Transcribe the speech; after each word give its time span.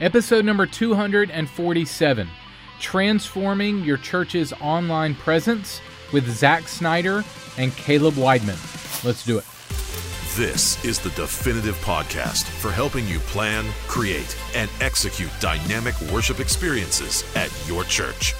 Episode 0.00 0.46
number 0.46 0.64
247 0.64 2.28
Transforming 2.78 3.84
Your 3.84 3.98
Church's 3.98 4.54
Online 4.54 5.14
Presence 5.14 5.82
with 6.10 6.26
Zach 6.26 6.68
Snyder 6.68 7.22
and 7.58 7.76
Caleb 7.76 8.14
Weidman. 8.14 8.56
Let's 9.04 9.26
do 9.26 9.36
it. 9.36 9.44
This 10.38 10.82
is 10.86 11.00
the 11.00 11.10
definitive 11.10 11.74
podcast 11.84 12.44
for 12.44 12.70
helping 12.70 13.06
you 13.06 13.18
plan, 13.18 13.66
create, 13.88 14.34
and 14.54 14.70
execute 14.80 15.30
dynamic 15.38 15.94
worship 16.10 16.40
experiences 16.40 17.22
at 17.36 17.52
your 17.68 17.84
church. 17.84 18.34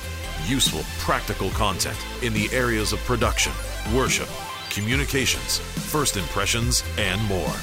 Useful, 0.46 0.80
practical 0.98 1.50
content 1.50 1.98
in 2.22 2.32
the 2.32 2.48
areas 2.52 2.94
of 2.94 3.00
production, 3.00 3.52
worship, 3.94 4.30
communications, 4.70 5.58
first 5.58 6.16
impressions, 6.16 6.82
and 6.96 7.22
more. 7.24 7.54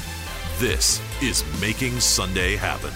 This 0.59 1.01
is 1.19 1.43
Making 1.59 1.99
Sunday 1.99 2.57
Happen. 2.57 2.91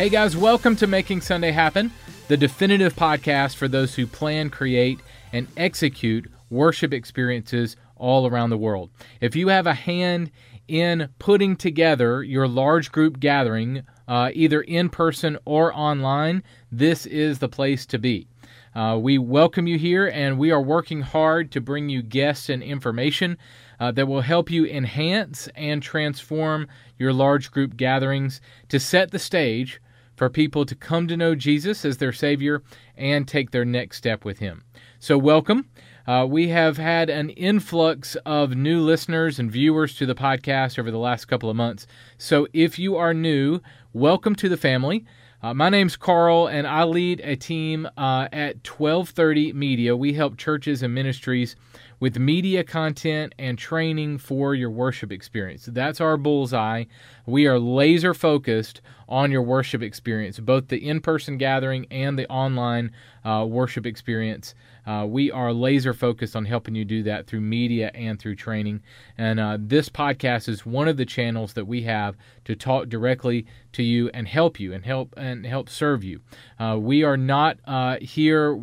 Hey 0.00 0.08
guys, 0.08 0.34
welcome 0.34 0.76
to 0.76 0.86
Making 0.86 1.20
Sunday 1.20 1.50
Happen, 1.50 1.92
the 2.28 2.38
definitive 2.38 2.96
podcast 2.96 3.56
for 3.56 3.68
those 3.68 3.94
who 3.94 4.06
plan, 4.06 4.48
create, 4.48 4.98
and 5.30 5.46
execute 5.58 6.32
worship 6.48 6.94
experiences 6.94 7.76
all 7.96 8.26
around 8.26 8.48
the 8.48 8.56
world. 8.56 8.88
If 9.20 9.36
you 9.36 9.48
have 9.48 9.66
a 9.66 9.74
hand 9.74 10.30
in 10.66 11.10
putting 11.18 11.54
together 11.54 12.22
your 12.22 12.48
large 12.48 12.90
group 12.90 13.20
gathering, 13.20 13.82
uh, 14.08 14.30
either 14.32 14.62
in 14.62 14.88
person 14.88 15.36
or 15.44 15.70
online, 15.76 16.44
this 16.72 17.04
is 17.04 17.38
the 17.38 17.50
place 17.50 17.84
to 17.84 17.98
be. 17.98 18.26
Uh, 18.74 18.98
we 18.98 19.18
welcome 19.18 19.66
you 19.66 19.76
here, 19.76 20.08
and 20.08 20.38
we 20.38 20.50
are 20.50 20.62
working 20.62 21.02
hard 21.02 21.52
to 21.52 21.60
bring 21.60 21.90
you 21.90 22.00
guests 22.00 22.48
and 22.48 22.62
information 22.62 23.36
uh, 23.78 23.92
that 23.92 24.08
will 24.08 24.22
help 24.22 24.50
you 24.50 24.64
enhance 24.64 25.46
and 25.54 25.82
transform 25.82 26.66
your 26.96 27.12
large 27.12 27.50
group 27.50 27.76
gatherings 27.76 28.40
to 28.70 28.80
set 28.80 29.10
the 29.10 29.18
stage 29.18 29.78
for 30.20 30.28
people 30.28 30.66
to 30.66 30.74
come 30.74 31.08
to 31.08 31.16
know 31.16 31.34
Jesus 31.34 31.82
as 31.82 31.96
their 31.96 32.12
Savior 32.12 32.62
and 32.94 33.26
take 33.26 33.52
their 33.52 33.64
next 33.64 33.96
step 33.96 34.22
with 34.22 34.38
Him. 34.38 34.64
So, 34.98 35.16
welcome. 35.16 35.70
Uh, 36.06 36.26
we 36.28 36.48
have 36.48 36.76
had 36.76 37.08
an 37.08 37.30
influx 37.30 38.16
of 38.26 38.54
new 38.54 38.82
listeners 38.82 39.38
and 39.38 39.50
viewers 39.50 39.96
to 39.96 40.04
the 40.04 40.14
podcast 40.14 40.78
over 40.78 40.90
the 40.90 40.98
last 40.98 41.24
couple 41.24 41.48
of 41.48 41.56
months. 41.56 41.86
So, 42.18 42.46
if 42.52 42.78
you 42.78 42.96
are 42.96 43.14
new, 43.14 43.60
welcome 43.94 44.34
to 44.34 44.50
the 44.50 44.58
family. 44.58 45.06
Uh, 45.42 45.54
my 45.54 45.70
name's 45.70 45.96
Carl, 45.96 46.48
and 46.48 46.66
I 46.66 46.84
lead 46.84 47.22
a 47.24 47.34
team 47.34 47.86
uh, 47.96 48.28
at 48.30 48.56
1230 48.68 49.54
Media. 49.54 49.96
We 49.96 50.12
help 50.12 50.36
churches 50.36 50.82
and 50.82 50.94
ministries 50.94 51.56
with 51.98 52.18
media 52.18 52.62
content 52.62 53.34
and 53.38 53.56
training 53.56 54.18
for 54.18 54.54
your 54.54 54.70
worship 54.70 55.10
experience. 55.10 55.64
That's 55.64 55.98
our 55.98 56.18
bullseye. 56.18 56.84
We 57.24 57.46
are 57.46 57.58
laser 57.58 58.12
focused 58.12 58.82
on 59.10 59.30
your 59.32 59.42
worship 59.42 59.82
experience, 59.82 60.38
both 60.38 60.68
the 60.68 60.88
in 60.88 61.00
person 61.00 61.36
gathering 61.36 61.86
and 61.90 62.18
the 62.18 62.28
online 62.28 62.92
uh, 63.24 63.44
worship 63.48 63.84
experience. 63.84 64.54
Uh, 64.86 65.04
we 65.06 65.30
are 65.30 65.52
laser 65.52 65.92
focused 65.92 66.34
on 66.36 66.44
helping 66.44 66.74
you 66.74 66.84
do 66.84 67.02
that 67.02 67.26
through 67.26 67.40
media 67.40 67.90
and 67.94 68.18
through 68.18 68.36
training. 68.36 68.80
And 69.18 69.38
uh, 69.38 69.58
this 69.60 69.88
podcast 69.88 70.48
is 70.48 70.64
one 70.64 70.88
of 70.88 70.96
the 70.96 71.04
channels 71.04 71.52
that 71.54 71.66
we 71.66 71.82
have 71.82 72.16
to 72.50 72.56
talk 72.56 72.88
directly 72.88 73.46
to 73.72 73.82
you 73.84 74.10
and 74.12 74.26
help 74.26 74.58
you 74.58 74.72
and 74.72 74.84
help 74.84 75.14
and 75.16 75.46
help 75.46 75.68
serve 75.68 76.02
you. 76.02 76.20
Uh, 76.58 76.76
we 76.80 77.04
are 77.04 77.16
not 77.16 77.58
uh, 77.64 77.96
here 78.00 78.60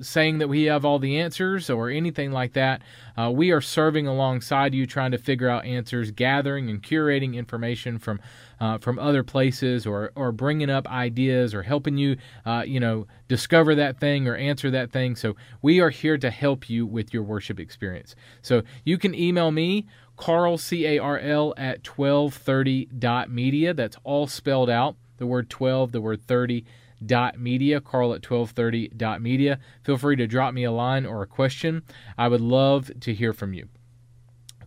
saying 0.00 0.38
that 0.38 0.48
we 0.48 0.64
have 0.64 0.84
all 0.84 1.00
the 1.00 1.18
answers 1.18 1.68
or 1.68 1.90
anything 1.90 2.30
like 2.30 2.52
that. 2.52 2.80
Uh, 3.18 3.32
we 3.34 3.50
are 3.50 3.60
serving 3.60 4.06
alongside 4.06 4.72
you, 4.72 4.86
trying 4.86 5.10
to 5.10 5.18
figure 5.18 5.48
out 5.48 5.64
answers, 5.64 6.12
gathering 6.12 6.70
and 6.70 6.80
curating 6.82 7.34
information 7.34 7.98
from 7.98 8.20
uh, 8.60 8.78
from 8.78 9.00
other 9.00 9.24
places, 9.24 9.84
or 9.84 10.12
or 10.14 10.30
bringing 10.30 10.70
up 10.70 10.86
ideas, 10.88 11.52
or 11.52 11.62
helping 11.62 11.98
you, 11.98 12.16
uh, 12.46 12.62
you 12.64 12.78
know, 12.78 13.06
discover 13.26 13.74
that 13.74 13.98
thing 13.98 14.28
or 14.28 14.36
answer 14.36 14.70
that 14.70 14.92
thing. 14.92 15.16
So 15.16 15.34
we 15.60 15.80
are 15.80 15.90
here 15.90 16.16
to 16.18 16.30
help 16.30 16.70
you 16.70 16.86
with 16.86 17.12
your 17.12 17.24
worship 17.24 17.58
experience. 17.58 18.14
So 18.42 18.62
you 18.84 18.96
can 18.96 19.12
email 19.12 19.50
me. 19.50 19.86
Carl, 20.16 20.58
C 20.58 20.86
A 20.86 20.98
R 20.98 21.18
L, 21.18 21.54
at 21.56 21.82
1230.media. 21.82 23.74
That's 23.74 23.96
all 24.04 24.26
spelled 24.26 24.70
out. 24.70 24.96
The 25.16 25.26
word 25.26 25.50
12, 25.50 25.92
the 25.92 26.00
word 26.00 26.22
30 26.26 26.64
dot 27.04 27.38
media. 27.38 27.80
Carl 27.80 28.14
at 28.14 28.24
1230 28.28 28.88
dot 28.96 29.20
media. 29.20 29.58
Feel 29.82 29.98
free 29.98 30.16
to 30.16 30.26
drop 30.26 30.54
me 30.54 30.64
a 30.64 30.72
line 30.72 31.04
or 31.06 31.22
a 31.22 31.26
question. 31.26 31.82
I 32.16 32.28
would 32.28 32.40
love 32.40 32.90
to 33.00 33.14
hear 33.14 33.32
from 33.32 33.52
you. 33.52 33.68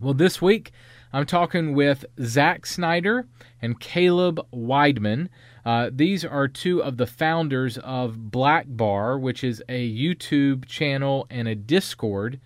Well 0.00 0.14
this 0.14 0.40
week 0.40 0.72
i'm 1.12 1.26
talking 1.26 1.74
with 1.74 2.04
zach 2.22 2.66
snyder 2.66 3.26
and 3.60 3.80
caleb 3.80 4.40
weidman. 4.52 5.28
Uh, 5.64 5.90
these 5.92 6.24
are 6.24 6.48
two 6.48 6.82
of 6.82 6.96
the 6.96 7.06
founders 7.06 7.78
of 7.78 8.30
black 8.30 8.66
bar 8.68 9.18
which 9.18 9.42
is 9.42 9.62
a 9.68 9.92
youtube 9.92 10.66
channel 10.66 11.26
and 11.30 11.48
a 11.48 11.54
discord 11.54 12.38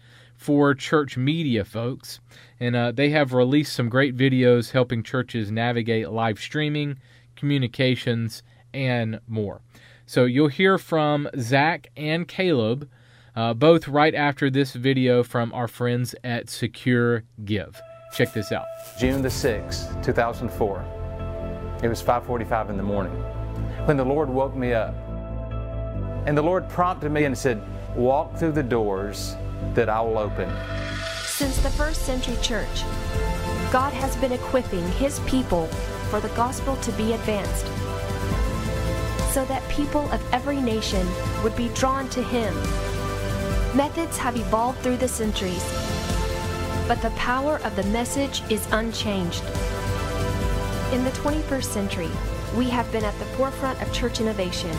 for 0.42 0.74
church 0.74 1.16
media 1.16 1.64
folks 1.64 2.18
and 2.58 2.74
uh, 2.74 2.90
they 2.90 3.10
have 3.10 3.32
released 3.32 3.72
some 3.72 3.88
great 3.88 4.16
videos 4.16 4.72
helping 4.72 5.02
churches 5.02 5.52
navigate 5.52 6.10
live 6.10 6.38
streaming 6.38 6.98
communications 7.36 8.42
and 8.74 9.20
more. 9.28 9.60
So 10.04 10.24
you'll 10.24 10.48
hear 10.48 10.78
from 10.78 11.28
Zach 11.38 11.88
and 11.96 12.26
Caleb, 12.26 12.88
uh, 13.36 13.54
both 13.54 13.88
right 13.88 14.14
after 14.14 14.50
this 14.50 14.72
video 14.72 15.22
from 15.22 15.52
our 15.52 15.68
friends 15.68 16.14
at 16.24 16.50
Secure 16.50 17.22
Give. 17.44 17.80
Check 18.12 18.32
this 18.32 18.52
out. 18.52 18.66
June 18.98 19.22
the 19.22 19.28
6th, 19.28 20.04
2004. 20.04 20.84
It 21.82 21.88
was 21.88 22.02
5:45 22.02 22.68
in 22.68 22.76
the 22.76 22.82
morning 22.82 23.12
when 23.86 23.96
the 23.96 24.04
Lord 24.04 24.28
woke 24.28 24.54
me 24.54 24.72
up. 24.72 24.94
And 26.26 26.36
the 26.36 26.42
Lord 26.42 26.68
prompted 26.68 27.10
me 27.10 27.24
and 27.24 27.36
said, 27.36 27.60
"Walk 27.96 28.36
through 28.36 28.52
the 28.52 28.62
doors 28.62 29.36
that 29.74 29.88
I 29.88 30.00
will 30.00 30.18
open." 30.18 30.50
Since 31.26 31.58
the 31.58 31.70
first 31.70 32.02
century 32.02 32.36
church, 32.42 32.84
God 33.72 33.92
has 33.94 34.14
been 34.16 34.32
equipping 34.32 34.86
his 34.92 35.18
people 35.20 35.66
for 36.10 36.20
the 36.20 36.28
gospel 36.30 36.76
to 36.76 36.92
be 36.92 37.14
advanced 37.14 37.66
so 39.32 39.44
that 39.46 39.66
people 39.68 40.10
of 40.12 40.22
every 40.32 40.60
nation 40.60 41.06
would 41.42 41.56
be 41.56 41.68
drawn 41.70 42.08
to 42.10 42.22
him. 42.22 42.54
Methods 43.74 44.18
have 44.18 44.36
evolved 44.36 44.78
through 44.80 44.98
the 44.98 45.08
centuries, 45.08 45.64
but 46.86 47.00
the 47.00 47.10
power 47.16 47.56
of 47.64 47.74
the 47.74 47.84
message 47.84 48.42
is 48.50 48.68
unchanged. 48.72 49.42
In 50.92 51.02
the 51.04 51.10
21st 51.12 51.72
century, 51.72 52.10
we 52.54 52.68
have 52.68 52.92
been 52.92 53.04
at 53.04 53.18
the 53.18 53.24
forefront 53.36 53.80
of 53.80 53.90
church 53.90 54.20
innovation, 54.20 54.76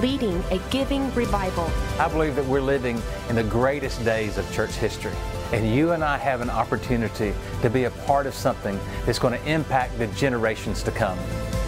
leading 0.00 0.42
a 0.50 0.58
giving 0.70 1.12
revival. 1.14 1.70
I 1.98 2.08
believe 2.08 2.36
that 2.36 2.44
we're 2.46 2.60
living 2.60 3.00
in 3.28 3.36
the 3.36 3.44
greatest 3.44 4.04
days 4.04 4.38
of 4.38 4.50
church 4.52 4.72
history. 4.72 5.12
And 5.52 5.72
you 5.72 5.92
and 5.92 6.02
I 6.02 6.18
have 6.18 6.40
an 6.40 6.50
opportunity 6.50 7.32
to 7.62 7.70
be 7.70 7.84
a 7.84 7.90
part 7.90 8.26
of 8.26 8.34
something 8.34 8.78
that's 9.06 9.18
going 9.18 9.38
to 9.38 9.48
impact 9.48 9.98
the 9.98 10.06
generations 10.08 10.82
to 10.82 10.90
come. 10.90 11.18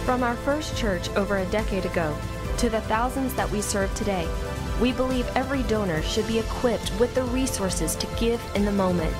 From 0.05 0.23
our 0.23 0.35
first 0.37 0.77
church 0.77 1.09
over 1.11 1.37
a 1.37 1.45
decade 1.45 1.85
ago 1.85 2.17
to 2.57 2.69
the 2.69 2.81
thousands 2.81 3.33
that 3.35 3.49
we 3.49 3.61
serve 3.61 3.93
today, 3.95 4.27
we 4.81 4.91
believe 4.91 5.27
every 5.35 5.63
donor 5.63 6.01
should 6.01 6.27
be 6.27 6.39
equipped 6.39 6.91
with 6.99 7.13
the 7.15 7.23
resources 7.23 7.95
to 7.95 8.07
give 8.19 8.41
in 8.55 8.65
the 8.65 8.71
moment. 8.71 9.15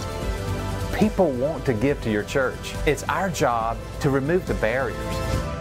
People 0.94 1.32
want 1.32 1.66
to 1.66 1.74
give 1.74 2.02
to 2.02 2.12
your 2.12 2.24
church. 2.24 2.74
It's 2.86 3.04
our 3.04 3.30
job 3.30 3.78
to 4.02 4.10
remove 4.10 4.48
the 4.48 4.56
barriers. 4.56 5.57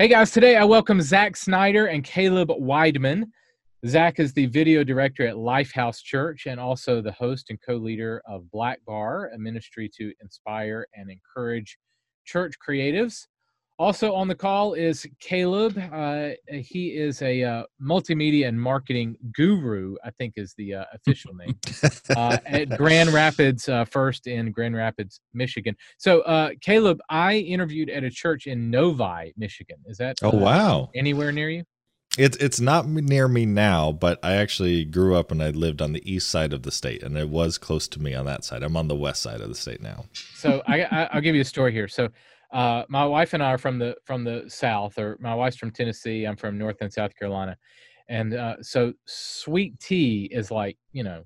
Hey 0.00 0.08
guys, 0.08 0.30
today 0.30 0.56
I 0.56 0.64
welcome 0.64 1.02
Zach 1.02 1.36
Snyder 1.36 1.84
and 1.84 2.02
Caleb 2.02 2.48
Weidman. 2.48 3.24
Zach 3.86 4.18
is 4.18 4.32
the 4.32 4.46
video 4.46 4.82
director 4.82 5.26
at 5.26 5.34
Lifehouse 5.34 6.02
Church 6.02 6.46
and 6.46 6.58
also 6.58 7.02
the 7.02 7.12
host 7.12 7.50
and 7.50 7.60
co 7.60 7.74
leader 7.74 8.22
of 8.26 8.50
Black 8.50 8.82
Bar, 8.86 9.30
a 9.34 9.38
ministry 9.38 9.90
to 9.98 10.10
inspire 10.22 10.86
and 10.94 11.10
encourage 11.10 11.76
church 12.24 12.54
creatives. 12.66 13.26
Also 13.80 14.12
on 14.12 14.28
the 14.28 14.34
call 14.34 14.74
is 14.74 15.06
Caleb. 15.20 15.82
Uh, 15.90 16.32
he 16.52 16.88
is 16.88 17.22
a 17.22 17.42
uh, 17.42 17.62
multimedia 17.82 18.46
and 18.46 18.60
marketing 18.60 19.16
guru, 19.32 19.96
I 20.04 20.10
think 20.10 20.34
is 20.36 20.52
the 20.58 20.74
uh, 20.74 20.84
official 20.92 21.32
name, 21.34 21.58
uh, 22.14 22.36
at 22.44 22.76
Grand 22.76 23.08
Rapids 23.08 23.70
uh, 23.70 23.86
First 23.86 24.26
in 24.26 24.52
Grand 24.52 24.76
Rapids, 24.76 25.22
Michigan. 25.32 25.74
So, 25.96 26.20
uh, 26.20 26.50
Caleb, 26.60 27.00
I 27.08 27.38
interviewed 27.38 27.88
at 27.88 28.04
a 28.04 28.10
church 28.10 28.46
in 28.46 28.68
Novi, 28.68 29.32
Michigan. 29.38 29.78
Is 29.86 29.96
that 29.96 30.18
oh 30.22 30.36
wow 30.36 30.90
anywhere 30.94 31.32
near 31.32 31.48
you? 31.48 31.64
It's 32.18 32.36
it's 32.36 32.60
not 32.60 32.86
near 32.86 33.28
me 33.28 33.46
now, 33.46 33.92
but 33.92 34.18
I 34.22 34.34
actually 34.34 34.84
grew 34.84 35.14
up 35.14 35.30
and 35.30 35.42
I 35.42 35.50
lived 35.50 35.80
on 35.80 35.94
the 35.94 36.02
east 36.12 36.28
side 36.28 36.52
of 36.52 36.64
the 36.64 36.70
state, 36.70 37.02
and 37.02 37.16
it 37.16 37.30
was 37.30 37.56
close 37.56 37.88
to 37.88 37.98
me 38.02 38.12
on 38.12 38.26
that 38.26 38.44
side. 38.44 38.62
I'm 38.62 38.76
on 38.76 38.88
the 38.88 38.94
west 38.94 39.22
side 39.22 39.40
of 39.40 39.48
the 39.48 39.54
state 39.54 39.80
now. 39.80 40.04
So 40.34 40.62
I, 40.66 40.82
I 40.82 41.04
I'll 41.12 41.22
give 41.22 41.34
you 41.34 41.40
a 41.40 41.46
story 41.46 41.72
here. 41.72 41.88
So 41.88 42.10
uh, 42.52 42.84
my 42.88 43.04
wife 43.04 43.32
and 43.34 43.42
I 43.42 43.52
are 43.52 43.58
from 43.58 43.78
the 43.78 43.96
from 44.04 44.24
the 44.24 44.44
South, 44.48 44.98
or 44.98 45.16
my 45.20 45.34
wife's 45.34 45.56
from 45.56 45.70
Tennessee. 45.70 46.24
I'm 46.24 46.36
from 46.36 46.58
North 46.58 46.78
and 46.80 46.92
South 46.92 47.14
Carolina, 47.16 47.56
and 48.08 48.34
uh, 48.34 48.56
so 48.62 48.92
sweet 49.06 49.78
tea 49.80 50.28
is 50.32 50.50
like 50.50 50.76
you 50.92 51.04
know 51.04 51.24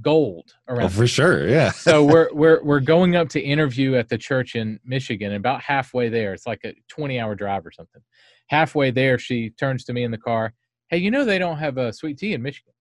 gold 0.00 0.54
around. 0.68 0.86
Oh, 0.86 0.88
for 0.88 1.06
sure. 1.06 1.48
Yeah. 1.48 1.70
so 1.70 2.04
we're 2.12 2.28
we're 2.32 2.62
we're 2.62 2.80
going 2.80 3.16
up 3.16 3.28
to 3.30 3.40
interview 3.40 3.94
at 3.96 4.08
the 4.08 4.18
church 4.18 4.54
in 4.54 4.78
Michigan. 4.84 5.28
And 5.28 5.36
about 5.36 5.60
halfway 5.60 6.08
there, 6.08 6.32
it's 6.34 6.46
like 6.46 6.60
a 6.64 6.74
20 6.88 7.20
hour 7.20 7.34
drive 7.34 7.66
or 7.66 7.70
something. 7.70 8.02
Halfway 8.48 8.90
there, 8.90 9.18
she 9.18 9.50
turns 9.50 9.84
to 9.84 9.92
me 9.92 10.04
in 10.04 10.10
the 10.10 10.18
car. 10.18 10.54
Hey, 10.88 10.98
you 10.98 11.10
know 11.10 11.24
they 11.24 11.38
don't 11.38 11.58
have 11.58 11.78
a 11.78 11.92
sweet 11.92 12.18
tea 12.18 12.34
in 12.34 12.42
Michigan. 12.42 12.72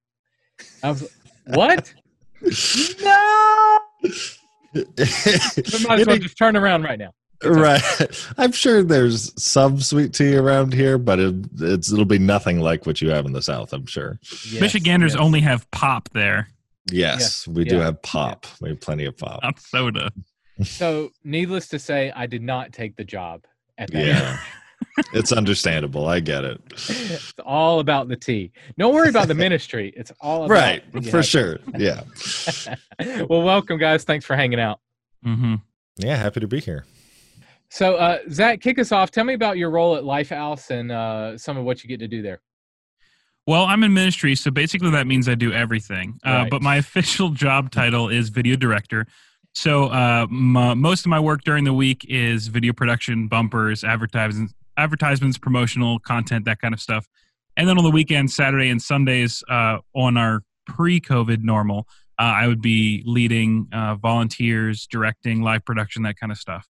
I 0.84 0.90
was 0.90 1.10
what? 1.48 1.94
no. 3.02 3.80
We 4.74 5.86
might 5.86 6.00
as 6.00 6.08
well 6.08 6.18
just 6.18 6.38
turn 6.38 6.56
around 6.56 6.84
right 6.84 6.98
now. 6.98 7.12
Right. 7.44 7.82
I'm 8.38 8.52
sure 8.52 8.84
there's 8.84 9.32
some 9.42 9.80
sweet 9.80 10.14
tea 10.14 10.36
around 10.36 10.74
here, 10.74 10.98
but 10.98 11.20
it, 11.20 11.36
it's 11.60 11.92
it'll 11.92 12.06
be 12.06 12.20
nothing 12.20 12.60
like 12.60 12.86
what 12.86 13.02
you 13.02 13.10
have 13.10 13.26
in 13.26 13.34
the 13.34 13.42
South. 13.42 13.74
I'm 13.74 13.86
sure. 13.86 14.20
Yes, 14.50 14.62
Michiganders 14.62 15.14
yes. 15.14 15.22
only 15.22 15.42
have 15.42 15.70
pop 15.72 16.10
there, 16.10 16.48
Yes, 16.90 17.48
we 17.48 17.64
do 17.64 17.80
have 17.80 18.02
pop. 18.02 18.46
We 18.60 18.70
have 18.70 18.82
plenty 18.82 19.06
of 19.06 19.18
pop. 19.18 19.42
not 19.44 19.60
soda. 19.60 20.12
So, 20.64 21.10
needless 21.24 21.68
to 21.70 21.80
say, 21.80 22.12
I 22.16 22.28
did 22.28 22.44
not 22.44 22.72
take 22.72 22.96
the 22.96 23.04
job 23.04 23.46
at 23.80 23.90
that. 23.94 24.06
Yeah. 24.06 24.38
it's 25.14 25.32
understandable. 25.32 26.06
I 26.06 26.20
get 26.20 26.44
it. 26.44 26.62
it's 26.72 27.34
all 27.44 27.80
about 27.80 28.10
the 28.10 28.16
tea. 28.16 28.52
Don't 28.78 28.94
worry 28.94 29.10
about 29.10 29.28
the 29.28 29.34
ministry. 29.34 29.92
It's 29.98 30.12
all 30.22 30.46
about 30.46 30.54
Right. 30.54 30.84
yeah. 30.94 31.10
For 31.10 31.24
sure. 31.24 31.58
Yeah. 31.76 32.04
well, 33.28 33.42
welcome, 33.42 33.80
guys. 33.80 34.04
Thanks 34.04 34.24
for 34.24 34.36
hanging 34.36 34.60
out. 34.60 34.82
hmm 35.24 35.56
Yeah. 35.98 36.18
Happy 36.18 36.42
to 36.42 36.48
be 36.48 36.60
here. 36.60 36.86
So, 37.72 37.96
uh, 37.96 38.18
Zach, 38.30 38.60
kick 38.60 38.80
us 38.80 38.92
off. 38.92 39.12
Tell 39.12 39.24
me 39.24 39.34
about 39.34 39.58
your 39.58 39.70
role 39.70 39.96
at 39.96 40.04
Lifehouse 40.04 40.72
and 40.72 40.92
uh, 40.92 41.38
some 41.38 41.56
of 41.56 41.64
what 41.64 41.82
you 41.84 41.88
get 41.88 42.02
to 42.02 42.08
do 42.08 42.22
there. 42.22 42.42
Well, 43.48 43.64
I'm 43.64 43.84
in 43.84 43.94
ministry, 43.94 44.36
so 44.36 44.52
basically 44.52 44.92
that 44.92 45.08
means 45.08 45.30
I 45.30 45.36
do 45.36 45.54
everything. 45.54 46.20
Uh, 46.26 46.30
Right. 46.30 46.50
but 46.52 46.62
my 46.62 46.76
official 46.86 47.30
job 47.30 47.72
title 47.72 48.10
is 48.10 48.28
video 48.28 48.58
director. 48.58 49.08
So 49.54 49.86
uh, 49.86 50.28
my, 50.30 50.74
most 50.74 51.06
of 51.06 51.10
my 51.10 51.20
work 51.20 51.44
during 51.46 51.64
the 51.64 51.74
week 51.74 52.06
is 52.10 52.48
video 52.50 52.74
production, 52.74 53.30
bumpers, 53.30 53.86
advertisements, 53.86 54.54
advertisements, 54.76 55.38
promotional 55.38 55.98
content, 56.00 56.44
that 56.46 56.60
kind 56.60 56.74
of 56.74 56.82
stuff. 56.82 57.08
And 57.56 57.70
then 57.70 57.78
on 57.78 57.86
the 57.86 57.92
weekends, 57.92 58.36
Saturday 58.36 58.70
and 58.70 58.82
Sundays, 58.82 59.44
uh, 59.50 59.78
on 59.96 60.18
our 60.18 60.42
pre-COVID 60.68 61.42
normal, 61.42 61.88
uh, 62.20 62.24
I 62.24 62.48
would 62.48 62.62
be 62.62 63.02
leading 63.06 63.68
uh, 63.72 63.96
volunteers, 63.96 64.88
directing, 64.88 65.42
live 65.42 65.64
production, 65.64 66.04
that 66.04 66.18
kind 66.20 66.34
of 66.34 66.38
stuff. 66.38 66.68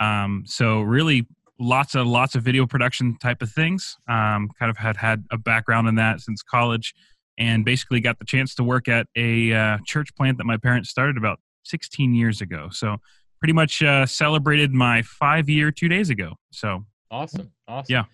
Um, 0.00 0.44
so 0.46 0.80
really, 0.80 1.26
lots 1.58 1.94
of 1.94 2.06
lots 2.06 2.34
of 2.34 2.42
video 2.42 2.66
production 2.66 3.16
type 3.18 3.42
of 3.42 3.50
things. 3.50 3.96
Um, 4.08 4.50
kind 4.58 4.70
of 4.70 4.76
had 4.76 4.96
had 4.96 5.24
a 5.30 5.38
background 5.38 5.88
in 5.88 5.94
that 5.96 6.20
since 6.20 6.42
college, 6.42 6.94
and 7.38 7.64
basically 7.64 8.00
got 8.00 8.18
the 8.18 8.24
chance 8.24 8.54
to 8.56 8.64
work 8.64 8.88
at 8.88 9.06
a 9.16 9.52
uh, 9.52 9.78
church 9.86 10.14
plant 10.16 10.38
that 10.38 10.44
my 10.44 10.56
parents 10.56 10.90
started 10.90 11.16
about 11.16 11.38
16 11.64 12.14
years 12.14 12.40
ago. 12.40 12.68
So 12.72 12.96
pretty 13.38 13.52
much 13.52 13.82
uh, 13.82 14.06
celebrated 14.06 14.72
my 14.72 15.02
five 15.02 15.48
year 15.48 15.70
two 15.70 15.88
days 15.88 16.10
ago. 16.10 16.34
So 16.50 16.84
Awesome. 17.10 17.50
Awesome. 17.66 17.92
Yeah. 17.92 18.04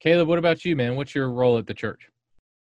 Caleb, 0.00 0.28
what 0.28 0.38
about 0.38 0.64
you, 0.64 0.76
man? 0.76 0.96
What's 0.96 1.14
your 1.14 1.30
role 1.30 1.58
at 1.58 1.66
the 1.66 1.74
church? 1.74 2.08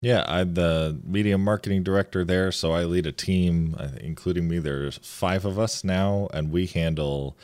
Yeah, 0.00 0.24
I'm 0.26 0.54
the 0.54 1.00
media 1.04 1.38
marketing 1.38 1.84
director 1.84 2.24
there, 2.24 2.50
so 2.50 2.72
I 2.72 2.84
lead 2.84 3.06
a 3.06 3.12
team, 3.12 3.76
uh, 3.78 3.90
including 4.00 4.48
me. 4.48 4.58
There's 4.58 4.98
five 4.98 5.44
of 5.44 5.58
us 5.58 5.84
now, 5.84 6.28
and 6.34 6.50
we 6.50 6.66
handle 6.66 7.36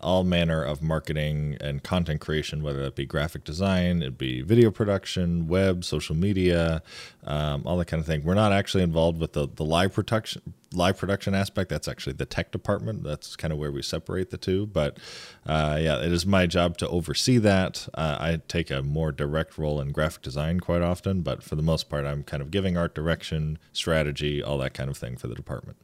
all 0.00 0.22
manner 0.24 0.62
of 0.62 0.80
marketing 0.80 1.56
and 1.60 1.82
content 1.82 2.20
creation, 2.20 2.62
whether 2.62 2.82
that 2.82 2.94
be 2.94 3.04
graphic 3.04 3.44
design, 3.44 4.00
it'd 4.00 4.18
be 4.18 4.42
video 4.42 4.70
production, 4.70 5.48
web, 5.48 5.84
social 5.84 6.14
media, 6.14 6.82
um, 7.24 7.62
all 7.66 7.76
that 7.76 7.86
kind 7.86 8.00
of 8.00 8.06
thing. 8.06 8.22
We're 8.22 8.34
not 8.34 8.52
actually 8.52 8.84
involved 8.84 9.20
with 9.20 9.32
the, 9.32 9.48
the 9.48 9.64
live 9.64 9.92
production 9.92 10.54
live 10.72 10.98
production 10.98 11.34
aspect. 11.34 11.70
That's 11.70 11.88
actually 11.88 12.12
the 12.14 12.26
tech 12.26 12.52
department. 12.52 13.02
That's 13.02 13.36
kind 13.36 13.52
of 13.52 13.58
where 13.58 13.72
we 13.72 13.82
separate 13.82 14.30
the 14.30 14.36
two. 14.36 14.66
But 14.66 14.98
uh, 15.46 15.78
yeah, 15.80 15.98
it 16.00 16.12
is 16.12 16.26
my 16.26 16.46
job 16.46 16.76
to 16.78 16.88
oversee 16.88 17.38
that. 17.38 17.88
Uh, 17.94 18.16
I 18.20 18.40
take 18.48 18.70
a 18.70 18.82
more 18.82 19.10
direct 19.10 19.58
role 19.58 19.80
in 19.80 19.92
graphic 19.92 20.22
design 20.22 20.60
quite 20.60 20.82
often, 20.82 21.22
but 21.22 21.42
for 21.42 21.56
the 21.56 21.62
most 21.62 21.88
part, 21.88 22.04
I'm 22.04 22.22
kind 22.22 22.42
of 22.42 22.50
giving 22.50 22.76
art 22.76 22.94
direction, 22.94 23.58
strategy, 23.72 24.42
all 24.42 24.58
that 24.58 24.74
kind 24.74 24.90
of 24.90 24.96
thing 24.96 25.16
for 25.16 25.26
the 25.26 25.34
department. 25.34 25.78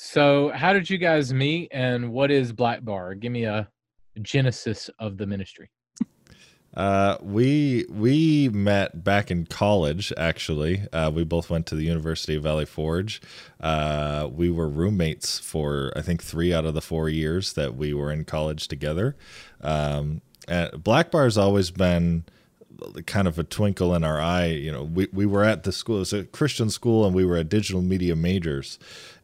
So, 0.00 0.50
how 0.54 0.72
did 0.72 0.88
you 0.88 0.96
guys 0.96 1.34
meet, 1.34 1.70
and 1.72 2.12
what 2.12 2.30
is 2.30 2.52
Black 2.52 2.84
Bar? 2.84 3.16
Give 3.16 3.32
me 3.32 3.46
a 3.46 3.68
genesis 4.22 4.88
of 5.00 5.16
the 5.16 5.26
ministry. 5.26 5.70
Uh, 6.72 7.16
we 7.20 7.84
we 7.90 8.48
met 8.50 9.02
back 9.02 9.32
in 9.32 9.44
college. 9.46 10.12
Actually, 10.16 10.86
uh, 10.92 11.10
we 11.12 11.24
both 11.24 11.50
went 11.50 11.66
to 11.66 11.74
the 11.74 11.82
University 11.82 12.36
of 12.36 12.44
Valley 12.44 12.64
Forge. 12.64 13.20
Uh, 13.60 14.28
we 14.30 14.50
were 14.50 14.68
roommates 14.68 15.40
for 15.40 15.92
I 15.96 16.02
think 16.02 16.22
three 16.22 16.54
out 16.54 16.64
of 16.64 16.74
the 16.74 16.80
four 16.80 17.08
years 17.08 17.54
that 17.54 17.74
we 17.74 17.92
were 17.92 18.12
in 18.12 18.24
college 18.24 18.68
together. 18.68 19.16
Um, 19.62 20.22
Black 20.76 21.10
Bar 21.10 21.24
has 21.24 21.36
always 21.36 21.72
been 21.72 22.24
kind 23.06 23.26
of 23.26 23.38
a 23.38 23.44
twinkle 23.44 23.94
in 23.94 24.04
our 24.04 24.20
eye. 24.20 24.46
You 24.46 24.72
know, 24.72 24.84
we, 24.84 25.08
we 25.12 25.26
were 25.26 25.44
at 25.44 25.64
the 25.64 25.72
school, 25.72 26.00
it's 26.00 26.12
a 26.12 26.24
Christian 26.24 26.70
school, 26.70 27.04
and 27.04 27.14
we 27.14 27.24
were 27.24 27.36
at 27.36 27.48
digital 27.48 27.82
media 27.82 28.14
majors. 28.14 28.78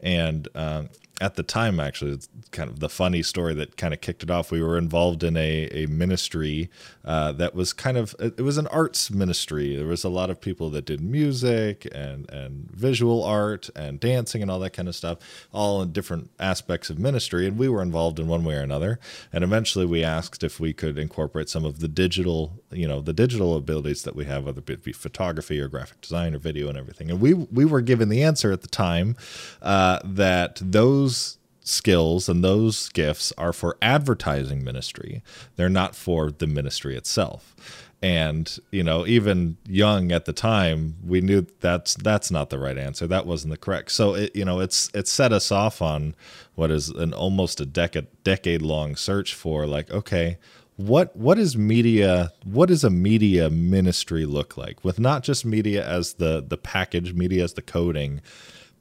And 0.04 0.46
um, 0.54 0.90
at 1.20 1.36
the 1.36 1.44
time, 1.44 1.78
actually, 1.78 2.12
it's 2.12 2.28
kind 2.50 2.68
of 2.68 2.80
the 2.80 2.88
funny 2.88 3.22
story 3.22 3.54
that 3.54 3.76
kind 3.76 3.94
of 3.94 4.00
kicked 4.00 4.24
it 4.24 4.30
off. 4.30 4.50
We 4.50 4.62
were 4.62 4.76
involved 4.76 5.22
in 5.22 5.36
a, 5.36 5.68
a 5.70 5.86
ministry 5.86 6.70
uh, 7.04 7.30
that 7.32 7.54
was 7.54 7.72
kind 7.72 7.96
of, 7.96 8.16
it 8.18 8.40
was 8.40 8.58
an 8.58 8.66
arts 8.66 9.12
ministry. 9.12 9.76
There 9.76 9.86
was 9.86 10.02
a 10.02 10.08
lot 10.08 10.28
of 10.28 10.40
people 10.40 10.70
that 10.70 10.84
did 10.86 11.00
music 11.00 11.86
and, 11.94 12.28
and 12.30 12.68
visual 12.72 13.22
art 13.22 13.70
and 13.76 14.00
dancing 14.00 14.42
and 14.42 14.50
all 14.50 14.58
that 14.60 14.72
kind 14.72 14.88
of 14.88 14.96
stuff, 14.96 15.18
all 15.52 15.82
in 15.82 15.92
different 15.92 16.30
aspects 16.40 16.90
of 16.90 16.98
ministry. 16.98 17.46
And 17.46 17.56
we 17.56 17.68
were 17.68 17.82
involved 17.82 18.18
in 18.18 18.26
one 18.26 18.42
way 18.42 18.56
or 18.56 18.62
another. 18.62 18.98
And 19.32 19.44
eventually 19.44 19.86
we 19.86 20.02
asked 20.02 20.42
if 20.42 20.58
we 20.58 20.72
could 20.72 20.98
incorporate 20.98 21.48
some 21.48 21.64
of 21.64 21.78
the 21.78 21.88
digital, 21.88 22.60
you 22.72 22.88
know, 22.88 23.00
the 23.00 23.12
digital 23.12 23.56
abilities 23.56 24.02
that 24.02 24.16
we 24.16 24.24
have, 24.24 24.46
whether 24.46 24.62
it 24.66 24.82
be 24.82 24.92
photography 24.92 25.60
or 25.60 25.68
graphic 25.68 26.00
design 26.00 26.34
or 26.34 26.38
video 26.38 26.68
and 26.68 26.76
everything. 26.76 27.08
And 27.08 27.20
we, 27.20 27.34
we 27.34 27.64
were 27.64 27.82
given 27.82 28.08
the 28.08 28.24
answer 28.24 28.50
at 28.50 28.62
the 28.62 28.68
time 28.68 29.16
uh, 29.62 30.00
that 30.02 30.60
those 30.60 31.03
skills 31.08 32.28
and 32.28 32.44
those 32.44 32.88
gifts 32.90 33.32
are 33.38 33.52
for 33.52 33.76
advertising 33.80 34.62
ministry. 34.62 35.22
They're 35.56 35.68
not 35.68 35.96
for 35.96 36.30
the 36.30 36.46
ministry 36.46 36.96
itself. 36.96 37.54
And 38.02 38.58
you 38.70 38.82
know, 38.82 39.06
even 39.06 39.56
young 39.66 40.12
at 40.12 40.26
the 40.26 40.34
time, 40.34 40.96
we 41.02 41.22
knew 41.22 41.46
that's 41.60 41.94
that's 41.94 42.30
not 42.30 42.50
the 42.50 42.58
right 42.58 42.76
answer. 42.76 43.06
That 43.06 43.24
wasn't 43.24 43.52
the 43.52 43.56
correct. 43.56 43.92
So 43.92 44.14
it 44.14 44.36
you 44.36 44.44
know, 44.44 44.60
it's 44.60 44.90
it 44.92 45.08
set 45.08 45.32
us 45.32 45.50
off 45.50 45.80
on 45.80 46.14
what 46.54 46.70
is 46.70 46.90
an 46.90 47.14
almost 47.14 47.62
a 47.62 47.66
decade 47.66 48.08
decade 48.22 48.60
long 48.60 48.94
search 48.94 49.34
for 49.34 49.66
like, 49.66 49.90
okay, 49.90 50.36
what 50.76 51.16
what 51.16 51.38
is 51.38 51.56
media 51.56 52.32
what 52.44 52.68
does 52.68 52.82
a 52.82 52.90
media 52.90 53.48
ministry 53.48 54.26
look 54.26 54.56
like 54.56 54.84
with 54.84 54.98
not 54.98 55.22
just 55.22 55.44
media 55.44 55.86
as 55.86 56.14
the 56.14 56.44
the 56.46 56.56
package 56.56 57.14
media 57.14 57.44
as 57.44 57.52
the 57.52 57.62
coding 57.62 58.20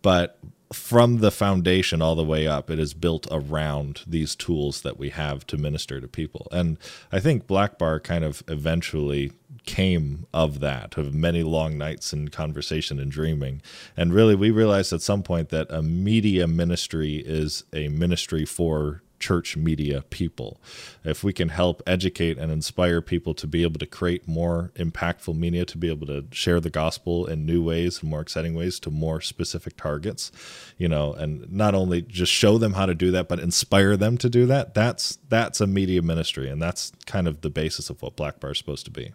but 0.01 0.39
from 0.73 1.19
the 1.19 1.31
foundation 1.31 2.01
all 2.01 2.15
the 2.15 2.23
way 2.23 2.47
up, 2.47 2.69
it 2.69 2.79
is 2.79 2.93
built 2.93 3.27
around 3.31 4.01
these 4.07 4.35
tools 4.35 4.81
that 4.81 4.97
we 4.97 5.09
have 5.09 5.45
to 5.47 5.57
minister 5.57 6.01
to 6.01 6.07
people. 6.07 6.47
And 6.51 6.77
I 7.11 7.19
think 7.19 7.47
Black 7.47 7.77
Bar 7.77 7.99
kind 7.99 8.23
of 8.23 8.43
eventually 8.47 9.31
came 9.65 10.25
of 10.33 10.59
that, 10.59 10.97
of 10.97 11.13
many 11.13 11.43
long 11.43 11.77
nights 11.77 12.11
and 12.11 12.31
conversation 12.31 12.99
and 12.99 13.11
dreaming. 13.11 13.61
And 13.95 14.13
really, 14.13 14.35
we 14.35 14.51
realized 14.51 14.91
at 14.91 15.01
some 15.01 15.23
point 15.23 15.49
that 15.49 15.67
a 15.69 15.81
media 15.81 16.47
ministry 16.47 17.17
is 17.17 17.63
a 17.71 17.87
ministry 17.87 18.43
for 18.43 19.02
church 19.23 19.55
media 19.55 20.03
people. 20.09 20.59
If 21.05 21.23
we 21.23 21.31
can 21.31 21.49
help 21.49 21.81
educate 21.87 22.37
and 22.37 22.51
inspire 22.51 23.01
people 23.01 23.33
to 23.35 23.47
be 23.47 23.63
able 23.63 23.79
to 23.79 23.85
create 23.85 24.27
more 24.27 24.71
impactful 24.75 25.35
media, 25.37 25.63
to 25.65 25.77
be 25.77 25.89
able 25.89 26.07
to 26.07 26.25
share 26.31 26.59
the 26.59 26.69
gospel 26.69 27.25
in 27.25 27.45
new 27.45 27.63
ways 27.63 28.01
and 28.01 28.09
more 28.09 28.19
exciting 28.19 28.53
ways 28.53 28.81
to 28.81 28.89
more 28.91 29.21
specific 29.21 29.77
targets, 29.77 30.31
you 30.77 30.89
know, 30.89 31.13
and 31.13 31.49
not 31.49 31.73
only 31.73 32.01
just 32.01 32.33
show 32.33 32.57
them 32.57 32.73
how 32.73 32.85
to 32.85 32.93
do 32.93 33.11
that, 33.11 33.29
but 33.29 33.39
inspire 33.39 33.95
them 33.95 34.17
to 34.17 34.29
do 34.29 34.45
that, 34.45 34.73
that's 34.73 35.17
that's 35.29 35.61
a 35.61 35.67
media 35.67 36.01
ministry. 36.01 36.49
And 36.49 36.61
that's 36.61 36.91
kind 37.05 37.27
of 37.27 37.39
the 37.39 37.49
basis 37.49 37.89
of 37.89 38.01
what 38.01 38.17
Black 38.17 38.41
Bar 38.41 38.51
is 38.51 38.57
supposed 38.57 38.85
to 38.85 38.91
be. 38.91 39.13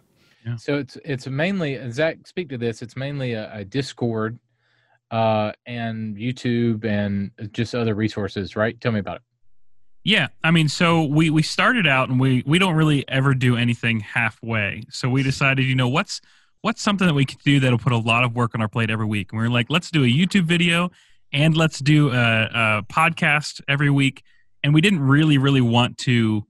So 0.57 0.79
it's 0.79 0.97
it's 1.05 1.27
mainly 1.27 1.75
and 1.75 1.93
Zach 1.93 2.25
speak 2.25 2.49
to 2.49 2.57
this. 2.57 2.81
It's 2.81 2.95
mainly 2.95 3.33
a, 3.33 3.53
a 3.53 3.63
Discord, 3.63 4.39
uh, 5.11 5.51
and 5.65 6.15
YouTube 6.17 6.85
and 6.85 7.31
just 7.51 7.73
other 7.75 7.95
resources, 7.95 8.55
right? 8.55 8.79
Tell 8.79 8.91
me 8.91 8.99
about 8.99 9.17
it. 9.17 9.21
Yeah, 10.09 10.29
I 10.43 10.49
mean, 10.49 10.69
so 10.69 11.03
we 11.03 11.29
we 11.29 11.43
started 11.43 11.85
out 11.85 12.09
and 12.09 12.19
we 12.19 12.41
we 12.47 12.57
don't 12.57 12.73
really 12.73 13.07
ever 13.07 13.35
do 13.35 13.55
anything 13.55 13.99
halfway. 13.99 14.81
So 14.89 15.07
we 15.07 15.21
decided, 15.21 15.65
you 15.65 15.75
know, 15.75 15.87
what's 15.87 16.19
what's 16.61 16.81
something 16.81 17.05
that 17.05 17.13
we 17.13 17.25
could 17.25 17.37
do 17.45 17.59
that'll 17.59 17.77
put 17.77 17.91
a 17.91 17.97
lot 17.99 18.23
of 18.23 18.33
work 18.33 18.55
on 18.55 18.61
our 18.63 18.67
plate 18.67 18.89
every 18.89 19.05
week. 19.05 19.31
And 19.31 19.39
we 19.39 19.45
are 19.45 19.51
like, 19.51 19.67
let's 19.69 19.91
do 19.91 20.03
a 20.03 20.07
YouTube 20.07 20.45
video 20.45 20.89
and 21.31 21.55
let's 21.55 21.77
do 21.77 22.09
a, 22.09 22.13
a 22.15 22.83
podcast 22.91 23.61
every 23.67 23.91
week. 23.91 24.23
And 24.63 24.73
we 24.73 24.81
didn't 24.81 25.01
really 25.01 25.37
really 25.37 25.61
want 25.61 25.99
to 25.99 26.43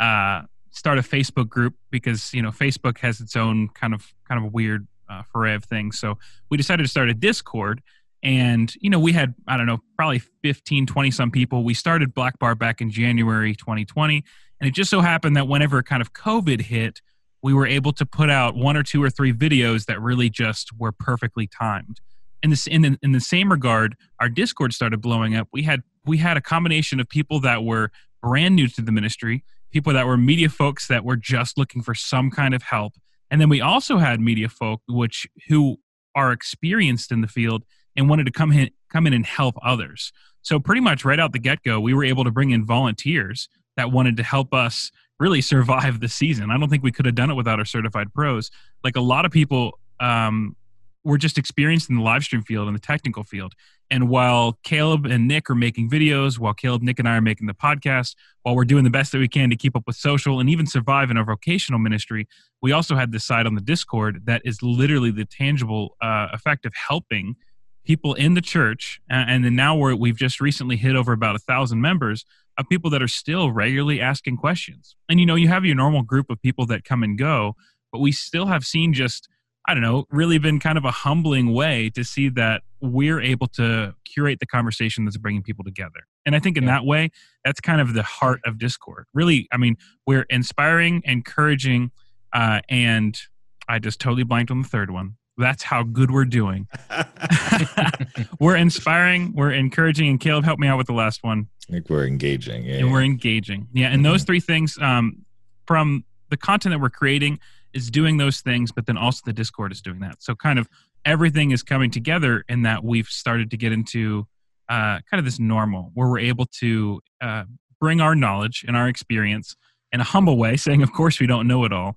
uh, 0.00 0.44
start 0.70 0.96
a 0.96 1.02
Facebook 1.02 1.50
group 1.50 1.74
because 1.90 2.32
you 2.32 2.40
know 2.40 2.52
Facebook 2.52 2.96
has 3.00 3.20
its 3.20 3.36
own 3.36 3.68
kind 3.68 3.92
of 3.92 4.14
kind 4.26 4.42
of 4.42 4.54
weird 4.54 4.88
uh, 5.10 5.24
of 5.34 5.64
things. 5.64 5.98
So 5.98 6.16
we 6.48 6.56
decided 6.56 6.84
to 6.84 6.88
start 6.88 7.10
a 7.10 7.14
Discord. 7.14 7.82
And, 8.24 8.74
you 8.80 8.88
know, 8.88 8.98
we 8.98 9.12
had, 9.12 9.34
I 9.46 9.58
don't 9.58 9.66
know, 9.66 9.78
probably 9.96 10.20
15, 10.42 10.86
20 10.86 11.10
some 11.10 11.30
people. 11.30 11.62
We 11.62 11.74
started 11.74 12.14
Black 12.14 12.38
Bar 12.38 12.54
back 12.54 12.80
in 12.80 12.90
January 12.90 13.54
2020. 13.54 14.24
And 14.60 14.68
it 14.68 14.72
just 14.72 14.88
so 14.88 15.02
happened 15.02 15.36
that 15.36 15.46
whenever 15.46 15.82
kind 15.82 16.00
of 16.00 16.14
COVID 16.14 16.62
hit, 16.62 17.02
we 17.42 17.52
were 17.52 17.66
able 17.66 17.92
to 17.92 18.06
put 18.06 18.30
out 18.30 18.56
one 18.56 18.78
or 18.78 18.82
two 18.82 19.02
or 19.02 19.10
three 19.10 19.32
videos 19.32 19.84
that 19.84 20.00
really 20.00 20.30
just 20.30 20.70
were 20.78 20.90
perfectly 20.90 21.46
timed. 21.46 22.00
In 22.42 22.48
this, 22.48 22.66
in 22.66 22.80
the, 22.80 22.98
in 23.02 23.12
the 23.12 23.20
same 23.20 23.50
regard, 23.50 23.94
our 24.18 24.30
Discord 24.30 24.72
started 24.72 25.02
blowing 25.02 25.36
up. 25.36 25.48
We 25.52 25.62
had 25.62 25.82
we 26.06 26.18
had 26.18 26.36
a 26.36 26.40
combination 26.40 27.00
of 27.00 27.08
people 27.08 27.40
that 27.40 27.64
were 27.64 27.90
brand 28.22 28.56
new 28.56 28.68
to 28.68 28.82
the 28.82 28.92
ministry, 28.92 29.44
people 29.70 29.92
that 29.92 30.06
were 30.06 30.18
media 30.18 30.48
folks 30.48 30.88
that 30.88 31.04
were 31.04 31.16
just 31.16 31.56
looking 31.56 31.82
for 31.82 31.94
some 31.94 32.30
kind 32.30 32.54
of 32.54 32.62
help, 32.62 32.94
and 33.30 33.40
then 33.40 33.48
we 33.48 33.62
also 33.62 33.96
had 33.96 34.20
media 34.20 34.50
folk 34.50 34.82
which 34.86 35.26
who 35.48 35.78
are 36.14 36.32
experienced 36.32 37.10
in 37.10 37.22
the 37.22 37.28
field 37.28 37.64
and 37.96 38.08
wanted 38.08 38.26
to 38.26 38.32
come 38.32 38.52
in 38.52 38.70
come 38.90 39.06
in 39.06 39.12
and 39.12 39.26
help 39.26 39.56
others. 39.62 40.12
So 40.42 40.60
pretty 40.60 40.80
much 40.80 41.04
right 41.04 41.18
out 41.18 41.32
the 41.32 41.38
get 41.38 41.62
go, 41.62 41.80
we 41.80 41.94
were 41.94 42.04
able 42.04 42.24
to 42.24 42.30
bring 42.30 42.50
in 42.50 42.64
volunteers 42.64 43.48
that 43.76 43.90
wanted 43.90 44.16
to 44.18 44.22
help 44.22 44.52
us 44.54 44.90
really 45.18 45.40
survive 45.40 46.00
the 46.00 46.08
season. 46.08 46.50
I 46.50 46.58
don't 46.58 46.68
think 46.68 46.82
we 46.82 46.92
could 46.92 47.06
have 47.06 47.14
done 47.14 47.30
it 47.30 47.34
without 47.34 47.58
our 47.58 47.64
certified 47.64 48.12
pros. 48.12 48.50
Like 48.82 48.96
a 48.96 49.00
lot 49.00 49.24
of 49.24 49.32
people 49.32 49.78
um, 50.00 50.56
were 51.04 51.18
just 51.18 51.38
experienced 51.38 51.90
in 51.90 51.96
the 51.96 52.02
live 52.02 52.24
stream 52.24 52.42
field 52.42 52.66
and 52.66 52.76
the 52.76 52.80
technical 52.80 53.22
field. 53.22 53.54
And 53.90 54.08
while 54.08 54.58
Caleb 54.64 55.04
and 55.04 55.28
Nick 55.28 55.50
are 55.50 55.54
making 55.54 55.90
videos, 55.90 56.38
while 56.38 56.54
Caleb, 56.54 56.82
Nick, 56.82 56.98
and 56.98 57.08
I 57.08 57.16
are 57.16 57.20
making 57.20 57.46
the 57.46 57.54
podcast, 57.54 58.16
while 58.42 58.56
we're 58.56 58.64
doing 58.64 58.82
the 58.82 58.90
best 58.90 59.12
that 59.12 59.18
we 59.18 59.28
can 59.28 59.50
to 59.50 59.56
keep 59.56 59.76
up 59.76 59.84
with 59.86 59.96
social 59.96 60.40
and 60.40 60.48
even 60.48 60.66
survive 60.66 61.10
in 61.10 61.18
our 61.18 61.24
vocational 61.24 61.78
ministry, 61.78 62.26
we 62.62 62.72
also 62.72 62.96
had 62.96 63.12
this 63.12 63.24
side 63.24 63.46
on 63.46 63.54
the 63.54 63.60
Discord 63.60 64.22
that 64.24 64.40
is 64.44 64.62
literally 64.62 65.10
the 65.10 65.26
tangible 65.26 65.96
uh, 66.00 66.28
effect 66.32 66.64
of 66.64 66.72
helping 66.74 67.36
people 67.84 68.14
in 68.14 68.34
the 68.34 68.40
church. 68.40 69.00
And 69.08 69.44
then 69.44 69.54
now 69.54 69.76
we're, 69.76 69.94
we've 69.94 70.16
just 70.16 70.40
recently 70.40 70.76
hit 70.76 70.96
over 70.96 71.12
about 71.12 71.36
a 71.36 71.38
thousand 71.38 71.80
members 71.80 72.24
of 72.58 72.68
people 72.68 72.90
that 72.90 73.02
are 73.02 73.08
still 73.08 73.50
regularly 73.50 74.00
asking 74.00 74.36
questions. 74.36 74.96
And 75.08 75.20
you 75.20 75.26
know, 75.26 75.34
you 75.34 75.48
have 75.48 75.64
your 75.64 75.74
normal 75.74 76.02
group 76.02 76.30
of 76.30 76.40
people 76.40 76.66
that 76.66 76.84
come 76.84 77.02
and 77.02 77.18
go, 77.18 77.54
but 77.92 78.00
we 78.00 78.12
still 78.12 78.46
have 78.46 78.64
seen 78.64 78.92
just 78.92 79.28
I 79.66 79.72
don't 79.72 79.82
know, 79.82 80.04
really 80.10 80.38
been 80.38 80.60
kind 80.60 80.76
of 80.76 80.84
a 80.84 80.90
humbling 80.90 81.54
way 81.54 81.88
to 81.94 82.04
see 82.04 82.28
that 82.30 82.62
we're 82.82 83.20
able 83.20 83.46
to 83.46 83.94
curate 84.04 84.38
the 84.40 84.46
conversation 84.46 85.06
that's 85.06 85.16
bringing 85.16 85.42
people 85.42 85.64
together. 85.64 86.00
And 86.26 86.36
I 86.36 86.38
think 86.38 86.58
in 86.58 86.64
yeah. 86.64 86.72
that 86.72 86.84
way, 86.84 87.10
that's 87.44 87.60
kind 87.60 87.80
of 87.80 87.94
the 87.94 88.02
heart 88.02 88.40
of 88.44 88.58
Discord. 88.58 89.06
Really, 89.14 89.48
I 89.52 89.56
mean, 89.56 89.76
we're 90.06 90.26
inspiring, 90.28 91.02
encouraging, 91.06 91.92
uh, 92.34 92.60
and 92.68 93.18
I 93.66 93.78
just 93.78 94.00
totally 94.00 94.24
blanked 94.24 94.50
on 94.50 94.60
the 94.60 94.68
third 94.68 94.90
one. 94.90 95.16
That's 95.36 95.62
how 95.62 95.82
good 95.82 96.10
we're 96.10 96.24
doing. 96.24 96.68
we're 98.40 98.56
inspiring, 98.56 99.32
we're 99.34 99.52
encouraging, 99.52 100.08
and 100.08 100.20
Caleb, 100.20 100.44
help 100.44 100.58
me 100.58 100.68
out 100.68 100.78
with 100.78 100.86
the 100.86 100.92
last 100.92 101.24
one. 101.24 101.48
I 101.68 101.72
think 101.72 101.90
we're 101.90 102.06
engaging. 102.06 102.64
Yeah, 102.64 102.76
and 102.76 102.92
we're 102.92 103.02
engaging. 103.02 103.68
Yeah, 103.72 103.86
and 103.86 103.96
mm-hmm. 103.96 104.04
those 104.04 104.22
three 104.22 104.40
things 104.40 104.78
um, 104.80 105.24
from 105.66 106.04
the 106.30 106.36
content 106.36 106.72
that 106.72 106.80
we're 106.80 106.90
creating 106.90 107.40
is 107.72 107.90
doing 107.90 108.16
those 108.16 108.40
things, 108.40 108.70
but 108.70 108.86
then 108.86 108.96
also 108.96 109.22
the 109.24 109.32
Discord 109.32 109.72
is 109.72 109.82
doing 109.82 110.00
that. 110.00 110.22
So 110.22 110.34
kind 110.34 110.58
of 110.58 110.68
everything 111.04 111.50
is 111.50 111.62
coming 111.62 111.90
together 111.90 112.44
in 112.48 112.62
that 112.62 112.84
we've 112.84 113.08
started 113.08 113.50
to 113.50 113.56
get 113.56 113.72
into 113.72 114.26
uh, 114.68 115.00
kind 115.10 115.18
of 115.18 115.24
this 115.24 115.38
normal 115.38 115.90
where 115.94 116.08
we're 116.08 116.20
able 116.20 116.46
to 116.60 117.00
uh, 117.20 117.44
bring 117.80 118.00
our 118.00 118.14
knowledge 118.14 118.64
and 118.66 118.76
our 118.76 118.88
experience 118.88 119.56
in 119.92 120.00
a 120.00 120.04
humble 120.04 120.38
way, 120.38 120.56
saying, 120.56 120.82
of 120.82 120.92
course, 120.92 121.20
we 121.20 121.26
don't 121.26 121.46
know 121.46 121.64
it 121.64 121.72
all, 121.72 121.96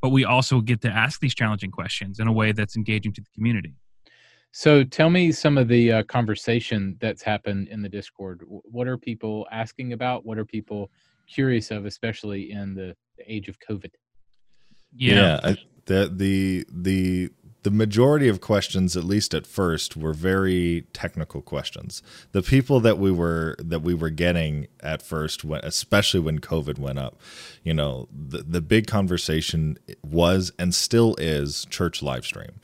but 0.00 0.10
we 0.10 0.24
also 0.24 0.60
get 0.60 0.80
to 0.82 0.88
ask 0.88 1.20
these 1.20 1.34
challenging 1.34 1.70
questions 1.70 2.20
in 2.20 2.26
a 2.26 2.32
way 2.32 2.52
that's 2.52 2.76
engaging 2.76 3.12
to 3.12 3.20
the 3.20 3.30
community. 3.34 3.74
So 4.52 4.82
tell 4.82 5.10
me 5.10 5.30
some 5.32 5.58
of 5.58 5.68
the 5.68 5.92
uh, 5.92 6.02
conversation 6.04 6.96
that's 7.00 7.22
happened 7.22 7.68
in 7.68 7.82
the 7.82 7.88
Discord. 7.88 8.42
What 8.46 8.88
are 8.88 8.96
people 8.96 9.46
asking 9.52 9.92
about? 9.92 10.24
What 10.24 10.38
are 10.38 10.44
people 10.44 10.90
curious 11.28 11.70
of, 11.70 11.84
especially 11.84 12.50
in 12.52 12.74
the, 12.74 12.96
the 13.18 13.30
age 13.30 13.48
of 13.48 13.58
COVID? 13.60 13.90
Yeah, 14.96 15.14
yeah 15.14 15.40
I, 15.44 15.56
the 15.84 16.10
the 16.14 16.66
the 16.72 17.30
the 17.62 17.70
majority 17.70 18.28
of 18.28 18.40
questions 18.40 18.96
at 18.96 19.04
least 19.04 19.34
at 19.34 19.46
first 19.46 19.96
were 19.96 20.12
very 20.12 20.86
technical 20.92 21.42
questions 21.42 22.02
the 22.32 22.42
people 22.42 22.80
that 22.80 22.98
we 22.98 23.10
were 23.10 23.56
that 23.58 23.80
we 23.80 23.94
were 23.94 24.10
getting 24.10 24.66
at 24.80 25.02
first 25.02 25.44
when, 25.44 25.60
especially 25.64 26.20
when 26.20 26.38
covid 26.38 26.78
went 26.78 26.98
up 26.98 27.20
you 27.62 27.74
know 27.74 28.08
the, 28.12 28.38
the 28.38 28.60
big 28.60 28.86
conversation 28.86 29.78
was 30.02 30.52
and 30.58 30.74
still 30.74 31.14
is 31.18 31.66
church 31.70 32.02
live 32.02 32.24
stream 32.24 32.60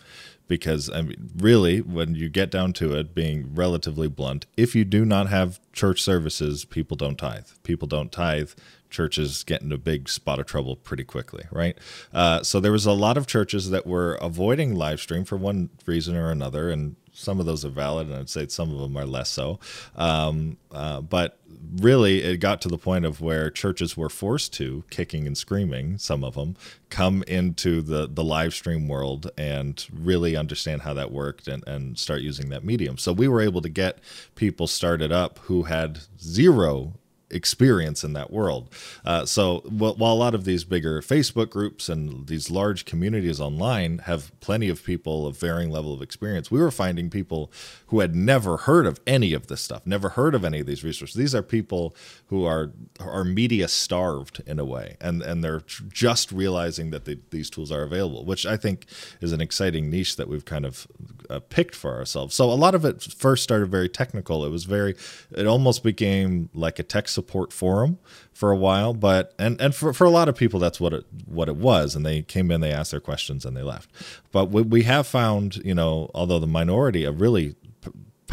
because 0.47 0.91
I 0.91 1.03
mean, 1.03 1.31
really, 1.37 1.81
when 1.81 2.15
you 2.15 2.29
get 2.29 2.51
down 2.51 2.73
to 2.75 2.95
it, 2.95 3.15
being 3.15 3.55
relatively 3.55 4.09
blunt, 4.09 4.47
if 4.57 4.75
you 4.75 4.85
do 4.85 5.05
not 5.05 5.29
have 5.29 5.61
church 5.73 6.03
services, 6.03 6.65
people 6.65 6.97
don't 6.97 7.17
tithe. 7.17 7.49
People 7.63 7.89
don't 7.89 8.13
tithe. 8.13 8.51
Churches 8.95 9.43
get 9.43 9.61
into 9.61 9.75
a 9.75 9.79
big 9.79 10.09
spot 10.09 10.39
of 10.39 10.47
trouble 10.47 10.77
pretty 10.77 11.03
quickly, 11.03 11.45
right? 11.51 11.77
Uh, 12.13 12.45
so 12.45 12.61
there 12.61 12.71
was 12.71 12.87
a 12.87 12.93
lot 12.93 13.17
of 13.17 13.27
churches 13.27 13.71
that 13.71 13.89
were 13.89 14.15
avoiding 14.23 14.77
live 14.77 15.01
stream 15.01 15.25
for 15.25 15.37
one 15.37 15.69
reason 15.85 16.15
or 16.15 16.31
another, 16.31 16.71
and 16.71 16.95
some 17.13 17.41
of 17.41 17.47
those 17.47 17.65
are 17.65 17.71
valid, 17.71 18.07
and 18.09 18.17
I'd 18.17 18.31
say 18.31 18.47
some 18.47 18.73
of 18.73 18.79
them 18.79 18.97
are 18.97 19.05
less 19.05 19.31
so. 19.31 19.59
Um, 19.97 20.59
uh, 20.71 21.01
but 21.01 21.39
really, 21.77 22.23
it 22.23 22.37
got 22.39 22.61
to 22.63 22.69
the 22.69 22.79
point 22.79 23.05
of 23.05 23.21
where 23.21 23.51
churches 23.51 23.97
were 23.97 24.09
forced 24.09 24.53
to, 24.55 24.85
kicking 24.91 25.27
and 25.27 25.37
screaming, 25.37 25.99
some 25.99 26.23
of 26.23 26.35
them, 26.35 26.57
come 26.91 27.25
into 27.27 27.83
the, 27.83 28.09
the 28.09 28.25
live 28.25 28.55
stream 28.55 28.87
world 28.87 29.31
and 29.37 29.87
really 29.93 30.37
understand 30.37 30.83
how 30.83 30.95
that 30.95 31.11
worked 31.11 31.49
and, 31.49 31.67
and 31.67 31.99
start 31.99 32.21
using 32.21 32.49
that 32.51 32.65
medium. 32.65 32.97
So 32.99 33.13
we 33.13 33.27
were 33.27 33.41
able 33.41 33.63
to 33.63 33.69
get 33.69 33.99
people 34.35 34.67
started 34.67 35.11
up 35.11 35.39
who 35.41 35.65
had 35.65 36.01
zero 36.21 36.95
experience 37.35 38.05
in 38.05 38.13
that 38.15 38.31
world. 38.31 38.69
Uh, 39.05 39.27
so 39.27 39.61
while 39.69 40.13
a 40.13 40.15
lot 40.15 40.35
of 40.35 40.45
these 40.45 40.65
bigger 40.65 41.01
Facebook 41.03 41.51
groups 41.51 41.89
and 41.89 42.27
these 42.27 42.51
large 42.51 42.85
communities 42.85 43.41
online 43.41 43.99
have 43.99 44.31
plenty 44.41 44.69
of 44.69 44.85
people 44.85 45.27
of 45.27 45.37
varying 45.37 45.71
level 45.71 45.93
of 45.93 46.01
experience, 46.01 46.51
we 46.51 46.61
were 46.61 46.71
finding 46.71 47.11
people 47.11 47.51
who 47.95 48.01
had 48.01 48.17
never 48.17 48.57
heard 48.57 48.87
of 48.87 48.99
any 49.07 49.33
of 49.33 49.47
this 49.47 49.61
stuff, 49.61 49.87
never 49.87 50.09
heard 50.09 50.35
of 50.35 50.45
any 50.45 50.59
of 50.59 50.67
these 50.67 50.83
resources. 50.83 51.15
These 51.15 51.33
are 51.33 51.45
people 51.45 51.95
who 52.27 52.45
are 52.45 52.73
are 52.99 53.23
media 53.23 53.69
starved 53.69 54.43
in 54.49 54.59
a 54.59 54.65
way, 54.65 54.97
and 55.01 55.23
and 55.23 55.45
they're 55.45 55.63
just 55.93 56.33
realizing 56.33 56.91
that 56.91 57.05
these 57.31 57.49
tools 57.49 57.71
are 57.71 57.85
available, 57.85 58.25
which 58.25 58.47
I 58.47 58.57
think 58.57 58.87
is 59.21 59.31
an 59.31 59.41
exciting 59.41 59.91
niche 59.91 60.17
that 60.17 60.27
we've 60.27 60.45
kind 60.45 60.67
of 60.67 60.89
uh, 61.31 61.39
picked 61.39 61.77
for 61.77 61.95
ourselves. 61.95 62.35
So 62.35 62.51
a 62.51 62.55
lot 62.55 62.75
of 62.75 62.85
it 62.85 63.01
first 63.01 63.45
started 63.45 63.69
very 63.71 63.89
technical. 63.89 64.45
It 64.45 64.51
was 64.51 64.65
very, 64.65 64.97
it 65.31 65.47
almost 65.47 65.85
became 65.85 66.51
like 66.53 66.81
a 66.81 66.83
tech 66.83 67.07
support 67.07 67.53
forum 67.53 68.01
for 68.33 68.51
a 68.51 68.57
while, 68.57 68.93
but 68.93 69.35
and 69.39 69.61
and 69.61 69.73
for, 69.73 69.93
for 69.93 70.05
a 70.05 70.11
lot 70.11 70.29
of 70.29 70.35
people 70.35 70.59
that's 70.59 70.81
what 70.81 70.93
it 70.93 71.05
what 71.27 71.49
it 71.49 71.55
was, 71.55 71.95
and 71.95 72.05
they 72.05 72.23
came 72.23 72.51
in, 72.51 72.61
they 72.61 72.73
asked 72.73 72.91
their 72.91 72.99
questions, 72.99 73.45
and 73.45 73.57
they 73.57 73.63
left. 73.63 73.89
But 74.33 74.51
we, 74.51 74.63
we 74.63 74.83
have 74.83 75.07
found, 75.07 75.57
you 75.65 75.77
know, 75.77 76.11
although 76.13 76.41
the 76.41 76.49
minority, 76.49 77.05
a 77.05 77.13
really 77.13 77.55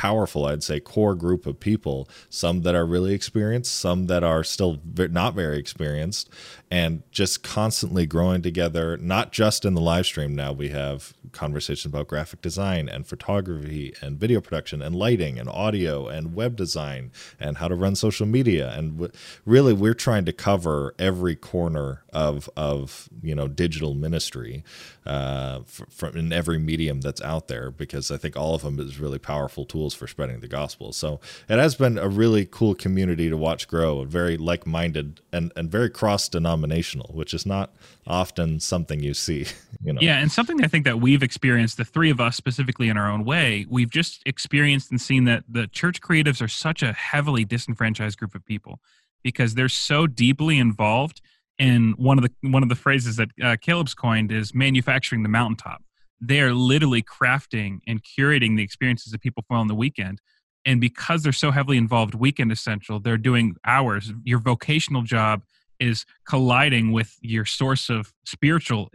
powerful, 0.02 0.48
I'd 0.48 0.64
say, 0.64 0.80
core 0.80 1.14
group 1.14 1.46
of 1.46 1.60
people. 1.60 2.10
Some 2.28 2.64
that 2.64 2.74
are 2.74 2.88
really 2.88 3.14
experienced, 3.14 3.76
some 3.76 4.08
that 4.08 4.24
are 4.24 4.44
still 4.44 4.80
not 4.96 5.36
very 5.36 5.60
experienced, 5.60 6.28
and 6.72 7.04
just 7.12 7.44
constantly 7.44 8.08
growing 8.08 8.42
together. 8.42 8.98
Not 8.98 9.32
just 9.32 9.64
in 9.64 9.76
the 9.76 9.82
live 9.82 10.08
stream. 10.08 10.34
Now 10.34 10.54
we 10.54 10.70
have 10.70 11.14
conversations 11.34 11.94
about 11.94 12.08
graphic 12.08 12.42
design 12.42 12.90
and 12.90 13.06
photography 13.06 13.94
and 14.02 14.18
video 14.18 14.42
production 14.42 14.82
and 14.82 14.96
lighting 14.96 15.38
and 15.38 15.48
audio 15.48 16.08
and 16.08 16.34
web 16.34 16.56
design 16.56 17.12
and 17.40 17.58
how 17.58 17.68
to 17.68 17.76
run 17.76 17.96
social 17.96 18.26
media. 18.26 18.74
And 18.76 19.12
really, 19.46 19.74
we're 19.74 19.94
trying 19.94 20.26
to 20.26 20.34
cover 20.34 20.96
every 20.98 21.36
corner 21.36 22.02
of 22.12 22.50
of 22.58 23.08
you 23.22 23.36
know 23.36 23.48
digital 23.48 23.94
ministry 23.94 24.64
uh, 25.06 25.60
from 25.66 26.18
in 26.18 26.34
every 26.34 26.58
medium 26.58 27.02
that's 27.02 27.22
out 27.22 27.48
there 27.48 27.70
because 27.70 28.10
I 28.10 28.18
think 28.18 28.36
all 28.36 28.56
of 28.56 28.64
them 28.64 28.80
is 28.80 29.00
really 29.00 29.20
powerful 29.20 29.66
tools 29.66 29.91
for 29.94 30.08
spreading 30.08 30.40
the 30.40 30.48
gospel. 30.48 30.94
So 30.94 31.20
it 31.50 31.58
has 31.58 31.76
been 31.76 31.98
a 31.98 32.08
really 32.08 32.46
cool 32.46 32.76
community 32.76 33.30
to 33.30 33.38
watch 33.38 33.68
grow, 33.68 34.04
very 34.04 34.38
like 34.38 34.66
minded 34.66 35.22
and 35.32 35.52
and 35.56 35.70
very 35.72 35.90
cross 35.90 36.30
denominational, 36.30 37.12
which 37.14 37.34
is 37.34 37.46
not 37.46 37.74
often 38.06 38.60
something 38.60 39.02
you 39.02 39.14
see. 39.14 39.46
You 39.84 39.94
know. 39.94 40.00
Yeah, 40.00 40.20
and 40.20 40.32
something 40.32 40.64
I 40.64 40.68
think 40.68 40.86
that 40.86 41.02
we've 41.02 41.24
experienced, 41.24 41.78
the 41.78 41.86
three 41.86 42.12
of 42.12 42.22
us 42.22 42.36
specifically 42.36 42.88
in 42.88 42.98
our 42.98 43.10
own 43.10 43.26
way, 43.26 43.66
we've 43.68 43.90
just 43.90 44.22
experienced 44.28 44.92
and 44.92 45.02
seen 45.02 45.24
that 45.24 45.44
the 45.50 45.66
church 45.66 46.02
creatives 46.02 46.40
are 46.40 46.48
such 46.48 46.84
a 46.84 46.94
heavily 46.94 47.46
disenfranchised 47.46 48.20
group 48.20 48.36
of 48.36 48.46
people 48.46 48.80
because 49.24 49.56
they're 49.56 49.70
so 49.70 50.06
deeply 50.06 50.60
involved 50.60 51.22
in 51.58 51.94
one 51.98 52.18
of 52.18 52.24
the 52.24 52.50
one 52.50 52.64
of 52.64 52.70
the 52.70 52.76
phrases 52.76 53.16
that 53.16 53.30
uh, 53.42 53.56
Caleb's 53.60 53.94
coined 53.94 54.32
is 54.32 54.54
manufacturing 54.54 55.24
the 55.24 55.30
mountaintop. 55.30 55.82
They 56.22 56.42
are 56.42 56.54
literally 56.54 57.02
crafting 57.02 57.80
and 57.88 58.02
curating 58.04 58.56
the 58.56 58.64
experiences 58.64 59.12
that 59.12 59.22
people 59.22 59.44
feel 59.48 59.58
on 59.58 59.68
the 59.68 59.76
weekend. 59.76 60.20
And 60.66 60.80
because 60.80 61.24
they're 61.24 61.32
so 61.32 61.50
heavily 61.52 61.78
involved, 61.78 62.14
weekend 62.14 62.52
essential, 62.52 63.00
they're 63.00 63.18
doing 63.18 63.56
hours. 63.66 64.14
Your 64.24 64.40
vocational 64.40 65.02
job 65.02 65.44
is 65.80 66.06
colliding 66.28 66.92
with 66.92 67.18
your 67.22 67.46
source 67.46 67.90
of 67.90 68.14
spiritual 68.26 68.90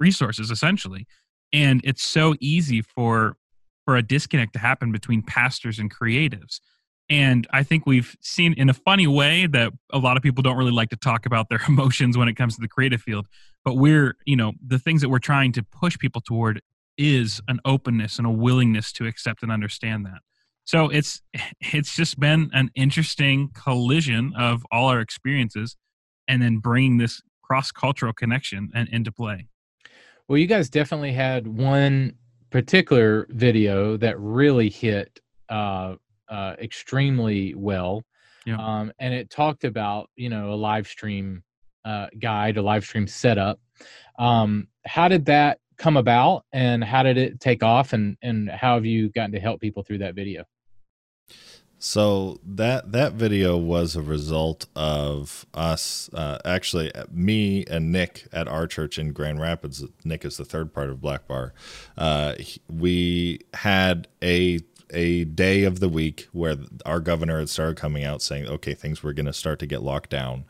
resources 0.00 0.50
essentially 0.50 1.06
and 1.52 1.80
it's 1.84 2.02
so 2.02 2.34
easy 2.40 2.82
for 2.82 3.36
for 3.84 3.96
a 3.96 4.02
disconnect 4.02 4.52
to 4.52 4.58
happen 4.58 4.90
between 4.90 5.22
pastors 5.22 5.78
and 5.78 5.94
creatives. 5.94 6.60
And 7.08 7.46
I 7.52 7.62
think 7.62 7.86
we've 7.86 8.16
seen 8.20 8.52
in 8.54 8.68
a 8.68 8.74
funny 8.74 9.06
way 9.06 9.46
that 9.46 9.72
a 9.92 9.98
lot 9.98 10.16
of 10.16 10.22
people 10.22 10.42
don't 10.42 10.56
really 10.56 10.72
like 10.72 10.90
to 10.90 10.96
talk 10.96 11.24
about 11.24 11.48
their 11.48 11.60
emotions 11.68 12.18
when 12.18 12.28
it 12.28 12.34
comes 12.34 12.56
to 12.56 12.60
the 12.60 12.68
creative 12.68 13.00
field. 13.00 13.26
But 13.64 13.74
we're, 13.74 14.16
you 14.24 14.36
know, 14.36 14.52
the 14.64 14.78
things 14.78 15.02
that 15.02 15.08
we're 15.08 15.18
trying 15.18 15.52
to 15.52 15.62
push 15.62 15.98
people 15.98 16.20
toward 16.20 16.60
is 16.98 17.40
an 17.48 17.60
openness 17.64 18.18
and 18.18 18.26
a 18.26 18.30
willingness 18.30 18.92
to 18.92 19.06
accept 19.06 19.42
and 19.42 19.52
understand 19.52 20.06
that. 20.06 20.20
So 20.64 20.88
it's 20.88 21.22
it's 21.60 21.94
just 21.94 22.18
been 22.18 22.50
an 22.52 22.70
interesting 22.74 23.50
collision 23.54 24.32
of 24.36 24.64
all 24.70 24.88
our 24.88 25.00
experiences 25.00 25.76
and 26.28 26.42
then 26.42 26.58
bringing 26.58 26.98
this 26.98 27.22
cross 27.42 27.70
cultural 27.70 28.12
connection 28.12 28.70
and 28.74 28.88
into 28.88 29.12
play. 29.12 29.46
Well, 30.26 30.38
you 30.38 30.46
guys 30.46 30.68
definitely 30.68 31.12
had 31.12 31.46
one 31.46 32.14
particular 32.50 33.28
video 33.30 33.96
that 33.98 34.18
really 34.18 34.68
hit 34.68 35.20
uh, 35.48 35.94
uh, 36.28 36.54
extremely 36.58 37.54
well. 37.54 38.04
Yeah. 38.44 38.56
Um, 38.58 38.92
and 38.98 39.12
it 39.12 39.30
talked 39.30 39.64
about, 39.64 40.10
you 40.16 40.28
know, 40.28 40.52
a 40.52 40.54
live 40.54 40.86
stream 40.86 41.42
uh, 41.84 42.06
guide, 42.18 42.56
a 42.56 42.62
live 42.62 42.84
stream 42.84 43.06
setup. 43.06 43.58
Um, 44.18 44.68
how 44.84 45.08
did 45.08 45.24
that 45.26 45.58
come 45.76 45.96
about 45.96 46.44
and 46.52 46.82
how 46.82 47.02
did 47.02 47.18
it 47.18 47.40
take 47.40 47.62
off 47.62 47.92
and, 47.92 48.16
and 48.22 48.48
how 48.48 48.74
have 48.74 48.86
you 48.86 49.08
gotten 49.10 49.32
to 49.32 49.40
help 49.40 49.60
people 49.60 49.82
through 49.82 49.98
that 49.98 50.14
video? 50.14 50.44
So 51.78 52.40
that 52.42 52.92
that 52.92 53.12
video 53.12 53.58
was 53.58 53.96
a 53.96 54.02
result 54.02 54.66
of 54.74 55.44
us 55.52 56.08
uh, 56.14 56.38
actually 56.44 56.90
me 57.12 57.64
and 57.66 57.92
Nick 57.92 58.26
at 58.32 58.48
our 58.48 58.66
church 58.66 58.98
in 58.98 59.12
Grand 59.12 59.40
Rapids. 59.40 59.84
Nick 60.02 60.24
is 60.24 60.38
the 60.38 60.44
third 60.44 60.72
part 60.72 60.88
of 60.88 61.02
Black 61.02 61.28
Bar. 61.28 61.52
Uh, 61.98 62.34
we 62.70 63.40
had 63.52 64.08
a 64.22 64.60
a 64.90 65.24
day 65.24 65.64
of 65.64 65.80
the 65.80 65.88
week 65.88 66.28
where 66.32 66.56
our 66.84 67.00
governor 67.00 67.38
had 67.38 67.48
started 67.48 67.76
coming 67.76 68.04
out 68.04 68.22
saying, 68.22 68.46
"Okay, 68.46 68.74
things 68.74 69.02
were 69.02 69.12
going 69.12 69.26
to 69.26 69.32
start 69.32 69.58
to 69.60 69.66
get 69.66 69.82
locked 69.82 70.10
down." 70.10 70.44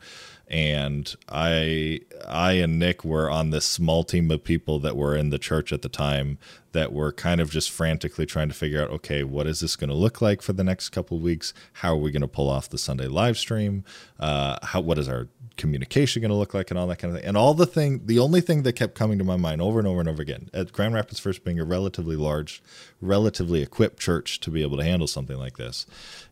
And 0.49 1.13
I 1.27 2.01
I 2.27 2.53
and 2.53 2.79
Nick 2.79 3.03
were 3.03 3.29
on 3.29 3.49
this 3.49 3.65
small 3.65 4.03
team 4.03 4.31
of 4.31 4.43
people 4.43 4.79
that 4.79 4.95
were 4.95 5.15
in 5.15 5.29
the 5.29 5.39
church 5.39 5.73
at 5.73 5.81
the 5.81 5.89
time 5.89 6.37
that 6.71 6.93
were 6.93 7.11
kind 7.11 7.41
of 7.41 7.49
just 7.49 7.69
frantically 7.69 8.25
trying 8.25 8.47
to 8.47 8.53
figure 8.53 8.81
out 8.81 8.89
okay 8.89 9.23
what 9.23 9.45
is 9.45 9.59
this 9.59 9.75
going 9.75 9.89
to 9.89 9.95
look 9.95 10.21
like 10.21 10.41
for 10.41 10.53
the 10.53 10.63
next 10.63 10.89
couple 10.89 11.19
weeks? 11.19 11.53
How 11.73 11.93
are 11.93 11.97
we 11.97 12.11
going 12.11 12.21
to 12.21 12.27
pull 12.27 12.49
off 12.49 12.69
the 12.69 12.77
Sunday 12.77 13.07
live 13.07 13.37
stream? 13.37 13.83
Uh, 14.19 14.57
how 14.63 14.79
what 14.81 14.97
is 14.97 15.09
our 15.09 15.27
communication 15.57 16.21
going 16.21 16.29
to 16.29 16.35
look 16.35 16.53
like 16.53 16.69
and 16.69 16.79
all 16.79 16.87
that 16.87 16.99
kind 16.99 17.13
of 17.13 17.19
thing? 17.19 17.27
And 17.27 17.35
all 17.35 17.53
the 17.53 17.65
thing 17.65 18.05
the 18.05 18.19
only 18.19 18.39
thing 18.39 18.63
that 18.63 18.73
kept 18.73 18.95
coming 18.95 19.17
to 19.17 19.25
my 19.25 19.37
mind 19.37 19.61
over 19.61 19.79
and 19.79 19.87
over 19.87 19.99
and 19.99 20.07
over 20.07 20.21
again 20.21 20.49
at 20.53 20.71
Grand 20.71 20.93
Rapids 20.93 21.19
First 21.19 21.43
being 21.43 21.59
a 21.59 21.65
relatively 21.65 22.15
large 22.15 22.61
relatively 23.01 23.61
equipped 23.61 23.99
church 23.99 24.39
to 24.39 24.49
be 24.49 24.61
able 24.61 24.77
to 24.77 24.83
handle 24.83 25.07
something 25.07 25.37
like 25.37 25.57
this 25.57 25.85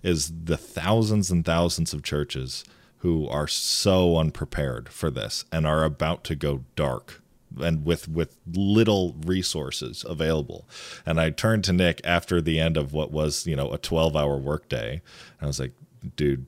is 0.03 0.31
the 0.45 0.57
thousands 0.57 1.29
and 1.31 1.43
thousands 1.43 1.93
of 1.93 2.01
churches 2.01 2.63
who 3.05 3.27
are 3.29 3.47
so 3.47 4.17
unprepared 4.17 4.89
for 4.89 5.11
this 5.11 5.45
and 5.51 5.67
are 5.67 5.83
about 5.83 6.23
to 6.23 6.33
go 6.33 6.63
dark 6.75 7.21
and 7.61 7.85
with 7.85 8.07
with 8.07 8.35
little 8.51 9.15
resources 9.23 10.03
available 10.09 10.67
and 11.05 11.21
i 11.21 11.29
turned 11.29 11.63
to 11.63 11.71
nick 11.71 12.01
after 12.03 12.41
the 12.41 12.59
end 12.59 12.75
of 12.75 12.93
what 12.93 13.11
was 13.11 13.45
you 13.45 13.55
know 13.55 13.71
a 13.71 13.77
12 13.77 14.15
hour 14.15 14.37
workday 14.37 14.93
and 14.93 15.43
i 15.43 15.45
was 15.45 15.59
like 15.59 15.73
dude 16.15 16.47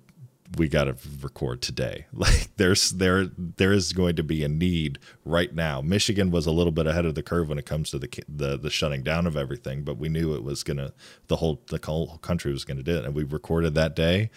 we 0.55 0.69
got 0.69 0.85
to 0.85 0.95
record 1.21 1.61
today. 1.61 2.05
Like 2.13 2.55
there's 2.57 2.91
there 2.91 3.25
there 3.25 3.71
is 3.71 3.93
going 3.93 4.15
to 4.15 4.23
be 4.23 4.43
a 4.43 4.47
need 4.47 4.97
right 5.23 5.53
now. 5.53 5.81
Michigan 5.81 6.31
was 6.31 6.47
a 6.47 6.51
little 6.51 6.71
bit 6.71 6.87
ahead 6.87 7.05
of 7.05 7.13
the 7.13 7.21
curve 7.21 7.49
when 7.49 7.59
it 7.59 7.65
comes 7.65 7.91
to 7.91 7.99
the 7.99 8.09
the, 8.27 8.57
the 8.57 8.69
shutting 8.71 9.03
down 9.03 9.27
of 9.27 9.37
everything, 9.37 9.83
but 9.83 9.97
we 9.97 10.09
knew 10.09 10.33
it 10.33 10.43
was 10.43 10.63
gonna 10.63 10.93
the 11.27 11.35
whole 11.35 11.61
the 11.67 11.79
whole 11.85 12.17
country 12.19 12.51
was 12.51 12.65
gonna 12.65 12.81
do 12.81 12.97
it, 12.97 13.05
and 13.05 13.13
we 13.13 13.23
recorded 13.23 13.75
that 13.75 13.95
day, 13.95 14.31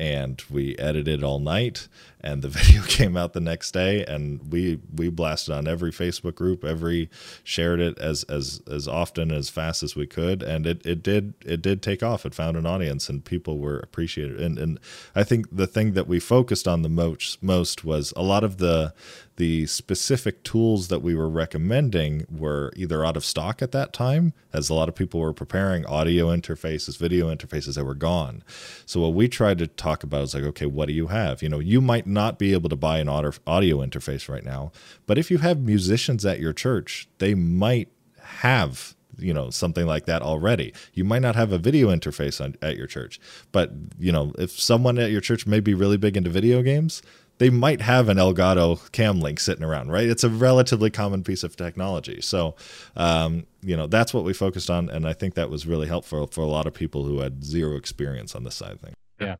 and 0.00 0.42
we 0.48 0.74
edited 0.78 1.22
all 1.22 1.38
night, 1.38 1.86
and 2.22 2.40
the 2.40 2.48
video 2.58 2.82
came 2.82 3.18
out 3.18 3.34
the 3.34 3.40
next 3.40 3.72
day, 3.72 4.02
and 4.06 4.50
we 4.50 4.80
we 4.92 5.10
blasted 5.10 5.54
on 5.54 5.68
every 5.68 5.92
Facebook 5.92 6.34
group, 6.34 6.64
every 6.64 7.10
shared 7.44 7.80
it 7.80 7.98
as 7.98 8.24
as 8.24 8.62
as 8.68 8.88
often 8.88 9.30
as 9.30 9.50
fast 9.50 9.82
as 9.82 9.94
we 9.94 10.06
could, 10.06 10.42
and 10.42 10.66
it 10.66 10.84
it 10.86 11.02
did 11.02 11.34
it 11.44 11.60
did 11.60 11.82
take 11.82 12.02
off. 12.02 12.24
It 12.24 12.34
found 12.34 12.56
an 12.56 12.64
audience, 12.64 13.10
and 13.10 13.22
people 13.22 13.58
were 13.58 13.78
appreciated, 13.78 14.40
and 14.40 14.58
and 14.58 14.80
I 15.14 15.22
think 15.22 15.54
the 15.54 15.66
thing 15.66 15.92
that 15.92 16.08
we 16.08 16.18
focused 16.18 16.66
on 16.66 16.80
the 16.80 16.88
most 16.88 17.42
most 17.42 17.84
was 17.84 18.14
a 18.16 18.22
lot 18.22 18.42
of 18.42 18.56
the 18.56 18.94
the 19.36 19.66
specific 19.66 20.42
tools 20.42 20.88
that 20.88 21.00
we 21.00 21.14
were 21.14 21.28
recommending 21.28 22.26
were 22.30 22.72
either 22.76 23.04
out 23.04 23.16
of 23.16 23.24
stock 23.24 23.62
at 23.62 23.72
that 23.72 23.92
time, 23.92 24.32
as 24.52 24.68
a 24.68 24.74
lot 24.74 24.88
of 24.88 24.94
people 24.94 25.20
were 25.20 25.32
preparing 25.32 25.86
audio 25.86 26.26
interfaces, 26.26 26.98
video 26.98 27.34
interfaces 27.34 27.76
that 27.76 27.84
were 27.84 27.94
gone. 27.94 28.42
So 28.84 29.00
what 29.00 29.14
we 29.14 29.28
tried 29.28 29.58
to 29.58 29.66
talk 29.66 30.02
about 30.02 30.22
is 30.24 30.34
like, 30.34 30.44
okay, 30.44 30.66
what 30.66 30.88
do 30.88 30.92
you 30.92 31.06
have? 31.06 31.42
You 31.42 31.48
know, 31.48 31.58
you 31.58 31.80
might 31.80 32.06
not 32.06 32.38
be 32.38 32.52
able 32.52 32.68
to 32.68 32.76
buy 32.76 32.98
an 32.98 33.08
audio 33.08 33.78
interface 33.78 34.28
right 34.28 34.44
now, 34.44 34.72
but 35.06 35.18
if 35.18 35.30
you 35.30 35.38
have 35.38 35.60
musicians 35.60 36.26
at 36.26 36.40
your 36.40 36.52
church, 36.52 37.08
they 37.18 37.34
might 37.34 37.88
have 38.22 38.94
you 39.18 39.34
know 39.34 39.50
something 39.50 39.86
like 39.86 40.06
that 40.06 40.22
already 40.22 40.72
you 40.94 41.04
might 41.04 41.20
not 41.20 41.36
have 41.36 41.52
a 41.52 41.58
video 41.58 41.88
interface 41.88 42.42
on, 42.42 42.54
at 42.62 42.76
your 42.76 42.86
church 42.86 43.20
but 43.52 43.70
you 43.98 44.10
know 44.10 44.32
if 44.38 44.50
someone 44.50 44.98
at 44.98 45.10
your 45.10 45.20
church 45.20 45.46
may 45.46 45.60
be 45.60 45.74
really 45.74 45.96
big 45.96 46.16
into 46.16 46.30
video 46.30 46.62
games 46.62 47.02
they 47.40 47.48
might 47.48 47.80
have 47.80 48.10
an 48.10 48.18
Elgato 48.18 48.92
Cam 48.92 49.18
Link 49.18 49.40
sitting 49.40 49.64
around, 49.64 49.90
right? 49.90 50.06
It's 50.06 50.22
a 50.24 50.28
relatively 50.28 50.90
common 50.90 51.24
piece 51.24 51.42
of 51.42 51.56
technology. 51.56 52.20
So, 52.20 52.54
um, 52.96 53.46
you 53.62 53.78
know, 53.78 53.86
that's 53.86 54.12
what 54.12 54.24
we 54.24 54.34
focused 54.34 54.68
on, 54.68 54.90
and 54.90 55.08
I 55.08 55.14
think 55.14 55.34
that 55.34 55.48
was 55.48 55.66
really 55.66 55.88
helpful 55.88 56.26
for 56.26 56.42
a 56.42 56.46
lot 56.46 56.66
of 56.66 56.74
people 56.74 57.02
who 57.04 57.20
had 57.20 57.42
zero 57.42 57.76
experience 57.76 58.34
on 58.34 58.44
this 58.44 58.56
side 58.56 58.72
of 58.72 58.80
things. 58.80 58.94
Yeah. 59.18 59.36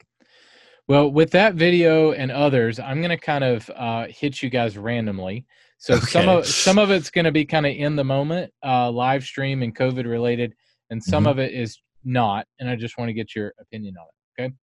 Well, 0.88 1.10
with 1.10 1.30
that 1.32 1.56
video 1.56 2.12
and 2.12 2.32
others, 2.32 2.80
I'm 2.80 3.02
going 3.02 3.10
to 3.10 3.18
kind 3.18 3.44
of 3.44 3.70
uh, 3.76 4.06
hit 4.08 4.42
you 4.42 4.48
guys 4.48 4.78
randomly. 4.78 5.44
So 5.76 5.96
okay. 5.96 6.06
some 6.06 6.28
of 6.30 6.46
some 6.46 6.78
of 6.78 6.90
it's 6.90 7.10
going 7.10 7.26
to 7.26 7.32
be 7.32 7.44
kind 7.44 7.66
of 7.66 7.74
in 7.76 7.96
the 7.96 8.04
moment, 8.04 8.50
uh, 8.64 8.90
live 8.90 9.24
stream 9.24 9.62
and 9.62 9.76
COVID 9.76 10.06
related, 10.06 10.54
and 10.88 11.04
some 11.04 11.24
mm-hmm. 11.24 11.32
of 11.32 11.38
it 11.38 11.52
is 11.52 11.78
not. 12.02 12.46
And 12.58 12.70
I 12.70 12.76
just 12.76 12.96
want 12.96 13.10
to 13.10 13.12
get 13.12 13.36
your 13.36 13.52
opinion 13.60 13.96
on 13.98 14.06
it. 14.06 14.42
Okay. 14.42 14.54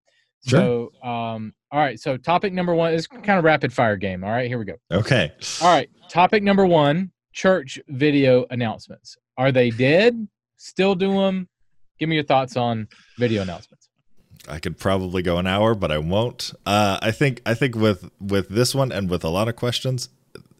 Sure. 0.45 0.91
So, 1.01 1.07
um, 1.07 1.53
all 1.71 1.79
right. 1.79 1.99
So, 1.99 2.17
topic 2.17 2.53
number 2.53 2.75
one 2.75 2.93
is 2.93 3.07
kind 3.07 3.37
of 3.39 3.43
rapid 3.43 3.73
fire 3.73 3.97
game. 3.97 4.23
All 4.23 4.29
right, 4.29 4.47
here 4.47 4.59
we 4.59 4.65
go. 4.65 4.75
Okay. 4.91 5.31
All 5.61 5.73
right. 5.73 5.89
Topic 6.09 6.43
number 6.43 6.65
one: 6.65 7.11
church 7.33 7.79
video 7.87 8.45
announcements. 8.49 9.17
Are 9.37 9.51
they 9.51 9.69
dead? 9.69 10.27
Still 10.57 10.95
do 10.95 11.13
them? 11.13 11.47
Give 11.99 12.09
me 12.09 12.15
your 12.15 12.23
thoughts 12.23 12.55
on 12.55 12.87
video 13.17 13.41
announcements. 13.41 13.89
I 14.47 14.59
could 14.59 14.77
probably 14.77 15.21
go 15.21 15.37
an 15.37 15.47
hour, 15.47 15.75
but 15.75 15.91
I 15.91 15.97
won't. 15.97 16.53
Uh, 16.65 16.99
I 17.01 17.11
think 17.11 17.41
I 17.45 17.53
think 17.53 17.75
with 17.75 18.09
with 18.21 18.49
this 18.49 18.73
one 18.73 18.91
and 18.91 19.09
with 19.09 19.23
a 19.23 19.29
lot 19.29 19.47
of 19.49 19.55
questions, 19.55 20.09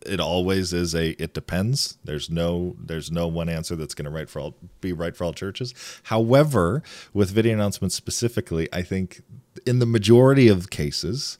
it 0.05 0.19
always 0.19 0.73
is 0.73 0.95
a 0.95 1.09
it 1.21 1.33
depends 1.33 1.97
there's 2.03 2.29
no 2.29 2.75
there's 2.79 3.11
no 3.11 3.27
one 3.27 3.49
answer 3.49 3.75
that's 3.75 3.93
going 3.93 4.05
to 4.05 4.11
right 4.11 4.29
for 4.29 4.39
all 4.39 4.55
be 4.81 4.93
right 4.93 5.15
for 5.15 5.25
all 5.25 5.33
churches 5.33 5.73
however 6.03 6.81
with 7.13 7.29
video 7.31 7.53
announcements 7.53 7.95
specifically 7.95 8.69
i 8.71 8.81
think 8.81 9.21
in 9.65 9.79
the 9.79 9.85
majority 9.85 10.47
of 10.47 10.69
cases 10.69 11.37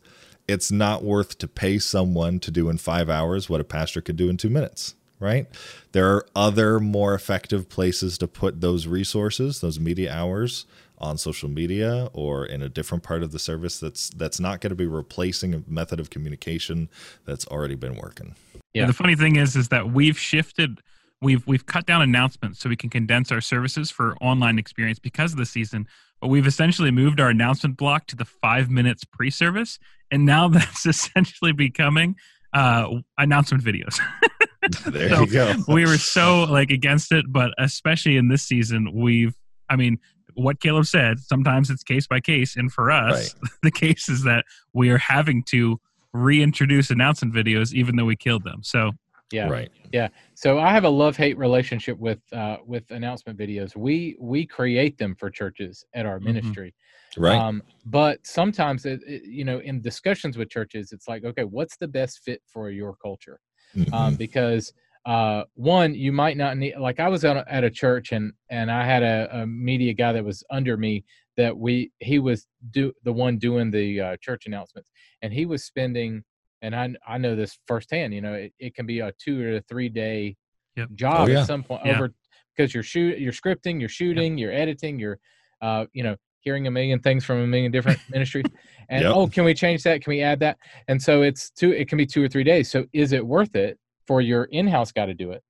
it's 0.48 0.72
not 0.72 1.04
worth 1.04 1.38
to 1.38 1.48
pay 1.48 1.78
someone 1.78 2.40
to 2.40 2.52
do 2.52 2.70
in 2.70 2.78
5 2.78 3.10
hours 3.10 3.50
what 3.50 3.62
a 3.62 3.66
pastor 3.66 4.02
could 4.02 4.16
do 4.16 4.30
in 4.30 4.38
2 4.38 4.50
minutes 4.50 4.96
right 5.20 5.48
there 5.92 6.10
are 6.14 6.26
other 6.36 6.80
more 6.80 7.14
effective 7.14 7.70
places 7.70 8.18
to 8.18 8.28
put 8.28 8.62
those 8.62 8.88
resources 8.88 9.62
those 9.62 9.80
media 9.80 10.12
hours 10.12 10.66
on 11.00 11.18
social 11.18 11.50
media 11.50 12.10
or 12.14 12.46
in 12.46 12.62
a 12.62 12.70
different 12.70 13.04
part 13.04 13.22
of 13.22 13.32
the 13.32 13.40
service 13.40 13.80
that's 13.80 14.10
that's 14.12 14.40
not 14.40 14.62
going 14.62 14.70
to 14.72 14.76
be 14.76 14.88
replacing 14.88 15.54
a 15.54 15.64
method 15.68 16.00
of 16.00 16.10
communication 16.10 16.90
that's 17.26 17.46
already 17.48 17.76
been 17.76 17.96
working. 17.96 18.36
Yeah. 18.74 18.84
And 18.84 18.90
the 18.90 18.94
funny 18.94 19.16
thing 19.16 19.36
is 19.36 19.56
is 19.56 19.70
that 19.70 19.92
we've 19.92 20.18
shifted 20.18 20.82
we've 21.22 21.46
we've 21.46 21.66
cut 21.66 21.86
down 21.86 22.02
announcements 22.02 22.60
so 22.60 22.70
we 22.70 22.76
can 22.76 22.90
condense 22.90 23.32
our 23.32 23.42
services 23.42 23.92
for 23.92 24.18
online 24.22 24.58
experience 24.58 25.00
because 25.00 25.34
of 25.34 25.38
the 25.38 25.46
season 25.46 25.88
but 25.88 25.88
we've 26.22 26.48
essentially 26.48 26.92
moved 26.92 27.20
our 27.20 27.30
announcement 27.30 27.78
block 27.78 28.08
to 28.08 28.16
the 28.16 28.26
five 28.26 28.70
minutes 28.70 29.04
pre-service 29.04 29.80
and 30.12 30.26
now 30.26 30.48
that's 30.50 30.86
essentially 30.86 31.52
becoming 31.52 32.16
uh, 32.54 32.88
announcement 33.18 33.64
videos 33.64 34.00
there 34.86 35.10
so 35.10 35.22
you 35.22 35.28
go 35.28 35.54
we 35.68 35.86
were 35.86 35.98
so 35.98 36.44
like 36.44 36.72
against 36.72 37.12
it 37.12 37.26
but 37.30 37.52
especially 37.58 38.18
in 38.18 38.28
this 38.28 38.44
season 38.44 38.90
we've 38.94 39.36
i 39.70 39.76
mean 39.76 40.00
what 40.38 40.60
Caleb 40.60 40.86
said, 40.86 41.20
sometimes 41.20 41.70
it's 41.70 41.84
case 41.84 42.06
by 42.08 42.20
case. 42.20 42.56
And 42.56 42.72
for 42.72 42.92
us, 42.92 43.36
right. 43.42 43.52
the 43.64 43.72
case 43.72 44.08
is 44.08 44.24
that 44.24 44.46
we 44.74 44.90
are 44.90 45.00
having 45.00 45.44
to 45.46 45.80
reintroduce 46.14 46.90
announcement 46.90 47.34
videos 47.34 47.74
even 47.74 47.96
though 47.96 48.06
we 48.06 48.16
killed 48.16 48.44
them. 48.44 48.62
So 48.64 48.92
yeah. 49.32 49.50
Right. 49.50 49.70
Yeah. 49.92 50.08
So 50.36 50.60
i 50.60 50.72
have 50.72 50.86
a 50.86 50.90
love 50.90 51.18
hate 51.18 51.38
relationship 51.38 51.98
with 51.98 52.20
uh 52.32 52.58
with 52.66 52.90
announcement 52.92 53.38
videos. 53.38 53.76
We 53.76 54.16
we 54.20 54.46
create 54.46 54.98
them 54.98 55.16
for 55.16 55.30
churches 55.30 55.86
at 55.94 56.06
our 56.06 56.18
mm-hmm. 56.18 56.26
ministry. 56.26 56.74
Right. 57.18 57.38
Um 57.38 57.62
but 57.86 58.26
sometimes 58.26 58.86
it, 58.86 59.02
it, 59.06 59.24
you 59.26 59.44
know 59.44 59.60
in 59.60 59.82
discussions 59.82 60.38
with 60.38 60.50
churches 60.50 60.92
it's 60.92 61.08
like 61.08 61.26
okay 61.26 61.44
what's 61.44 61.78
the 61.78 61.88
best 61.88 62.22
fit 62.24 62.42
for 62.48 62.70
your 62.70 62.96
culture? 62.96 63.40
Um, 63.76 63.84
mm-hmm. 63.84 63.94
um 63.94 64.16
because 64.16 64.74
uh, 65.06 65.46
one 65.54 65.96
you 65.96 66.12
might 66.12 66.36
not 66.36 66.58
need 66.58 66.76
like 66.78 67.00
i 67.00 67.08
was 67.08 67.24
at 67.24 67.38
a, 67.38 67.46
at 67.50 67.64
a 67.64 67.70
church 67.70 68.12
and 68.12 68.34
and 68.50 68.70
i 68.70 68.84
had 68.84 69.04
a, 69.04 69.30
a, 69.32 69.48
media 69.48 69.94
guy 69.94 70.12
that 70.12 70.26
was 70.26 70.44
under 70.50 70.76
me 70.76 71.02
that 71.38 71.56
we 71.56 71.92
he 72.00 72.20
was 72.20 72.48
do 72.72 72.92
the 73.04 73.14
one 73.14 73.38
doing 73.38 73.72
the 73.72 74.02
uh, 74.02 74.18
church 74.20 74.48
announcements. 74.48 74.92
And 75.22 75.32
he 75.32 75.46
was 75.46 75.64
spending 75.64 76.24
and 76.62 76.76
i 76.76 76.90
i 77.08 77.18
know 77.18 77.36
this 77.36 77.58
firsthand 77.68 78.14
you 78.14 78.22
know 78.22 78.34
it, 78.34 78.54
it 78.60 78.76
can 78.76 78.86
be 78.86 79.00
a 79.00 79.12
two 79.20 79.44
or 79.44 79.56
a 79.58 79.62
three 79.62 79.90
day 79.90 80.36
yep. 80.76 80.90
job 80.94 81.28
oh, 81.28 81.32
yeah. 81.32 81.42
at 81.42 81.48
some 81.48 81.64
point 81.64 81.82
yeah. 81.86 81.96
over 81.96 82.14
because 82.56 82.74
you're 82.74 82.84
shoot 82.84 83.20
you're 83.20 83.34
scripting 83.34 83.80
you're 83.80 83.90
shooting 83.90 84.38
yep. 84.38 84.42
you're 84.44 84.54
editing 84.54 85.00
you're 85.00 85.20
uh 85.62 85.86
you 85.94 86.04
know 86.04 86.16
hearing 86.40 86.68
a 86.68 86.72
million 86.72 87.00
things 87.00 87.26
from 87.26 87.40
a 87.40 87.48
million 87.48 87.72
different 87.72 88.00
ministries 88.10 88.46
and 88.90 89.04
yep. 89.04 89.14
oh 89.14 89.28
can 89.28 89.44
we 89.44 89.54
change 89.54 89.84
that 89.84 90.02
can 90.02 90.12
we 90.12 90.22
add 90.22 90.40
that 90.40 90.58
and 90.88 91.02
so 91.02 91.22
it's 91.22 91.50
two 91.52 91.72
it 91.72 91.88
can 91.90 91.98
be 91.98 92.06
two 92.06 92.24
or 92.24 92.28
three 92.28 92.44
days 92.44 92.70
so 92.70 92.86
is 92.94 93.12
it 93.12 93.26
worth 93.26 93.56
it 93.56 93.78
for 94.06 94.22
your 94.22 94.46
in-house 94.46 94.92
guy 94.92 95.06
to 95.06 95.14
do 95.14 95.32
it 95.32 95.44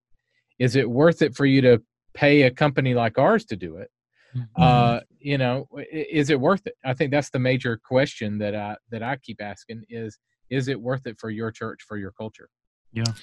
is 0.59 0.75
it 0.75 0.89
worth 0.89 1.21
it 1.21 1.35
for 1.35 1.45
you 1.45 1.61
to 1.61 1.81
pay 2.13 2.43
a 2.43 2.51
company 2.51 2.93
like 2.95 3.17
ours 3.19 3.45
to 3.45 3.55
do 3.55 3.75
it 3.75 3.91
mm-hmm. 4.35 4.61
uh 4.61 4.99
you 5.19 5.37
know 5.37 5.67
is 5.91 6.29
it 6.29 6.39
worth 6.39 6.65
it 6.65 6.73
i 6.83 6.93
think 6.93 7.11
that's 7.11 7.29
the 7.29 7.39
major 7.39 7.79
question 7.83 8.37
that 8.37 8.55
i 8.55 8.75
that 8.89 9.03
i 9.03 9.15
keep 9.17 9.41
asking 9.41 9.83
is 9.89 10.17
is 10.49 10.67
it 10.67 10.79
worth 10.79 11.05
it 11.07 11.19
for 11.19 11.29
your 11.29 11.51
church 11.51 11.83
for 11.83 11.97
your 11.97 12.11
culture? 12.11 12.49
Yeah 12.91 13.13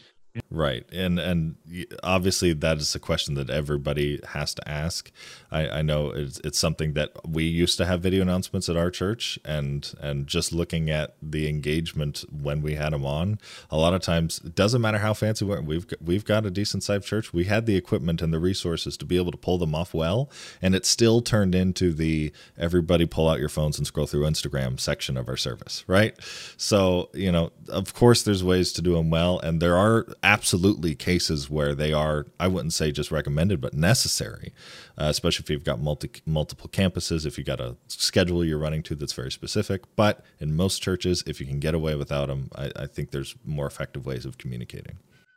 Right. 0.50 0.84
And 0.92 1.20
and 1.20 1.54
obviously 2.02 2.52
that 2.54 2.78
is 2.78 2.94
a 2.96 2.98
question 2.98 3.34
that 3.34 3.50
everybody 3.50 4.20
has 4.30 4.52
to 4.54 4.68
ask. 4.68 5.12
I, 5.52 5.68
I 5.68 5.82
know 5.82 6.10
it's 6.10 6.40
it's 6.42 6.58
something 6.58 6.94
that 6.94 7.12
we 7.28 7.44
used 7.44 7.76
to 7.78 7.86
have 7.86 8.00
video 8.00 8.22
announcements 8.22 8.68
at 8.68 8.76
our 8.76 8.90
church 8.90 9.38
and 9.44 9.92
and 10.00 10.26
just 10.26 10.52
looking 10.52 10.90
at 10.90 11.14
the 11.22 11.48
engagement 11.48 12.24
when 12.32 12.62
we 12.62 12.74
had 12.74 12.92
them 12.92 13.06
on, 13.06 13.38
a 13.70 13.76
lot 13.76 13.94
of 13.94 14.02
times 14.02 14.40
it 14.44 14.56
doesn't 14.56 14.80
matter 14.80 14.98
how 14.98 15.14
fancy 15.14 15.44
we 15.44 15.54
are, 15.54 15.62
we've 15.62 15.86
we've 16.00 16.24
got 16.24 16.44
a 16.44 16.50
decent 16.50 16.82
sized 16.82 17.06
church. 17.06 17.32
We 17.32 17.44
had 17.44 17.66
the 17.66 17.76
equipment 17.76 18.20
and 18.20 18.32
the 18.32 18.40
resources 18.40 18.96
to 18.96 19.04
be 19.04 19.16
able 19.16 19.30
to 19.30 19.38
pull 19.38 19.58
them 19.58 19.74
off 19.74 19.94
well, 19.94 20.28
and 20.60 20.74
it 20.74 20.84
still 20.84 21.20
turned 21.20 21.54
into 21.54 21.92
the 21.92 22.32
everybody 22.58 23.06
pull 23.06 23.28
out 23.28 23.38
your 23.38 23.48
phones 23.48 23.78
and 23.78 23.86
scroll 23.86 24.06
through 24.06 24.24
Instagram 24.24 24.80
section 24.80 25.16
of 25.16 25.28
our 25.28 25.36
service, 25.36 25.84
right? 25.86 26.16
So, 26.56 27.10
you 27.14 27.30
know, 27.30 27.52
of 27.68 27.94
course 27.94 28.22
there's 28.22 28.42
ways 28.42 28.72
to 28.72 28.82
do 28.82 28.94
them 28.94 29.10
well 29.10 29.38
and 29.38 29.60
there 29.60 29.76
are 29.76 30.06
absolutely 30.24 30.94
cases 30.94 31.50
where 31.50 31.74
they 31.74 31.92
are 31.92 32.26
i 32.40 32.48
wouldn't 32.48 32.72
say 32.72 32.90
just 32.90 33.10
recommended 33.10 33.60
but 33.60 33.74
necessary 33.74 34.52
uh, 34.96 35.04
especially 35.04 35.42
if 35.42 35.50
you've 35.50 35.64
got 35.64 35.78
multi, 35.78 36.10
multiple 36.24 36.68
campuses 36.70 37.26
if 37.26 37.36
you've 37.36 37.46
got 37.46 37.60
a 37.60 37.76
schedule 37.88 38.42
you're 38.44 38.58
running 38.58 38.82
to 38.82 38.94
that's 38.94 39.12
very 39.12 39.30
specific. 39.30 39.82
But 39.96 40.24
in 40.40 40.56
most 40.56 40.82
churches 40.82 41.22
if 41.26 41.40
you 41.40 41.46
can 41.46 41.60
get 41.60 41.74
away 41.74 41.94
without 41.94 42.28
them 42.28 42.48
i, 42.56 42.70
I 42.74 42.86
think 42.86 43.10
there's 43.10 43.36
more 43.44 43.66
effective 43.66 44.06
ways 44.06 44.24
of 44.24 44.38
communicating. 44.38 44.96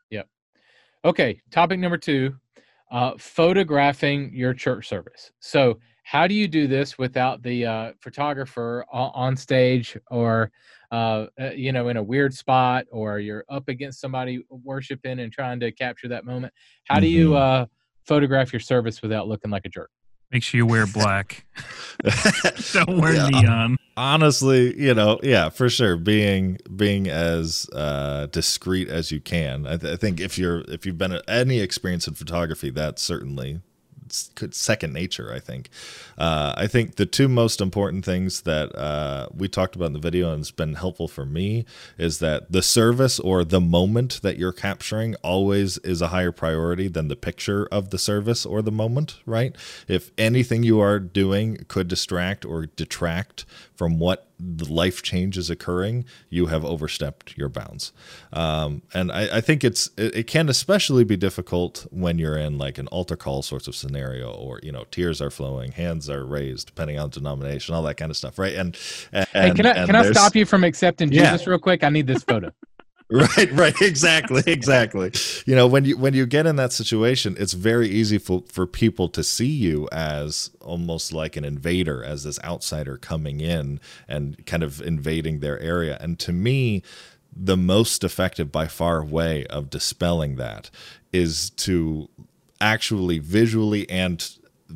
Yep. 0.10 0.28
Okay 1.06 1.42
topic 1.52 1.80
number 1.80 1.98
two 1.98 2.36
uh, 2.90 3.12
photographing 3.18 4.32
your 4.34 4.54
church 4.54 4.88
service. 4.88 5.32
So 5.40 5.80
how 6.04 6.26
do 6.26 6.34
you 6.34 6.48
do 6.48 6.68
this 6.68 6.98
without 6.98 7.44
the 7.44 7.66
uh, 7.66 7.92
photographer 8.00 8.86
on 8.94 9.36
stage 9.36 9.98
or 10.10 10.52
uh, 10.92 11.26
uh, 11.40 11.52
you 11.56 11.72
know, 11.72 11.90
in 11.90 11.98
a 11.98 12.04
weird 12.04 12.34
spot 12.34 12.86
or 12.92 13.20
you're 13.20 13.46
up 13.50 13.68
against 13.68 14.00
somebody 14.00 14.44
worshiping 14.50 15.20
and 15.20 15.32
trying 15.32 15.60
to 15.60 15.72
capture 15.72 16.08
that 16.08 16.26
moment. 16.26 16.54
How 16.86 16.96
mm-hmm. 16.96 17.02
do 17.02 17.08
you 17.08 17.30
mm-hmm. 17.30 17.64
uh, 17.64 17.66
photograph 18.06 18.54
your 18.54 18.60
service 18.60 19.02
without 19.02 19.28
looking 19.28 19.52
like 19.52 19.66
a 19.66 19.70
jerk? 19.70 19.90
Make 20.32 20.44
sure 20.44 20.58
you 20.58 20.66
wear 20.66 20.86
black. 20.94 21.46
Don't 22.74 23.00
wear 23.00 23.16
yeah. 23.16 23.28
neon. 23.30 23.78
Honestly, 23.96 24.80
you 24.80 24.94
know, 24.94 25.20
yeah, 25.24 25.50
for 25.50 25.70
sure. 25.70 25.98
Being 25.98 26.60
being 26.76 27.08
as 27.08 27.68
uh, 27.74 28.28
discreet 28.28 28.90
as 28.90 29.12
you 29.12 29.20
can. 29.20 29.66
I, 29.66 29.78
th- 29.78 29.94
I 29.94 29.96
think 29.96 30.20
if 30.20 30.38
you're 30.38 30.62
if 30.68 30.86
you've 30.86 30.98
been 30.98 31.14
at 31.14 31.24
any 31.28 31.60
experience 31.60 32.08
in 32.08 32.14
photography, 32.14 32.70
that's 32.70 33.02
certainly 33.02 33.62
second 34.12 34.94
nature. 34.94 35.32
I 35.34 35.40
think. 35.40 35.70
Uh, 36.18 36.54
I 36.58 36.68
think 36.68 36.96
the 36.96 37.06
two 37.06 37.28
most 37.28 37.62
important 37.62 38.06
things 38.06 38.42
that 38.42 38.76
uh, 38.76 39.28
we 39.36 39.48
talked 39.48 39.76
about 39.76 39.86
in 39.86 39.94
the 39.94 40.00
video 40.00 40.32
and 40.32 40.42
it's 40.42 40.52
been 40.52 40.76
helpful 40.76 41.08
for 41.08 41.26
me 41.26 41.66
is 41.98 42.20
that 42.20 42.52
the 42.52 42.62
service 42.62 43.20
or 43.20 43.44
the 43.44 43.62
moment 43.62 44.22
that 44.24 44.38
you're 44.38 44.52
capturing 44.52 45.16
always 45.16 45.78
is 45.80 46.02
a 46.02 46.08
higher 46.08 46.32
priority 46.32 46.88
than 46.88 47.08
the 47.08 47.16
picture 47.16 47.68
of 47.72 47.90
the 47.90 48.00
service 48.00 48.46
or 48.46 48.62
the 48.62 48.72
moment. 48.72 49.20
Right? 49.26 49.56
If 49.88 50.12
anything 50.18 50.64
you 50.64 50.80
are 50.80 51.00
doing 51.00 51.66
could 51.68 51.88
distract 51.88 52.46
or 52.46 52.66
detract 52.66 53.46
from 53.78 54.00
what 54.00 54.28
the 54.40 54.66
life 54.66 55.04
change 55.04 55.38
is 55.38 55.50
occurring, 55.50 56.04
you 56.30 56.48
have 56.48 56.66
overstepped 56.66 57.38
your 57.38 57.48
bounds. 57.48 57.92
Um, 58.34 58.82
and 58.94 59.12
I, 59.12 59.38
I, 59.38 59.42
think 59.42 59.64
it's 59.64 59.90
it, 59.98 60.16
it, 60.16 60.28
can 60.28 60.50
especially 60.50 61.04
be 61.04 61.16
difficult 61.16 61.86
when 61.92 62.18
you're 62.18 62.38
in 62.38 62.58
like 62.58 62.80
an 62.80 62.88
altar 62.88 63.16
call 63.16 63.44
sorts 63.44 63.68
of 63.68 63.76
scenario, 63.76 64.32
or 64.32 64.60
you 64.64 64.72
know, 64.72 64.86
tears 64.90 65.22
are 65.22 65.30
flowing, 65.30 65.72
hands 65.72 66.10
are 66.10 66.26
raised, 66.26 66.68
depending 66.68 67.00
on 67.00 67.10
denomination, 67.12 67.76
all 67.76 67.84
that 67.84 67.98
kind 67.98 68.10
of 68.10 68.18
stuff, 68.18 68.40
right? 68.40 68.56
And, 68.56 68.78
and 69.14 69.28
hey, 69.32 69.52
can 69.54 69.66
I 69.66 69.86
can 69.86 69.96
I 69.96 70.12
stop 70.12 70.36
you 70.36 70.46
from 70.46 70.64
accepting 70.64 71.12
Jesus 71.12 71.42
yeah. 71.42 71.50
real 71.50 71.60
quick? 71.60 71.84
I 71.84 71.90
need 71.90 72.08
this 72.08 72.24
photo. 72.24 72.52
right 73.12 73.50
right. 73.54 73.82
Exactly 73.82 74.44
exactly. 74.48 75.14
You 75.46 75.56
know 75.56 75.66
when 75.66 75.86
you 75.86 75.98
when 75.98 76.14
you 76.14 76.26
get 76.26 76.46
in 76.46 76.58
that 76.58 76.74
situation 76.74 77.38
it's 77.40 77.54
very 77.54 77.88
easy 77.88 78.18
for 78.18 78.44
for 78.52 78.68
people 78.68 79.08
to 79.10 79.24
see 79.24 79.48
you 79.48 79.88
as 79.94 80.52
almost 80.60 81.14
like 81.14 81.38
an 81.38 81.46
invader 81.46 82.04
as 82.04 82.26
this 82.26 82.38
outsider 82.44 82.98
coming 82.98 83.40
in 83.40 83.80
and 84.10 84.46
kind 84.46 84.62
of 84.62 84.82
invading 84.82 85.40
their 85.40 85.58
area. 85.60 85.98
And 86.02 86.20
to 86.20 86.34
me 86.34 86.84
the 87.34 87.56
most 87.56 88.04
effective 88.04 88.52
by 88.52 88.68
far 88.68 89.04
way 89.06 89.46
of 89.46 89.70
dispelling 89.70 90.36
that 90.36 90.70
is 91.14 91.52
to 91.52 92.10
actually 92.60 93.20
visually 93.20 93.90
and 93.90 94.30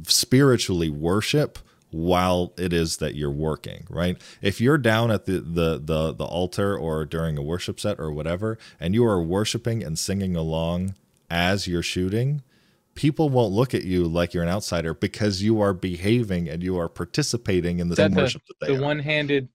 spiritually 0.08 0.90
worship 0.90 1.60
while 1.92 2.54
it 2.58 2.74
is 2.74 2.98
that 2.98 3.16
you're 3.16 3.32
working, 3.32 3.86
right? 3.90 4.22
If 4.42 4.60
you're 4.60 4.78
down 4.78 5.12
at 5.12 5.26
the, 5.26 5.40
the 5.40 5.82
the 5.84 6.14
the 6.14 6.26
altar 6.26 6.78
or 6.78 7.06
during 7.06 7.38
a 7.38 7.42
worship 7.42 7.80
set 7.80 8.00
or 8.00 8.12
whatever, 8.12 8.58
and 8.80 8.94
you 8.94 9.06
are 9.06 9.22
worshiping 9.22 9.84
and 9.84 9.98
singing 9.98 10.36
along 10.36 10.96
as 11.30 11.68
you're 11.68 11.84
shooting, 11.84 12.42
people 12.96 13.30
won't 13.30 13.54
look 13.54 13.74
at 13.74 13.84
you 13.84 14.06
like 14.06 14.34
you're 14.34 14.44
an 14.44 14.50
outsider 14.50 14.94
because 14.94 15.42
you 15.42 15.62
are 15.62 15.74
behaving 15.74 16.50
and 16.50 16.64
you 16.64 16.78
are 16.78 16.90
participating 16.90 17.80
in 17.80 17.90
the 17.90 17.96
worship 18.16 18.42
that 18.48 18.68
they 18.68 18.76
the 18.76 18.82
one-handed 18.82 19.50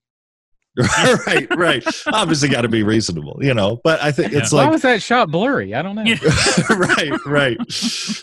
right, 1.27 1.47
right. 1.55 1.83
Obviously, 2.07 2.49
got 2.49 2.61
to 2.61 2.67
be 2.67 2.83
reasonable, 2.83 3.39
you 3.41 3.53
know. 3.53 3.81
But 3.83 4.01
I 4.01 4.11
think 4.11 4.33
it's 4.33 4.51
yeah. 4.51 4.57
like 4.57 4.67
why 4.67 4.71
was 4.71 4.81
that 4.83 5.01
shot 5.01 5.31
blurry? 5.31 5.73
I 5.73 5.81
don't 5.81 5.95
know. 5.95 6.03
right, 6.69 7.25
right. 7.25 7.57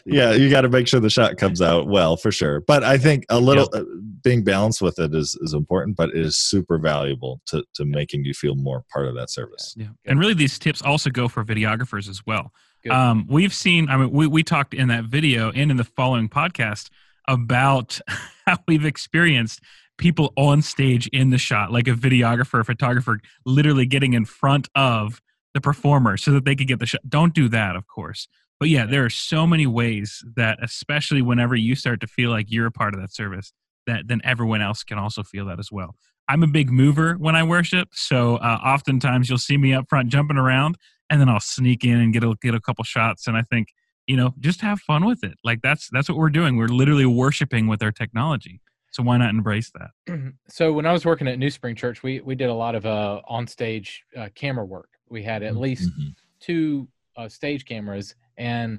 Yeah, 0.04 0.32
you 0.32 0.50
got 0.50 0.60
to 0.60 0.68
make 0.68 0.86
sure 0.86 1.00
the 1.00 1.10
shot 1.10 1.36
comes 1.36 1.60
out 1.60 1.88
well 1.88 2.16
for 2.16 2.30
sure. 2.30 2.60
But 2.60 2.84
I 2.84 2.96
think 2.96 3.24
a 3.28 3.40
little 3.40 3.68
uh, 3.72 3.82
being 4.22 4.44
balanced 4.44 4.80
with 4.80 4.98
it 4.98 5.14
is 5.14 5.36
is 5.40 5.52
important, 5.52 5.96
but 5.96 6.10
it 6.10 6.16
is 6.16 6.36
super 6.36 6.78
valuable 6.78 7.40
to 7.46 7.64
to 7.74 7.84
making 7.84 8.24
you 8.24 8.34
feel 8.34 8.54
more 8.54 8.84
part 8.92 9.08
of 9.08 9.16
that 9.16 9.30
service. 9.30 9.74
Yeah, 9.76 9.88
and 10.04 10.20
really, 10.20 10.34
these 10.34 10.58
tips 10.58 10.80
also 10.80 11.10
go 11.10 11.28
for 11.28 11.44
videographers 11.44 12.08
as 12.08 12.24
well. 12.24 12.52
Um, 12.90 13.26
we've 13.28 13.54
seen. 13.54 13.88
I 13.88 13.96
mean, 13.96 14.10
we 14.10 14.26
we 14.26 14.42
talked 14.42 14.74
in 14.74 14.88
that 14.88 15.04
video 15.04 15.50
and 15.50 15.70
in 15.70 15.76
the 15.76 15.84
following 15.84 16.28
podcast 16.28 16.90
about 17.26 17.98
how 18.46 18.58
we've 18.68 18.84
experienced 18.84 19.60
people 19.98 20.32
on 20.36 20.62
stage 20.62 21.06
in 21.08 21.30
the 21.30 21.38
shot, 21.38 21.72
like 21.72 21.88
a 21.88 21.92
videographer, 21.92 22.60
a 22.60 22.64
photographer, 22.64 23.20
literally 23.46 23.86
getting 23.86 24.14
in 24.14 24.24
front 24.24 24.68
of 24.74 25.20
the 25.54 25.60
performer 25.60 26.16
so 26.16 26.32
that 26.32 26.44
they 26.44 26.56
could 26.56 26.66
get 26.66 26.80
the 26.80 26.86
shot. 26.86 27.00
Don't 27.08 27.34
do 27.34 27.48
that, 27.48 27.76
of 27.76 27.86
course. 27.86 28.28
But 28.58 28.68
yeah, 28.68 28.86
there 28.86 29.04
are 29.04 29.10
so 29.10 29.46
many 29.46 29.66
ways 29.66 30.24
that, 30.36 30.58
especially 30.62 31.22
whenever 31.22 31.54
you 31.54 31.74
start 31.74 32.00
to 32.00 32.06
feel 32.06 32.30
like 32.30 32.46
you're 32.50 32.66
a 32.66 32.72
part 32.72 32.94
of 32.94 33.00
that 33.00 33.12
service, 33.12 33.52
that 33.86 34.08
then 34.08 34.20
everyone 34.24 34.62
else 34.62 34.82
can 34.82 34.98
also 34.98 35.22
feel 35.22 35.46
that 35.46 35.58
as 35.58 35.70
well. 35.70 35.96
I'm 36.28 36.42
a 36.42 36.46
big 36.46 36.70
mover 36.70 37.14
when 37.14 37.36
I 37.36 37.42
worship, 37.42 37.88
so 37.92 38.36
uh, 38.36 38.58
oftentimes 38.64 39.28
you'll 39.28 39.38
see 39.38 39.58
me 39.58 39.74
up 39.74 39.86
front 39.88 40.08
jumping 40.08 40.38
around, 40.38 40.76
and 41.10 41.20
then 41.20 41.28
I'll 41.28 41.40
sneak 41.40 41.84
in 41.84 42.00
and 42.00 42.12
get 42.12 42.24
a 42.24 42.34
get 42.40 42.54
a 42.54 42.60
couple 42.60 42.82
shots. 42.84 43.26
And 43.26 43.36
I 43.36 43.42
think 43.42 43.68
you 44.06 44.16
know, 44.16 44.34
just 44.40 44.60
have 44.60 44.80
fun 44.80 45.04
with 45.04 45.24
it. 45.24 45.34
Like 45.44 45.62
that's 45.62 45.88
that's 45.90 46.08
what 46.08 46.18
we're 46.18 46.30
doing. 46.30 46.56
We're 46.56 46.68
literally 46.68 47.06
worshiping 47.06 47.66
with 47.66 47.82
our 47.82 47.92
technology. 47.92 48.60
So 48.94 49.02
why 49.02 49.16
not 49.16 49.30
embrace 49.30 49.72
that? 49.74 50.32
so 50.48 50.72
when 50.72 50.86
I 50.86 50.92
was 50.92 51.04
working 51.04 51.26
at 51.26 51.36
New 51.36 51.50
Spring 51.50 51.74
Church, 51.74 52.04
we 52.04 52.20
we 52.20 52.36
did 52.36 52.48
a 52.48 52.54
lot 52.54 52.76
of 52.76 52.86
uh, 52.86 53.22
on 53.26 53.44
stage 53.44 54.04
uh, 54.16 54.28
camera 54.36 54.64
work. 54.64 54.88
We 55.08 55.20
had 55.20 55.42
at 55.42 55.56
least 55.56 55.90
mm-hmm. 55.90 56.10
two 56.38 56.86
uh, 57.16 57.28
stage 57.28 57.64
cameras 57.64 58.14
and 58.38 58.78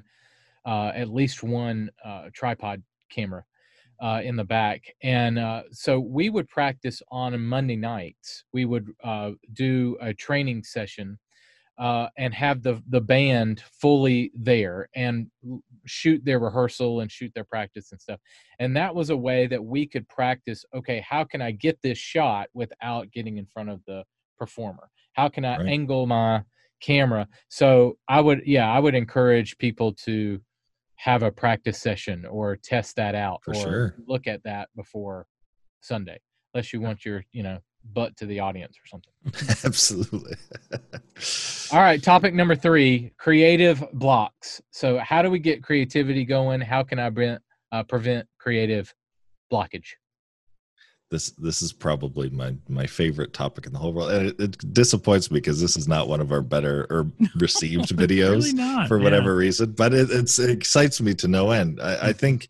uh, 0.64 0.92
at 0.94 1.10
least 1.10 1.42
one 1.42 1.90
uh, 2.02 2.30
tripod 2.32 2.82
camera 3.10 3.44
uh, 4.00 4.22
in 4.24 4.36
the 4.36 4.44
back. 4.44 4.86
And 5.02 5.38
so 5.70 6.00
we 6.00 6.30
would 6.30 6.48
practice 6.48 7.02
on 7.10 7.38
Monday 7.44 7.76
nights. 7.76 8.44
We 8.54 8.64
would 8.64 8.88
do 9.52 9.98
a 10.00 10.14
training 10.14 10.64
session 10.64 11.18
uh, 11.78 12.08
and 12.16 12.32
have 12.34 12.62
the 12.62 12.82
the 12.88 13.00
band 13.00 13.62
fully 13.72 14.32
there 14.34 14.88
and 14.94 15.30
shoot 15.84 16.24
their 16.24 16.38
rehearsal 16.38 17.00
and 17.00 17.12
shoot 17.12 17.32
their 17.34 17.44
practice 17.44 17.92
and 17.92 18.00
stuff. 18.00 18.20
And 18.58 18.76
that 18.76 18.94
was 18.94 19.10
a 19.10 19.16
way 19.16 19.46
that 19.46 19.64
we 19.64 19.86
could 19.86 20.08
practice. 20.08 20.64
Okay, 20.74 21.04
how 21.06 21.24
can 21.24 21.42
I 21.42 21.50
get 21.50 21.78
this 21.82 21.98
shot 21.98 22.48
without 22.54 23.10
getting 23.12 23.36
in 23.38 23.46
front 23.46 23.70
of 23.70 23.80
the 23.86 24.04
performer? 24.38 24.88
How 25.12 25.28
can 25.28 25.44
I 25.44 25.58
right. 25.58 25.66
angle 25.66 26.06
my 26.06 26.42
camera. 26.80 27.28
So 27.48 27.98
I 28.08 28.20
would, 28.20 28.42
yeah, 28.46 28.70
I 28.70 28.78
would 28.78 28.94
encourage 28.94 29.58
people 29.58 29.92
to 30.04 30.40
have 30.96 31.22
a 31.22 31.30
practice 31.30 31.78
session 31.78 32.24
or 32.24 32.56
test 32.56 32.96
that 32.96 33.14
out 33.14 33.40
For 33.44 33.52
or 33.52 33.54
sure. 33.54 33.94
look 34.06 34.26
at 34.26 34.42
that 34.44 34.68
before 34.76 35.26
Sunday, 35.80 36.20
unless 36.54 36.72
you 36.72 36.80
want 36.80 37.04
your, 37.04 37.24
you 37.32 37.42
know, 37.42 37.58
butt 37.92 38.16
to 38.16 38.26
the 38.26 38.40
audience 38.40 38.76
or 38.76 38.86
something. 38.86 39.12
Absolutely. 39.64 40.34
All 41.72 41.80
right, 41.80 42.02
topic 42.02 42.34
number 42.34 42.54
three: 42.54 43.12
creative 43.18 43.84
blocks. 43.92 44.60
So, 44.70 44.98
how 44.98 45.22
do 45.22 45.30
we 45.30 45.38
get 45.38 45.62
creativity 45.62 46.24
going? 46.24 46.60
How 46.60 46.82
can 46.82 46.98
I 46.98 47.10
bre- 47.10 47.36
uh, 47.72 47.82
prevent 47.84 48.26
creative 48.38 48.94
blockage? 49.52 49.94
This 51.10 51.30
this 51.32 51.62
is 51.62 51.72
probably 51.72 52.30
my 52.30 52.54
my 52.68 52.86
favorite 52.86 53.32
topic 53.32 53.66
in 53.66 53.72
the 53.72 53.78
whole 53.78 53.92
world. 53.92 54.10
And 54.10 54.28
it, 54.28 54.40
it 54.40 54.74
disappoints 54.74 55.30
me 55.30 55.38
because 55.38 55.60
this 55.60 55.76
is 55.76 55.86
not 55.86 56.08
one 56.08 56.20
of 56.20 56.32
our 56.32 56.42
better 56.42 56.86
or 56.90 57.10
received 57.36 57.90
videos 57.96 58.44
Really 58.44 58.52
not, 58.54 58.88
for 58.88 58.98
yeah. 58.98 59.04
whatever 59.04 59.36
reason 59.36 59.72
but 59.72 59.94
it, 59.94 60.10
it's, 60.10 60.38
it 60.38 60.50
excites 60.50 61.00
me 61.00 61.14
to 61.14 61.28
no 61.28 61.50
end. 61.50 61.80
I, 61.80 62.08
I 62.08 62.12
think 62.12 62.48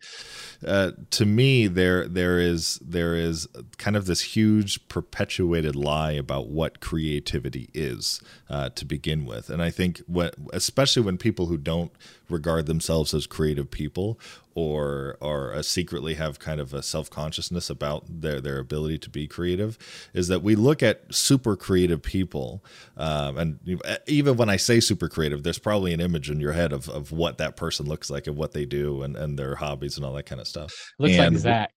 uh, 0.65 0.91
to 1.11 1.25
me 1.25 1.67
there 1.67 2.07
there 2.07 2.39
is 2.39 2.79
there 2.83 3.15
is 3.15 3.47
kind 3.77 3.95
of 3.95 4.07
this 4.07 4.21
huge 4.21 4.87
perpetuated 4.87 5.75
lie 5.75 6.13
about 6.13 6.47
what 6.47 6.79
creativity 6.79 7.69
is 7.75 8.21
uh, 8.49 8.69
to 8.69 8.85
begin 8.85 9.25
with. 9.25 9.49
And 9.51 9.61
i 9.61 9.69
think 9.69 9.99
what 10.07 10.35
especially 10.51 11.03
when 11.03 11.17
people 11.17 11.45
who 11.45 11.57
don't 11.57 11.91
regard 12.29 12.65
themselves 12.65 13.13
as 13.13 13.25
creative 13.27 13.69
people 13.71 14.19
or 14.55 15.17
or 15.21 15.53
uh, 15.53 15.61
secretly 15.61 16.15
have 16.15 16.39
kind 16.39 16.59
of 16.59 16.73
a 16.73 16.81
self-consciousness 16.81 17.69
about 17.69 18.03
their 18.09 18.41
their 18.41 18.57
ability 18.59 18.97
to 18.97 19.09
be 19.09 19.27
creative 19.27 19.77
is 20.13 20.27
that 20.27 20.41
we 20.41 20.55
look 20.55 20.81
at 20.81 21.01
super 21.13 21.55
creative 21.55 22.01
people 22.01 22.63
um, 22.97 23.37
and 23.37 23.59
even 24.07 24.35
when 24.35 24.49
i 24.49 24.55
say 24.55 24.79
super 24.79 25.07
creative 25.07 25.43
there's 25.43 25.59
probably 25.59 25.93
an 25.93 26.01
image 26.01 26.29
in 26.31 26.39
your 26.39 26.53
head 26.53 26.73
of, 26.73 26.89
of 26.89 27.11
what 27.11 27.37
that 27.37 27.55
person 27.55 27.85
looks 27.85 28.09
like 28.09 28.25
and 28.27 28.35
what 28.35 28.51
they 28.53 28.65
do 28.65 29.03
and, 29.03 29.15
and 29.15 29.37
their 29.37 29.55
hobbies 29.55 29.95
and 29.95 30.05
all 30.05 30.13
that 30.13 30.25
kind 30.25 30.41
of 30.41 30.47
stuff 30.47 30.73
Looks 30.99 31.13
And- 31.15 31.35
like 31.35 31.41
Zach. 31.41 31.73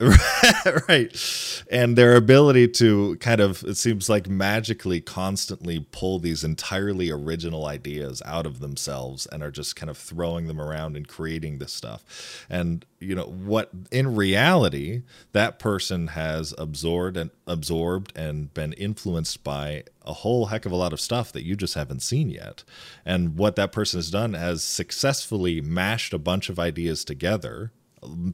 right. 0.88 1.62
And 1.70 1.96
their 1.96 2.16
ability 2.16 2.68
to 2.68 3.16
kind 3.16 3.40
of 3.40 3.62
it 3.64 3.76
seems 3.76 4.08
like 4.08 4.28
magically 4.28 5.00
constantly 5.00 5.86
pull 5.92 6.18
these 6.18 6.42
entirely 6.42 7.10
original 7.10 7.66
ideas 7.66 8.20
out 8.24 8.44
of 8.44 8.58
themselves 8.58 9.26
and 9.26 9.42
are 9.42 9.52
just 9.52 9.76
kind 9.76 9.88
of 9.88 9.96
throwing 9.96 10.48
them 10.48 10.60
around 10.60 10.96
and 10.96 11.06
creating 11.06 11.58
this 11.58 11.72
stuff. 11.72 12.44
And 12.50 12.84
you 12.98 13.14
know 13.14 13.26
what 13.26 13.70
in 13.92 14.16
reality 14.16 15.02
that 15.32 15.58
person 15.58 16.08
has 16.08 16.52
absorbed 16.58 17.16
and 17.16 17.30
absorbed 17.46 18.12
and 18.16 18.52
been 18.52 18.72
influenced 18.72 19.44
by 19.44 19.84
a 20.02 20.12
whole 20.12 20.46
heck 20.46 20.66
of 20.66 20.72
a 20.72 20.76
lot 20.76 20.92
of 20.92 21.00
stuff 21.00 21.30
that 21.32 21.44
you 21.44 21.54
just 21.54 21.74
haven't 21.74 22.00
seen 22.00 22.30
yet. 22.30 22.64
And 23.04 23.36
what 23.36 23.56
that 23.56 23.72
person 23.72 23.98
has 23.98 24.10
done 24.10 24.34
has 24.34 24.64
successfully 24.64 25.60
mashed 25.60 26.12
a 26.12 26.18
bunch 26.18 26.48
of 26.48 26.58
ideas 26.58 27.04
together 27.04 27.70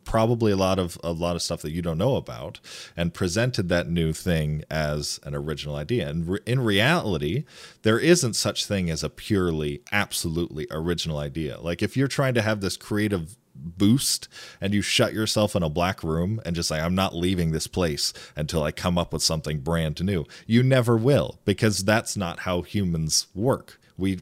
probably 0.04 0.52
a 0.52 0.56
lot 0.56 0.78
of 0.78 0.98
a 1.02 1.12
lot 1.12 1.36
of 1.36 1.42
stuff 1.42 1.62
that 1.62 1.72
you 1.72 1.82
don't 1.82 1.98
know 1.98 2.16
about 2.16 2.60
and 2.96 3.14
presented 3.14 3.68
that 3.68 3.88
new 3.88 4.12
thing 4.12 4.64
as 4.70 5.20
an 5.24 5.34
original 5.34 5.76
idea. 5.76 6.08
And 6.08 6.28
re- 6.28 6.40
in 6.46 6.60
reality 6.60 7.44
there 7.82 7.98
isn't 7.98 8.34
such 8.34 8.66
thing 8.66 8.90
as 8.90 9.02
a 9.02 9.10
purely 9.10 9.82
absolutely 9.92 10.66
original 10.70 11.18
idea. 11.18 11.60
Like 11.60 11.82
if 11.82 11.96
you're 11.96 12.08
trying 12.08 12.34
to 12.34 12.42
have 12.42 12.60
this 12.60 12.76
creative 12.76 13.36
boost 13.54 14.28
and 14.60 14.72
you 14.72 14.82
shut 14.82 15.12
yourself 15.12 15.54
in 15.54 15.62
a 15.62 15.68
black 15.68 16.02
room 16.02 16.40
and 16.44 16.56
just 16.56 16.68
say 16.68 16.80
I'm 16.80 16.94
not 16.94 17.14
leaving 17.14 17.52
this 17.52 17.66
place 17.66 18.12
until 18.36 18.62
I 18.62 18.72
come 18.72 18.96
up 18.96 19.12
with 19.12 19.22
something 19.22 19.60
brand 19.60 20.02
new 20.02 20.24
you 20.46 20.62
never 20.62 20.96
will 20.96 21.40
because 21.44 21.84
that's 21.84 22.16
not 22.16 22.40
how 22.40 22.62
humans 22.62 23.26
work 23.34 23.79
we 24.00 24.18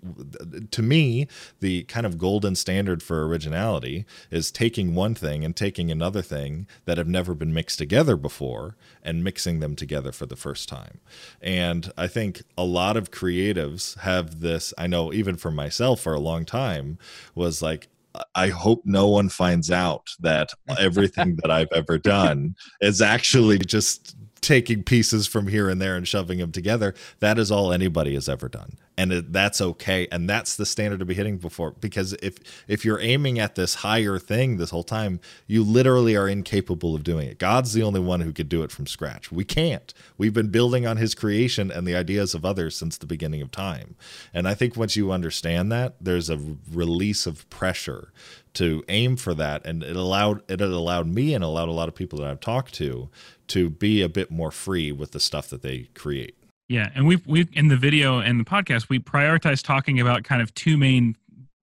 to 0.70 0.82
me 0.82 1.26
the 1.60 1.84
kind 1.84 2.04
of 2.04 2.18
golden 2.18 2.54
standard 2.54 3.02
for 3.02 3.26
originality 3.26 4.04
is 4.30 4.50
taking 4.50 4.94
one 4.94 5.14
thing 5.14 5.44
and 5.44 5.56
taking 5.56 5.90
another 5.90 6.22
thing 6.22 6.66
that 6.84 6.98
have 6.98 7.08
never 7.08 7.34
been 7.34 7.54
mixed 7.54 7.78
together 7.78 8.16
before 8.16 8.76
and 9.02 9.24
mixing 9.24 9.60
them 9.60 9.74
together 9.76 10.12
for 10.12 10.26
the 10.26 10.36
first 10.36 10.68
time 10.68 11.00
and 11.40 11.92
i 11.96 12.06
think 12.06 12.42
a 12.56 12.64
lot 12.64 12.96
of 12.96 13.10
creatives 13.10 13.98
have 14.00 14.40
this 14.40 14.74
i 14.76 14.86
know 14.86 15.12
even 15.12 15.36
for 15.36 15.50
myself 15.50 16.00
for 16.00 16.14
a 16.14 16.20
long 16.20 16.44
time 16.44 16.98
was 17.34 17.62
like 17.62 17.88
I 18.34 18.48
hope 18.48 18.82
no 18.84 19.06
one 19.06 19.28
finds 19.28 19.70
out 19.70 20.10
that 20.20 20.50
everything 20.78 21.36
that 21.42 21.50
I've 21.50 21.72
ever 21.72 21.98
done 21.98 22.56
is 22.80 23.00
actually 23.00 23.58
just 23.58 24.16
taking 24.40 24.82
pieces 24.82 25.26
from 25.26 25.48
here 25.48 25.68
and 25.68 25.80
there 25.80 25.96
and 25.96 26.06
shoving 26.06 26.38
them 26.38 26.52
together. 26.52 26.94
That 27.20 27.38
is 27.38 27.50
all 27.50 27.72
anybody 27.72 28.14
has 28.14 28.28
ever 28.28 28.48
done. 28.48 28.78
And 28.98 29.12
it, 29.12 29.32
that's 29.32 29.60
okay. 29.60 30.08
And 30.10 30.28
that's 30.28 30.56
the 30.56 30.66
standard 30.66 30.98
to 30.98 31.04
be 31.04 31.14
hitting 31.14 31.38
before 31.38 31.70
because 31.70 32.14
if 32.14 32.38
if 32.66 32.84
you're 32.84 33.00
aiming 33.00 33.38
at 33.38 33.54
this 33.54 33.76
higher 33.76 34.18
thing 34.18 34.56
this 34.56 34.70
whole 34.70 34.82
time, 34.82 35.20
you 35.46 35.62
literally 35.62 36.16
are 36.16 36.28
incapable 36.28 36.96
of 36.96 37.04
doing 37.04 37.28
it. 37.28 37.38
God's 37.38 37.72
the 37.72 37.82
only 37.84 38.00
one 38.00 38.22
who 38.22 38.32
could 38.32 38.48
do 38.48 38.64
it 38.64 38.72
from 38.72 38.88
scratch. 38.88 39.30
We 39.30 39.44
can't. 39.44 39.94
We've 40.18 40.34
been 40.34 40.48
building 40.48 40.84
on 40.84 40.96
his 40.96 41.14
creation 41.14 41.70
and 41.70 41.86
the 41.86 41.94
ideas 41.94 42.34
of 42.34 42.44
others 42.44 42.76
since 42.76 42.98
the 42.98 43.06
beginning 43.06 43.40
of 43.40 43.52
time. 43.52 43.94
And 44.34 44.48
I 44.48 44.54
think 44.54 44.76
once 44.76 44.96
you 44.96 45.12
understand 45.12 45.70
that, 45.70 45.94
there's 46.00 46.28
a 46.28 46.40
release 46.68 47.24
of 47.24 47.48
pressure 47.50 48.12
to 48.54 48.82
aim 48.88 49.16
for 49.16 49.34
that 49.34 49.64
and 49.64 49.84
it 49.84 49.94
allowed 49.94 50.42
it 50.50 50.60
allowed 50.60 51.06
me 51.06 51.34
and 51.34 51.44
allowed 51.44 51.68
a 51.68 51.72
lot 51.72 51.86
of 51.86 51.94
people 51.94 52.18
that 52.18 52.28
I've 52.28 52.40
talked 52.40 52.74
to 52.74 53.08
to 53.48 53.70
be 53.70 54.02
a 54.02 54.08
bit 54.08 54.32
more 54.32 54.50
free 54.50 54.90
with 54.90 55.12
the 55.12 55.20
stuff 55.20 55.48
that 55.50 55.62
they 55.62 55.88
create. 55.94 56.34
Yeah, 56.68 56.90
and 56.94 57.06
we've 57.06 57.26
we 57.26 57.48
in 57.52 57.68
the 57.68 57.76
video 57.76 58.18
and 58.18 58.38
the 58.38 58.44
podcast 58.44 58.88
we 58.88 58.98
prioritize 58.98 59.62
talking 59.62 60.00
about 60.00 60.24
kind 60.24 60.42
of 60.42 60.52
two 60.54 60.76
main 60.76 61.16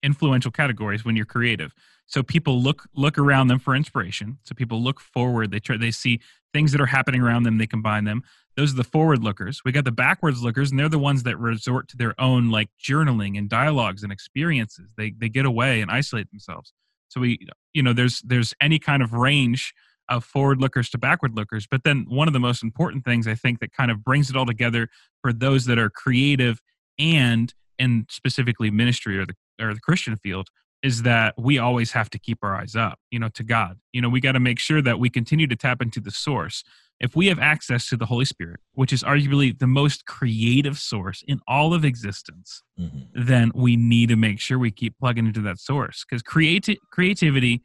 influential 0.02 0.50
categories 0.50 1.04
when 1.04 1.14
you're 1.14 1.24
creative. 1.24 1.72
So 2.06 2.22
people 2.22 2.60
look 2.60 2.88
look 2.94 3.16
around 3.16 3.48
them 3.48 3.60
for 3.60 3.76
inspiration. 3.76 4.38
So 4.42 4.54
people 4.54 4.82
look 4.82 4.98
forward. 4.98 5.52
They 5.52 5.60
try 5.60 5.76
they 5.76 5.92
see 5.92 6.20
things 6.52 6.72
that 6.72 6.80
are 6.80 6.86
happening 6.86 7.20
around 7.20 7.44
them. 7.44 7.58
They 7.58 7.66
combine 7.66 8.04
them. 8.04 8.24
Those 8.56 8.72
are 8.72 8.76
the 8.76 8.84
forward 8.84 9.22
lookers. 9.22 9.62
We 9.64 9.70
got 9.70 9.84
the 9.84 9.92
backwards 9.92 10.42
lookers, 10.42 10.70
and 10.70 10.80
they're 10.80 10.88
the 10.88 10.98
ones 10.98 11.22
that 11.22 11.38
resort 11.38 11.86
to 11.88 11.96
their 11.96 12.20
own 12.20 12.50
like 12.50 12.68
journaling 12.82 13.38
and 13.38 13.48
dialogues 13.48 14.02
and 14.02 14.10
experiences. 14.10 14.88
They 14.96 15.12
they 15.16 15.28
get 15.28 15.46
away 15.46 15.80
and 15.80 15.92
isolate 15.92 16.28
themselves. 16.30 16.72
So 17.08 17.20
we 17.20 17.38
you 17.72 17.84
know 17.84 17.92
there's 17.92 18.20
there's 18.22 18.52
any 18.60 18.80
kind 18.80 19.02
of 19.02 19.12
range 19.12 19.74
of 20.08 20.24
forward 20.24 20.60
lookers 20.60 20.88
to 20.90 20.98
backward 20.98 21.34
lookers. 21.36 21.66
But 21.70 21.84
then 21.84 22.06
one 22.08 22.28
of 22.28 22.34
the 22.34 22.40
most 22.40 22.62
important 22.62 23.04
things 23.04 23.26
I 23.26 23.34
think 23.34 23.60
that 23.60 23.72
kind 23.72 23.90
of 23.90 24.02
brings 24.04 24.30
it 24.30 24.36
all 24.36 24.46
together 24.46 24.88
for 25.22 25.32
those 25.32 25.66
that 25.66 25.78
are 25.78 25.90
creative 25.90 26.60
and 26.98 27.52
and 27.78 28.06
specifically 28.10 28.70
ministry 28.70 29.18
or 29.18 29.26
the 29.26 29.34
or 29.60 29.74
the 29.74 29.80
Christian 29.80 30.16
field 30.16 30.48
is 30.82 31.02
that 31.02 31.34
we 31.36 31.58
always 31.58 31.92
have 31.92 32.08
to 32.10 32.18
keep 32.18 32.38
our 32.42 32.54
eyes 32.54 32.76
up, 32.76 32.98
you 33.10 33.18
know, 33.18 33.28
to 33.28 33.42
God. 33.42 33.78
You 33.92 34.00
know, 34.00 34.08
we 34.08 34.20
got 34.20 34.32
to 34.32 34.40
make 34.40 34.60
sure 34.60 34.80
that 34.82 35.00
we 35.00 35.10
continue 35.10 35.46
to 35.48 35.56
tap 35.56 35.82
into 35.82 36.00
the 36.00 36.10
source. 36.10 36.62
If 37.00 37.16
we 37.16 37.26
have 37.28 37.38
access 37.38 37.88
to 37.88 37.96
the 37.96 38.06
Holy 38.06 38.24
Spirit, 38.24 38.60
which 38.74 38.92
is 38.92 39.02
arguably 39.02 39.56
the 39.58 39.66
most 39.66 40.06
creative 40.06 40.78
source 40.78 41.22
in 41.26 41.40
all 41.46 41.74
of 41.74 41.84
existence, 41.84 42.62
mm-hmm. 42.78 43.00
then 43.14 43.52
we 43.54 43.76
need 43.76 44.08
to 44.08 44.16
make 44.16 44.40
sure 44.40 44.58
we 44.58 44.70
keep 44.70 44.98
plugging 44.98 45.26
into 45.26 45.40
that 45.42 45.58
source 45.58 46.04
because 46.08 46.22
creati- 46.22 46.78
creativity 46.92 47.62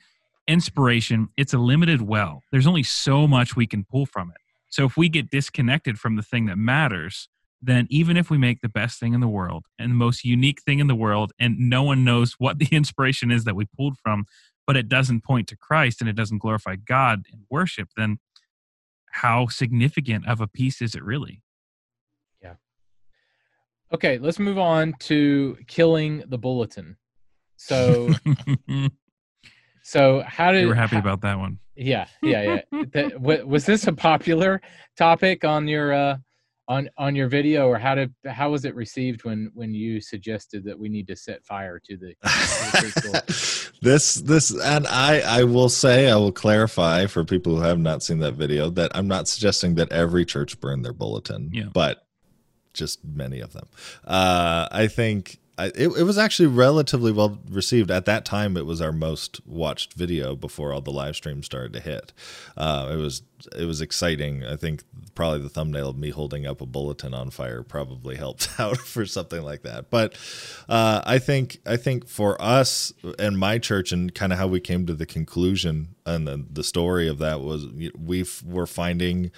inspiration 0.48 1.30
it's 1.38 1.54
a 1.54 1.58
limited 1.58 2.02
well 2.02 2.42
there's 2.52 2.68
only 2.68 2.84
so 2.84 3.28
much 3.28 3.56
we 3.56 3.68
can 3.68 3.84
pull 3.84 4.06
from 4.06 4.30
it 4.30 4.38
so 4.70 4.86
if 4.86 4.98
we 4.98 5.08
get 5.08 5.30
disconnected 5.30 5.98
from 5.98 6.16
the 6.16 6.24
thing 6.24 6.46
that 6.46 6.58
matters 6.58 7.30
then 7.66 7.88
even 7.90 8.18
if 8.18 8.30
we 8.30 8.38
make 8.38 8.60
the 8.60 8.68
best 8.68 9.00
thing 9.00 9.14
in 9.14 9.22
the 9.22 9.28
world 9.28 9.66
and 9.80 9.92
the 9.92 9.96
most 9.96 10.26
unique 10.26 10.62
thing 10.64 10.80
in 10.80 10.88
the 10.88 10.96
world 10.96 11.32
and 11.40 11.58
no 11.58 11.82
one 11.82 12.04
knows 12.04 12.34
what 12.40 12.60
the 12.60 12.68
inspiration 12.72 13.32
is 13.32 13.46
that 13.46 13.56
we 13.56 13.66
pulled 13.78 13.98
from 13.98 14.26
but 14.68 14.76
it 14.76 14.90
doesn't 14.90 15.24
point 15.24 15.48
to 15.48 15.56
christ 15.56 16.02
and 16.02 16.10
it 16.10 16.16
doesn't 16.16 16.40
glorify 16.40 16.76
god 16.76 17.24
in 17.32 17.46
worship 17.50 17.88
then 17.96 18.18
how 19.14 19.48
significant 19.48 20.28
of 20.28 20.42
a 20.42 20.48
piece 20.48 20.82
is 20.82 20.96
it 20.96 21.04
really 21.04 21.42
Yeah. 22.42 22.56
Okay, 23.94 24.18
let's 24.18 24.40
move 24.40 24.58
on 24.58 24.94
to 25.02 25.56
killing 25.68 26.24
the 26.28 26.38
bulletin. 26.38 26.98
So, 27.56 28.10
so 29.84 30.24
how 30.26 30.52
did 30.52 30.62
you 30.62 30.68
were 30.70 30.74
happy 30.76 30.96
how- 30.96 31.02
about 31.02 31.22
that 31.22 31.38
one 31.38 31.60
Yeah, 31.76 32.08
yeah, 32.22 32.60
yeah. 32.72 32.84
That- 32.94 33.20
wa- 33.20 33.44
was 33.46 33.66
this 33.66 33.86
a 33.88 33.94
popular 33.94 34.62
topic 34.98 35.44
on 35.46 35.68
your 35.68 35.94
uh, 35.94 36.18
on 36.70 36.90
on 36.98 37.14
your 37.16 37.28
video, 37.28 37.68
or 37.68 37.78
how 37.78 37.94
did 37.96 38.14
how 38.26 38.52
was 38.52 38.64
it 38.64 38.74
received 38.76 39.24
when 39.26 39.52
when 39.54 39.74
you 39.74 40.00
suggested 40.00 40.64
that 40.66 40.78
we 40.80 40.88
need 40.88 41.08
to 41.08 41.16
set 41.16 41.44
fire 41.46 41.78
to 41.88 41.98
the? 41.98 42.10
to 42.14 43.02
the 43.02 43.72
this 43.82 44.16
this 44.16 44.52
and 44.62 44.88
I 44.88 45.20
I 45.40 45.44
will 45.44 45.68
say 45.70 46.10
I 46.10 46.16
will 46.16 46.32
clarify 46.32 47.06
for 47.08 47.26
people 47.26 47.56
who 47.58 47.62
have 47.64 47.80
not 47.80 48.02
seen 48.04 48.20
that 48.20 48.36
video 48.36 48.70
that 48.70 48.92
I'm 48.96 49.08
not 49.10 49.28
suggesting 49.28 49.76
that 49.76 49.92
every 49.92 50.24
church 50.26 50.60
burn 50.62 50.84
their 50.84 50.94
bulletin, 50.94 51.50
Yeah. 51.52 51.66
but 51.74 52.06
just 52.74 53.04
many 53.04 53.40
of 53.42 53.52
them. 53.54 53.68
Uh, 54.06 54.68
I 54.72 54.88
think 54.88 55.40
It, 55.60 55.92
it 55.98 56.04
was 56.04 56.18
actually 56.18 56.48
relatively 56.48 57.12
well 57.12 57.38
received 57.48 57.92
at 57.92 58.06
that 58.06 58.26
time. 58.26 58.58
It 58.58 58.66
was 58.66 58.82
our 58.82 58.92
most 58.92 59.40
watched 59.46 59.94
video 59.94 60.36
before 60.36 60.74
all 60.74 60.82
the 60.82 60.92
live 60.92 61.16
streams 61.16 61.46
started 61.46 61.74
to 61.74 61.80
hit. 61.80 62.12
Uh, 62.58 62.90
it 62.92 62.98
was 62.98 63.22
it 63.56 63.66
was 63.66 63.80
exciting. 63.80 64.44
I 64.44 64.56
think 64.56 64.84
probably 65.14 65.40
the 65.40 65.50
thumbnail 65.50 65.90
of 65.90 65.98
me 65.98 66.10
holding 66.10 66.48
up 66.48 66.60
a 66.62 66.66
bulletin 66.66 67.14
on 67.14 67.30
fire 67.30 67.62
probably 67.62 68.16
helped 68.24 68.50
out 68.60 68.78
for 68.78 69.06
something 69.06 69.44
like 69.44 69.62
that. 69.62 69.92
But 69.92 70.18
uh, 70.68 71.02
I 71.06 71.20
think 71.20 71.60
I 71.68 71.78
think 71.78 72.08
for 72.08 72.42
us 72.42 72.92
and 73.20 73.38
my 73.38 73.60
church 73.60 73.92
and 73.92 74.14
kind 74.14 74.34
of 74.34 74.40
how 74.40 74.48
we 74.48 74.60
came 74.60 74.88
to 74.88 74.96
the 74.96 75.06
conclusion 75.06 75.90
and 76.06 76.28
the, 76.28 76.46
the 76.52 76.64
story 76.64 77.08
of 77.08 77.20
that 77.20 77.42
was 77.42 77.68
we 77.68 78.26
were 78.44 78.68
finding 78.68 79.32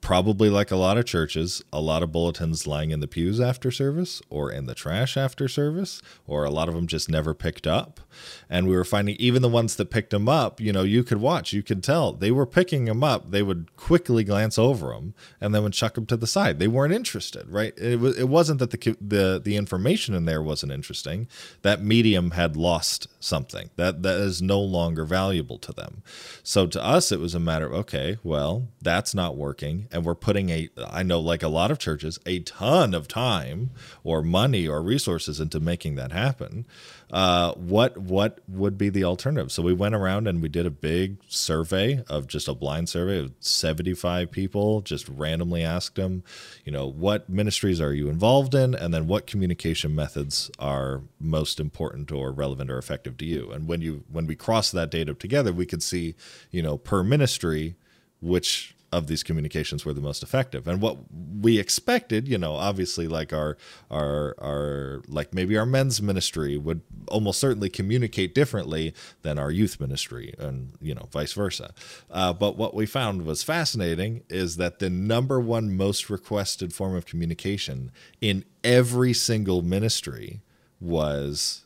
probably 0.00 0.48
like 0.48 0.70
a 0.70 0.76
lot 0.76 0.96
of 0.96 1.04
churches, 1.04 1.62
a 1.72 1.80
lot 1.80 2.02
of 2.02 2.10
bulletins 2.10 2.66
lying 2.66 2.90
in 2.90 3.00
the 3.00 3.06
pews 3.06 3.40
after 3.40 3.70
service 3.70 4.22
or 4.30 4.50
in 4.50 4.66
the 4.66 4.74
trash 4.74 5.16
after 5.16 5.46
service, 5.46 6.00
or 6.26 6.44
a 6.44 6.50
lot 6.50 6.68
of 6.68 6.74
them 6.74 6.86
just 6.86 7.10
never 7.10 7.34
picked 7.34 7.66
up. 7.66 8.00
And 8.48 8.66
we 8.66 8.74
were 8.74 8.84
finding 8.84 9.16
even 9.16 9.42
the 9.42 9.48
ones 9.48 9.76
that 9.76 9.90
picked 9.90 10.10
them 10.10 10.28
up, 10.28 10.60
you 10.60 10.72
know, 10.72 10.82
you 10.82 11.04
could 11.04 11.20
watch, 11.20 11.52
you 11.52 11.62
could 11.62 11.82
tell 11.82 12.12
they 12.12 12.30
were 12.30 12.46
picking 12.46 12.86
them 12.86 13.04
up. 13.04 13.30
They 13.30 13.42
would 13.42 13.76
quickly 13.76 14.24
glance 14.24 14.58
over 14.58 14.88
them 14.88 15.14
and 15.40 15.54
then 15.54 15.62
would 15.62 15.74
chuck 15.74 15.94
them 15.94 16.06
to 16.06 16.16
the 16.16 16.26
side. 16.26 16.58
They 16.58 16.68
weren't 16.68 16.94
interested, 16.94 17.48
right? 17.48 17.76
It, 17.78 18.00
was, 18.00 18.18
it 18.18 18.28
wasn't 18.28 18.58
that 18.60 18.70
the, 18.70 18.96
the, 19.00 19.40
the 19.42 19.56
information 19.56 20.14
in 20.14 20.24
there 20.24 20.42
wasn't 20.42 20.72
interesting. 20.72 21.28
That 21.62 21.82
medium 21.82 22.32
had 22.32 22.56
lost 22.56 23.06
something 23.20 23.70
that, 23.76 24.02
that 24.02 24.18
is 24.18 24.40
no 24.40 24.60
longer 24.60 25.04
valuable 25.04 25.58
to 25.58 25.72
them. 25.72 26.02
So 26.42 26.66
to 26.66 26.82
us, 26.82 27.12
it 27.12 27.20
was 27.20 27.34
a 27.34 27.40
matter 27.40 27.66
of, 27.66 27.72
okay, 27.74 28.18
well, 28.24 28.68
that's 28.80 29.14
not 29.14 29.36
working 29.36 29.88
and 29.92 30.04
we're 30.04 30.14
putting 30.14 30.50
a 30.50 30.68
i 30.88 31.02
know 31.02 31.20
like 31.20 31.42
a 31.42 31.48
lot 31.48 31.70
of 31.70 31.78
churches 31.78 32.18
a 32.26 32.40
ton 32.40 32.94
of 32.94 33.08
time 33.08 33.70
or 34.04 34.22
money 34.22 34.66
or 34.66 34.82
resources 34.82 35.40
into 35.40 35.60
making 35.60 35.96
that 35.96 36.12
happen. 36.12 36.66
Uh, 37.10 37.52
what 37.54 37.96
what 37.98 38.38
would 38.46 38.78
be 38.78 38.88
the 38.88 39.02
alternative? 39.02 39.50
So 39.50 39.62
we 39.62 39.72
went 39.72 39.94
around 39.94 40.28
and 40.28 40.40
we 40.40 40.48
did 40.48 40.64
a 40.64 40.70
big 40.70 41.18
survey 41.26 42.04
of 42.08 42.28
just 42.28 42.46
a 42.46 42.54
blind 42.54 42.88
survey 42.88 43.18
of 43.18 43.32
75 43.40 44.30
people 44.30 44.80
just 44.80 45.08
randomly 45.08 45.64
asked 45.64 45.96
them 45.96 46.22
you 46.64 46.70
know 46.70 46.86
what 46.86 47.28
ministries 47.28 47.80
are 47.80 47.92
you 47.92 48.08
involved 48.08 48.54
in? 48.54 48.74
And 48.74 48.94
then 48.94 49.06
what 49.06 49.26
communication 49.26 49.94
methods 49.94 50.50
are 50.58 51.02
most 51.18 51.58
important 51.58 52.12
or 52.12 52.30
relevant 52.30 52.70
or 52.70 52.78
effective 52.78 53.16
to 53.18 53.24
you? 53.24 53.50
And 53.50 53.66
when 53.66 53.80
you 53.80 54.04
when 54.10 54.26
we 54.26 54.36
cross 54.36 54.70
that 54.70 54.90
data 54.90 55.14
together 55.14 55.52
we 55.52 55.66
could 55.66 55.82
see 55.82 56.14
you 56.50 56.62
know 56.62 56.78
per 56.78 57.02
ministry 57.02 57.74
which 58.20 58.74
of 58.92 59.06
these 59.06 59.22
communications 59.22 59.84
were 59.84 59.92
the 59.92 60.00
most 60.00 60.22
effective. 60.22 60.66
And 60.66 60.80
what 60.80 60.98
we 61.40 61.58
expected 61.58 62.28
you 62.28 62.38
know 62.38 62.54
obviously 62.54 63.08
like 63.08 63.32
our 63.32 63.56
our 63.90 64.34
our 64.38 65.02
like 65.08 65.32
maybe 65.32 65.56
our 65.56 65.66
men's 65.66 66.02
ministry 66.02 66.56
would 66.56 66.82
almost 67.08 67.40
certainly 67.40 67.68
communicate 67.68 68.34
differently 68.34 68.94
than 69.22 69.38
our 69.38 69.50
youth 69.50 69.80
ministry 69.80 70.34
and 70.38 70.72
you 70.80 70.94
know 70.94 71.08
vice 71.12 71.32
versa. 71.32 71.72
Uh, 72.10 72.32
but 72.32 72.56
what 72.56 72.74
we 72.74 72.86
found 72.86 73.22
was 73.22 73.42
fascinating 73.42 74.22
is 74.28 74.56
that 74.56 74.78
the 74.78 74.90
number 74.90 75.40
one 75.40 75.76
most 75.76 76.10
requested 76.10 76.72
form 76.72 76.94
of 76.94 77.06
communication 77.06 77.90
in 78.20 78.44
every 78.64 79.12
single 79.12 79.62
ministry 79.62 80.40
was 80.80 81.64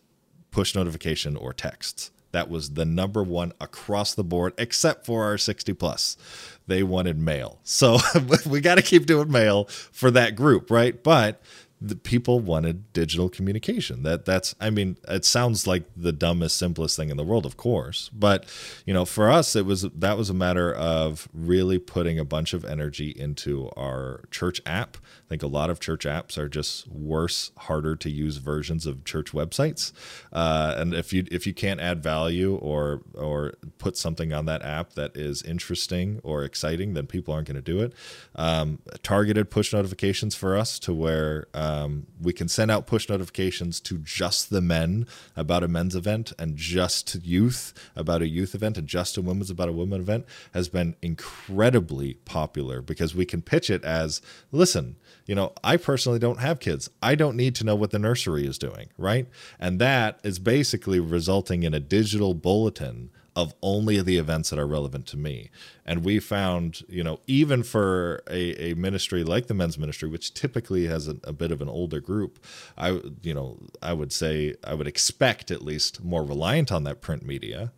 push 0.50 0.74
notification 0.74 1.36
or 1.36 1.52
texts. 1.52 2.10
That 2.32 2.50
was 2.50 2.70
the 2.70 2.84
number 2.84 3.22
one 3.22 3.52
across 3.60 4.12
the 4.14 4.24
board, 4.24 4.54
except 4.58 5.06
for 5.06 5.22
our 5.22 5.38
60 5.38 5.72
plus. 5.74 6.16
They 6.66 6.82
wanted 6.82 7.18
mail. 7.18 7.58
So 7.62 7.98
we 8.46 8.60
got 8.60 8.76
to 8.76 8.82
keep 8.82 9.06
doing 9.06 9.30
mail 9.30 9.64
for 9.64 10.10
that 10.10 10.34
group, 10.34 10.70
right? 10.70 11.02
But 11.02 11.42
the 11.80 11.96
people 11.96 12.40
wanted 12.40 12.90
digital 12.94 13.28
communication. 13.28 14.02
That 14.04 14.24
that's 14.24 14.54
I 14.60 14.70
mean, 14.70 14.96
it 15.06 15.24
sounds 15.24 15.66
like 15.66 15.84
the 15.94 16.12
dumbest, 16.12 16.56
simplest 16.56 16.96
thing 16.96 17.10
in 17.10 17.16
the 17.16 17.24
world, 17.24 17.44
of 17.44 17.56
course. 17.56 18.10
But 18.12 18.46
you 18.86 18.94
know, 18.94 19.04
for 19.04 19.30
us, 19.30 19.54
it 19.54 19.66
was 19.66 19.82
that 19.82 20.16
was 20.16 20.30
a 20.30 20.34
matter 20.34 20.72
of 20.72 21.28
really 21.34 21.78
putting 21.78 22.18
a 22.18 22.24
bunch 22.24 22.54
of 22.54 22.64
energy 22.64 23.10
into 23.10 23.70
our 23.76 24.22
church 24.30 24.62
app. 24.64 24.96
Think 25.34 25.42
a 25.42 25.48
lot 25.48 25.68
of 25.68 25.80
church 25.80 26.04
apps 26.04 26.38
are 26.38 26.48
just 26.48 26.86
worse, 26.86 27.50
harder 27.58 27.96
to 27.96 28.08
use 28.08 28.36
versions 28.36 28.86
of 28.86 29.02
church 29.04 29.32
websites. 29.32 29.90
Uh, 30.32 30.76
and 30.76 30.94
if 30.94 31.12
you 31.12 31.26
if 31.28 31.44
you 31.44 31.52
can't 31.52 31.80
add 31.80 32.00
value 32.00 32.54
or 32.54 33.02
or 33.14 33.54
put 33.78 33.96
something 33.96 34.32
on 34.32 34.46
that 34.46 34.62
app 34.62 34.92
that 34.92 35.16
is 35.16 35.42
interesting 35.42 36.20
or 36.22 36.44
exciting, 36.44 36.94
then 36.94 37.08
people 37.08 37.34
aren't 37.34 37.48
going 37.48 37.56
to 37.56 37.60
do 37.60 37.80
it. 37.80 37.94
Um, 38.36 38.78
targeted 39.02 39.50
push 39.50 39.72
notifications 39.72 40.36
for 40.36 40.56
us 40.56 40.78
to 40.78 40.94
where 40.94 41.48
um, 41.52 42.06
we 42.22 42.32
can 42.32 42.46
send 42.46 42.70
out 42.70 42.86
push 42.86 43.08
notifications 43.08 43.80
to 43.80 43.98
just 43.98 44.50
the 44.50 44.60
men 44.60 45.04
about 45.34 45.64
a 45.64 45.68
men's 45.68 45.96
event 45.96 46.32
and 46.38 46.56
just 46.56 47.16
youth 47.24 47.74
about 47.96 48.22
a 48.22 48.28
youth 48.28 48.54
event 48.54 48.78
and 48.78 48.86
just 48.86 49.16
to 49.16 49.20
women's 49.20 49.50
about 49.50 49.68
a 49.68 49.72
women 49.72 50.00
event 50.00 50.26
has 50.52 50.68
been 50.68 50.94
incredibly 51.02 52.14
popular 52.24 52.80
because 52.80 53.16
we 53.16 53.26
can 53.26 53.42
pitch 53.42 53.68
it 53.68 53.82
as 53.82 54.22
listen, 54.52 54.94
you 55.26 55.34
know, 55.34 55.52
I 55.62 55.76
personally 55.76 56.18
don't 56.18 56.40
have 56.40 56.60
kids. 56.60 56.90
I 57.02 57.14
don't 57.14 57.36
need 57.36 57.54
to 57.56 57.64
know 57.64 57.74
what 57.74 57.90
the 57.90 57.98
nursery 57.98 58.46
is 58.46 58.58
doing, 58.58 58.90
right? 58.98 59.26
And 59.58 59.80
that 59.80 60.20
is 60.22 60.38
basically 60.38 61.00
resulting 61.00 61.62
in 61.62 61.74
a 61.74 61.80
digital 61.80 62.34
bulletin 62.34 63.10
of 63.36 63.52
only 63.62 64.00
the 64.00 64.16
events 64.16 64.50
that 64.50 64.58
are 64.58 64.66
relevant 64.66 65.06
to 65.06 65.16
me. 65.16 65.50
And 65.84 66.04
we 66.04 66.20
found, 66.20 66.84
you 66.88 67.02
know, 67.02 67.20
even 67.26 67.62
for 67.62 68.22
a, 68.30 68.70
a 68.70 68.74
ministry 68.74 69.24
like 69.24 69.48
the 69.48 69.54
men's 69.54 69.76
ministry, 69.76 70.08
which 70.08 70.34
typically 70.34 70.86
has 70.86 71.08
a, 71.08 71.16
a, 71.24 71.32
bit 71.32 71.50
of 71.50 71.60
an 71.60 71.68
older 71.68 72.00
group, 72.00 72.38
I, 72.78 73.00
you 73.22 73.34
know, 73.34 73.58
I 73.82 73.92
would 73.92 74.12
say 74.12 74.54
I 74.62 74.74
would 74.74 74.86
expect 74.86 75.50
at 75.50 75.62
least 75.62 76.04
more 76.04 76.24
reliant 76.24 76.70
on 76.70 76.84
that 76.84 77.00
print 77.00 77.24
media 77.24 77.72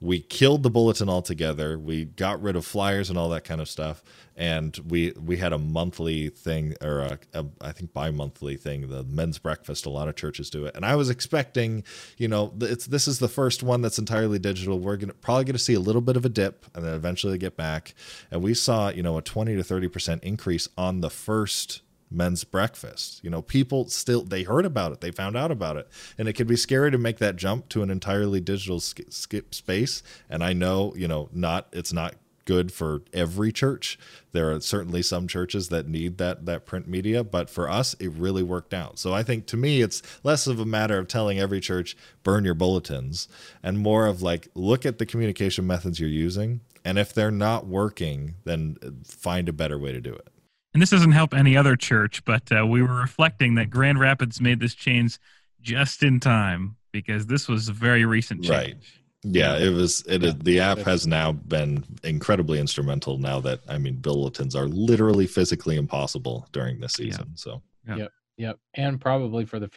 we 0.00 0.20
killed 0.20 0.62
the 0.62 0.70
bulletin 0.70 1.08
altogether. 1.10 1.78
We 1.78 2.06
got 2.06 2.40
rid 2.40 2.56
of 2.56 2.64
flyers 2.64 3.10
and 3.10 3.18
all 3.18 3.28
that 3.30 3.44
kind 3.44 3.60
of 3.60 3.68
stuff, 3.68 4.02
and 4.34 4.78
we 4.88 5.12
we 5.12 5.36
had 5.36 5.52
a 5.52 5.58
monthly 5.58 6.30
thing 6.30 6.74
or 6.80 7.00
a, 7.00 7.18
a, 7.34 7.46
I 7.60 7.72
think 7.72 7.92
bi-monthly 7.92 8.56
thing. 8.56 8.88
The 8.88 9.04
men's 9.04 9.38
breakfast. 9.38 9.84
A 9.84 9.90
lot 9.90 10.08
of 10.08 10.16
churches 10.16 10.48
do 10.48 10.64
it, 10.64 10.74
and 10.74 10.86
I 10.86 10.96
was 10.96 11.10
expecting, 11.10 11.84
you 12.16 12.28
know, 12.28 12.54
it's 12.60 12.86
this 12.86 13.06
is 13.06 13.18
the 13.18 13.28
first 13.28 13.62
one 13.62 13.82
that's 13.82 13.98
entirely 13.98 14.38
digital. 14.38 14.78
We're 14.78 14.96
gonna 14.96 15.12
probably 15.12 15.44
going 15.44 15.54
to 15.54 15.58
see 15.58 15.74
a 15.74 15.80
little 15.80 16.02
bit 16.02 16.16
of 16.16 16.24
a 16.24 16.30
dip, 16.30 16.64
and 16.74 16.84
then 16.84 16.94
eventually 16.94 17.36
get 17.36 17.56
back. 17.56 17.94
And 18.30 18.42
we 18.42 18.54
saw, 18.54 18.88
you 18.88 19.02
know, 19.02 19.18
a 19.18 19.22
twenty 19.22 19.54
to 19.56 19.62
thirty 19.62 19.88
percent 19.88 20.24
increase 20.24 20.68
on 20.78 21.02
the 21.02 21.10
first 21.10 21.82
men's 22.10 22.44
breakfast. 22.44 23.22
You 23.22 23.30
know, 23.30 23.42
people 23.42 23.88
still 23.88 24.22
they 24.22 24.42
heard 24.42 24.66
about 24.66 24.92
it, 24.92 25.00
they 25.00 25.10
found 25.10 25.36
out 25.36 25.50
about 25.50 25.76
it, 25.76 25.88
and 26.18 26.28
it 26.28 26.34
can 26.34 26.46
be 26.46 26.56
scary 26.56 26.90
to 26.90 26.98
make 26.98 27.18
that 27.18 27.36
jump 27.36 27.68
to 27.70 27.82
an 27.82 27.90
entirely 27.90 28.40
digital 28.40 28.80
skip 28.80 29.54
space. 29.54 30.02
And 30.28 30.42
I 30.42 30.52
know, 30.52 30.94
you 30.96 31.08
know, 31.08 31.28
not 31.32 31.68
it's 31.72 31.92
not 31.92 32.14
good 32.44 32.72
for 32.72 33.02
every 33.12 33.52
church. 33.52 33.98
There 34.32 34.50
are 34.50 34.60
certainly 34.60 35.02
some 35.02 35.28
churches 35.28 35.68
that 35.68 35.86
need 35.86 36.18
that 36.18 36.46
that 36.46 36.66
print 36.66 36.88
media, 36.88 37.22
but 37.22 37.48
for 37.48 37.70
us 37.70 37.94
it 38.00 38.10
really 38.10 38.42
worked 38.42 38.74
out. 38.74 38.98
So 38.98 39.12
I 39.12 39.22
think 39.22 39.46
to 39.46 39.56
me 39.56 39.82
it's 39.82 40.02
less 40.24 40.46
of 40.46 40.58
a 40.58 40.64
matter 40.64 40.98
of 40.98 41.06
telling 41.06 41.38
every 41.38 41.60
church 41.60 41.96
burn 42.24 42.44
your 42.44 42.54
bulletins 42.54 43.28
and 43.62 43.78
more 43.78 44.06
of 44.06 44.20
like 44.20 44.48
look 44.54 44.84
at 44.84 44.98
the 44.98 45.06
communication 45.06 45.66
methods 45.66 46.00
you're 46.00 46.08
using 46.08 46.60
and 46.84 46.98
if 46.98 47.12
they're 47.12 47.30
not 47.30 47.66
working 47.66 48.34
then 48.44 48.76
uh, 48.84 48.90
find 49.04 49.48
a 49.48 49.52
better 49.52 49.78
way 49.78 49.92
to 49.92 50.00
do 50.00 50.12
it 50.12 50.28
and 50.72 50.82
this 50.82 50.90
doesn't 50.90 51.12
help 51.12 51.34
any 51.34 51.56
other 51.56 51.76
church, 51.76 52.24
but 52.24 52.50
uh, 52.52 52.66
we 52.66 52.82
were 52.82 52.94
reflecting 52.94 53.56
that 53.56 53.70
Grand 53.70 53.98
Rapids 53.98 54.40
made 54.40 54.60
this 54.60 54.74
change 54.74 55.18
just 55.60 56.02
in 56.02 56.20
time 56.20 56.76
because 56.92 57.26
this 57.26 57.48
was 57.48 57.68
a 57.68 57.72
very 57.72 58.04
recent 58.04 58.42
change. 58.44 58.50
Right. 58.50 58.76
Yeah, 59.22 59.58
it 59.58 59.70
was. 59.70 60.02
It 60.06 60.22
yeah. 60.22 60.32
the 60.34 60.60
app 60.60 60.78
has 60.78 61.06
now 61.06 61.32
been 61.32 61.84
incredibly 62.04 62.58
instrumental. 62.58 63.18
Now 63.18 63.38
that 63.40 63.60
I 63.68 63.76
mean, 63.76 63.96
bulletins 63.96 64.56
are 64.56 64.66
literally 64.66 65.26
physically 65.26 65.76
impossible 65.76 66.48
during 66.52 66.80
this 66.80 66.94
season. 66.94 67.26
Yeah. 67.28 67.34
So. 67.36 67.62
Yeah. 67.86 67.96
Yep. 67.96 68.12
Yep. 68.38 68.58
And 68.74 69.00
probably 69.00 69.44
for 69.44 69.58
the 69.58 69.68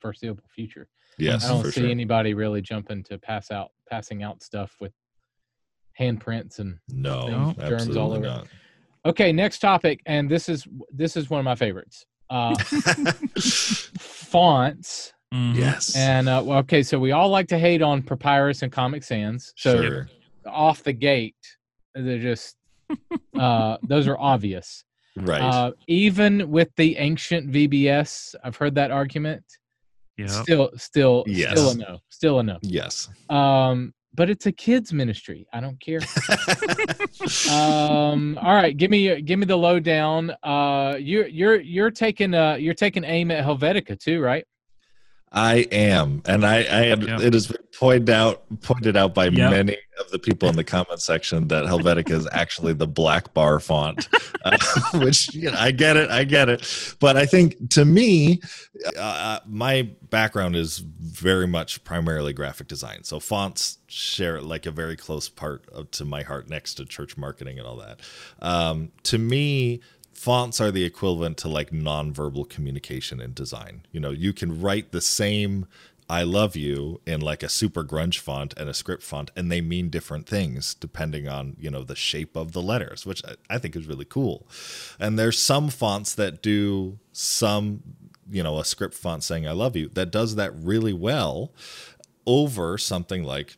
foreseeable 0.00 0.44
future. 0.54 0.88
Yes. 1.18 1.44
I 1.44 1.48
don't 1.48 1.64
see 1.64 1.80
sure. 1.80 1.90
anybody 1.90 2.34
really 2.34 2.62
jumping 2.62 3.02
to 3.04 3.18
pass 3.18 3.50
out, 3.50 3.70
passing 3.88 4.22
out 4.22 4.42
stuff 4.42 4.76
with 4.80 4.92
handprints 5.98 6.60
and 6.60 6.78
no 6.88 7.54
germs 7.58 7.96
all 7.96 8.12
over. 8.12 8.20
Not. 8.20 8.46
Okay, 9.04 9.32
next 9.32 9.58
topic, 9.58 10.00
and 10.06 10.30
this 10.30 10.48
is 10.48 10.66
this 10.92 11.16
is 11.16 11.28
one 11.28 11.40
of 11.40 11.44
my 11.44 11.54
favorites. 11.54 12.06
Uh, 12.30 12.54
fonts. 13.98 15.12
Mm-hmm. 15.34 15.58
Yes. 15.58 15.96
And 15.96 16.28
uh, 16.28 16.42
okay, 16.58 16.82
so 16.82 16.98
we 16.98 17.12
all 17.12 17.28
like 17.28 17.48
to 17.48 17.58
hate 17.58 17.82
on 17.82 18.02
Papyrus 18.02 18.62
and 18.62 18.70
Comic 18.70 19.02
Sans. 19.02 19.52
So 19.56 19.82
sure. 19.82 20.08
off 20.46 20.82
the 20.82 20.92
gate, 20.92 21.36
they're 21.94 22.18
just 22.18 22.56
uh, 23.38 23.76
those 23.82 24.06
are 24.06 24.18
obvious. 24.18 24.84
Right. 25.16 25.40
Uh, 25.42 25.72
even 25.88 26.50
with 26.50 26.70
the 26.76 26.96
ancient 26.96 27.50
VBS, 27.50 28.34
I've 28.44 28.56
heard 28.56 28.74
that 28.76 28.90
argument. 28.90 29.44
Yeah. 30.16 30.26
Still, 30.26 30.70
still, 30.76 31.24
yes. 31.26 31.52
still 31.52 31.70
a 31.70 31.74
no. 31.74 31.98
Still 32.10 32.38
a 32.38 32.42
no. 32.42 32.58
Yes. 32.62 33.08
Um, 33.28 33.92
but 34.14 34.28
it's 34.28 34.46
a 34.46 34.52
kids 34.52 34.92
ministry. 34.92 35.46
I 35.52 35.60
don't 35.60 35.80
care. 35.80 36.00
um, 37.50 38.38
all 38.40 38.54
right, 38.54 38.76
give 38.76 38.90
me 38.90 39.20
give 39.22 39.38
me 39.38 39.46
the 39.46 39.56
lowdown. 39.56 40.32
Uh, 40.42 40.96
you're 40.98 41.26
you're 41.26 41.60
you're 41.60 41.90
taking 41.90 42.34
uh 42.34 42.54
you're 42.54 42.74
taking 42.74 43.04
aim 43.04 43.30
at 43.30 43.44
Helvetica 43.44 43.98
too, 43.98 44.20
right? 44.20 44.44
I 45.34 45.66
am, 45.72 46.22
and 46.26 46.44
I, 46.44 46.56
I 46.58 46.82
am. 46.86 47.00
Yep. 47.02 47.20
It 47.20 47.32
has 47.32 47.46
been 47.46 47.56
pointed 47.78 48.10
out 48.10 48.42
pointed 48.60 48.96
out 48.96 49.14
by 49.14 49.24
Yep. 49.24 49.50
many 49.50 49.78
of 49.98 50.10
the 50.10 50.18
people 50.18 50.48
in 50.48 50.56
the 50.56 50.64
comment 50.64 51.00
section 51.00 51.48
that 51.48 51.64
Helvetica 51.64 52.10
is 52.10 52.28
actually 52.32 52.74
the 52.74 52.86
Blackbar 52.86 53.62
font, 53.62 54.08
uh, 54.44 54.58
which 54.94 55.34
you 55.34 55.50
know, 55.50 55.56
I 55.58 55.70
get 55.70 55.96
it, 55.96 56.10
I 56.10 56.24
get 56.24 56.50
it. 56.50 56.94
But 57.00 57.16
I 57.16 57.24
think 57.24 57.70
to 57.70 57.86
me, 57.86 58.40
uh, 58.98 59.40
my 59.46 59.88
background 60.10 60.54
is 60.54 60.78
very 60.78 61.46
much 61.46 61.82
primarily 61.82 62.34
graphic 62.34 62.68
design, 62.68 63.02
so 63.04 63.18
fonts 63.18 63.78
share 63.86 64.42
like 64.42 64.66
a 64.66 64.70
very 64.70 64.96
close 64.96 65.30
part 65.30 65.66
of, 65.70 65.90
to 65.92 66.04
my 66.04 66.22
heart, 66.22 66.50
next 66.50 66.74
to 66.74 66.84
church 66.84 67.16
marketing 67.16 67.58
and 67.58 67.66
all 67.66 67.76
that. 67.76 68.00
Um, 68.40 68.92
to 69.04 69.16
me, 69.16 69.80
fonts 70.22 70.60
are 70.60 70.70
the 70.70 70.84
equivalent 70.84 71.36
to 71.36 71.48
like 71.48 71.72
nonverbal 71.72 72.48
communication 72.48 73.20
in 73.20 73.34
design. 73.34 73.84
You 73.90 73.98
know, 73.98 74.10
you 74.10 74.32
can 74.32 74.60
write 74.60 74.92
the 74.92 75.00
same 75.00 75.66
I 76.08 76.22
love 76.22 76.54
you 76.54 77.00
in 77.04 77.20
like 77.20 77.42
a 77.42 77.48
super 77.48 77.82
grunge 77.82 78.20
font 78.20 78.54
and 78.56 78.68
a 78.68 78.74
script 78.74 79.02
font, 79.02 79.32
and 79.34 79.50
they 79.50 79.60
mean 79.60 79.88
different 79.88 80.28
things 80.28 80.74
depending 80.74 81.26
on, 81.26 81.56
you 81.58 81.70
know, 81.70 81.82
the 81.82 81.96
shape 81.96 82.36
of 82.36 82.52
the 82.52 82.62
letters, 82.62 83.04
which 83.04 83.20
I, 83.50 83.58
think 83.58 83.74
is 83.74 83.88
really 83.88 84.04
cool. 84.04 84.46
And 85.00 85.18
there's 85.18 85.40
some 85.40 85.70
fonts 85.70 86.14
that 86.14 86.40
do 86.40 87.00
some, 87.10 87.82
you 88.30 88.44
know, 88.44 88.60
a 88.60 88.64
script 88.64 88.94
font 88.94 89.24
saying 89.24 89.48
I 89.48 89.52
love 89.52 89.74
you 89.74 89.88
that 89.94 90.12
does 90.12 90.36
that 90.36 90.52
really 90.54 90.92
well 90.92 91.50
over 92.26 92.78
something 92.78 93.24
like 93.24 93.56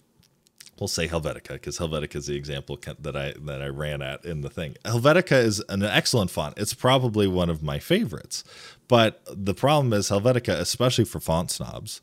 we'll 0.78 0.88
say 0.88 1.08
Helvetica 1.08 1.54
because 1.54 1.78
Helvetica 1.78 2.16
is 2.16 2.26
the 2.26 2.36
example 2.36 2.78
that 3.00 3.16
I 3.16 3.34
that 3.40 3.62
I 3.62 3.68
ran 3.68 4.02
at 4.02 4.24
in 4.24 4.40
the 4.40 4.50
thing. 4.50 4.76
Helvetica 4.84 5.42
is 5.42 5.62
an 5.68 5.82
excellent 5.82 6.30
font. 6.30 6.54
It's 6.56 6.74
probably 6.74 7.26
one 7.26 7.50
of 7.50 7.62
my 7.62 7.78
favorites. 7.78 8.44
But 8.88 9.22
the 9.30 9.54
problem 9.54 9.92
is 9.92 10.10
Helvetica, 10.10 10.52
especially 10.52 11.04
for 11.04 11.20
font 11.20 11.50
snobs, 11.50 12.00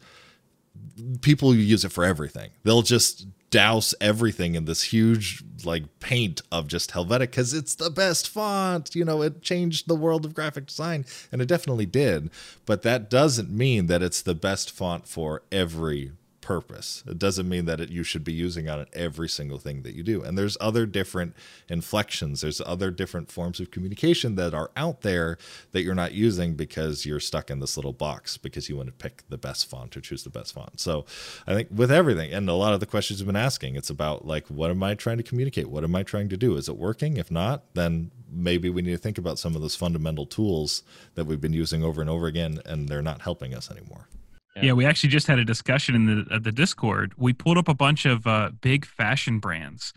people 1.22 1.54
use 1.54 1.86
it 1.86 1.92
for 1.92 2.04
everything. 2.04 2.52
They'll 2.64 2.82
just 2.82 3.28
douse 3.50 3.94
everything 4.00 4.56
in 4.56 4.64
this 4.64 4.84
huge 4.84 5.44
like 5.66 6.00
paint 6.00 6.42
of 6.52 6.68
just 6.68 6.92
Helvetica 6.92 7.20
because 7.20 7.54
it's 7.54 7.76
the 7.76 7.90
best 7.90 8.28
font. 8.28 8.96
You 8.96 9.06
know, 9.06 9.22
it 9.22 9.42
changed 9.42 9.88
the 9.88 9.96
world 9.96 10.26
of 10.26 10.34
graphic 10.34 10.68
design, 10.68 11.06
and 11.32 11.42
it 11.42 11.48
definitely 11.48 11.86
did. 11.86 12.32
But 12.66 12.82
that 12.84 13.10
doesn't 13.10 13.52
mean 13.52 13.88
that 13.88 14.02
it's 14.02 14.22
the 14.22 14.36
best 14.36 14.72
font 14.72 15.08
for 15.08 15.44
every 15.52 16.14
purpose. 16.42 17.04
It 17.08 17.20
doesn't 17.20 17.48
mean 17.48 17.66
that 17.66 17.80
it, 17.80 17.90
you 17.90 18.04
should 18.04 18.24
be 18.24 18.34
using 18.34 18.68
on 18.68 18.80
it 18.80 18.90
every 18.94 19.30
single 19.30 19.58
thing 19.58 19.84
that 19.84 19.96
you 19.96 20.04
do. 20.04 20.22
And 20.22 20.38
there's 20.38 20.58
other 20.60 20.86
different 20.86 21.36
inflections. 21.70 22.42
There's 22.42 22.62
other 22.62 22.92
different 22.92 23.32
forms 23.32 23.60
of 23.60 23.72
communication 23.72 24.36
that 24.36 24.54
are 24.54 24.72
out 24.76 25.02
there 25.02 25.38
that 25.72 25.84
you're 25.84 25.96
not 25.96 26.14
using 26.14 26.56
because 26.56 27.06
you're 27.06 27.20
stuck 27.20 27.50
in 27.50 27.60
this 27.60 27.78
little 27.78 27.94
box 27.94 28.38
because 28.38 28.68
you 28.68 28.76
want 28.76 28.88
to 28.88 28.94
pick 28.94 29.24
the 29.30 29.38
best 29.38 29.70
font 29.70 29.96
or 29.96 30.02
choose 30.02 30.24
the 30.24 30.30
best 30.30 30.54
font. 30.54 30.80
So 30.80 31.06
I 31.48 31.54
think 31.54 31.70
with 31.74 31.92
everything 31.92 32.34
and 32.34 32.50
a 32.50 32.54
lot 32.54 32.74
of 32.74 32.80
the 32.80 32.86
questions 32.86 33.20
you've 33.20 33.28
been 33.28 33.36
asking, 33.36 33.76
it's 33.76 33.90
about 33.90 34.26
like, 34.26 34.48
what 34.48 34.72
am 34.72 34.84
I 34.84 34.96
trying 34.96 35.18
to 35.18 35.24
communicate? 35.24 35.70
What 35.70 35.84
am 35.84 35.96
I 35.96 36.04
trying 36.04 36.30
to 36.30 36.38
do? 36.38 36.58
Is 36.58 36.68
it 36.68 36.78
working? 36.78 37.18
If 37.18 37.32
not, 37.32 37.74
then 37.74 38.12
maybe 38.32 38.70
we 38.70 38.82
need 38.82 38.92
to 38.92 38.98
think 38.98 39.18
about 39.18 39.38
some 39.40 39.56
of 39.56 39.62
those 39.62 39.76
fundamental 39.76 40.26
tools 40.26 40.84
that 41.16 41.26
we've 41.26 41.42
been 41.42 41.54
using 41.54 41.84
over 41.84 42.02
and 42.02 42.10
over 42.10 42.28
again 42.28 42.60
and 42.66 42.88
they're 42.88 43.02
not 43.02 43.22
helping 43.22 43.54
us 43.54 43.70
anymore. 43.70 44.08
Yeah. 44.56 44.74
we 44.74 44.86
actually 44.86 45.10
just 45.10 45.28
had 45.28 45.40
a 45.40 45.46
discussion 45.46 45.96
in 45.96 46.06
the 46.06 46.36
uh, 46.36 46.40
the 46.40 46.52
Discord. 46.52 47.14
We 47.18 47.34
pulled 47.34 47.58
up 47.58 47.68
a 47.68 47.74
bunch 47.74 48.06
of 48.06 48.28
uh, 48.28 48.52
big 48.62 48.86
fashion 48.86 49.40
brands, 49.40 49.94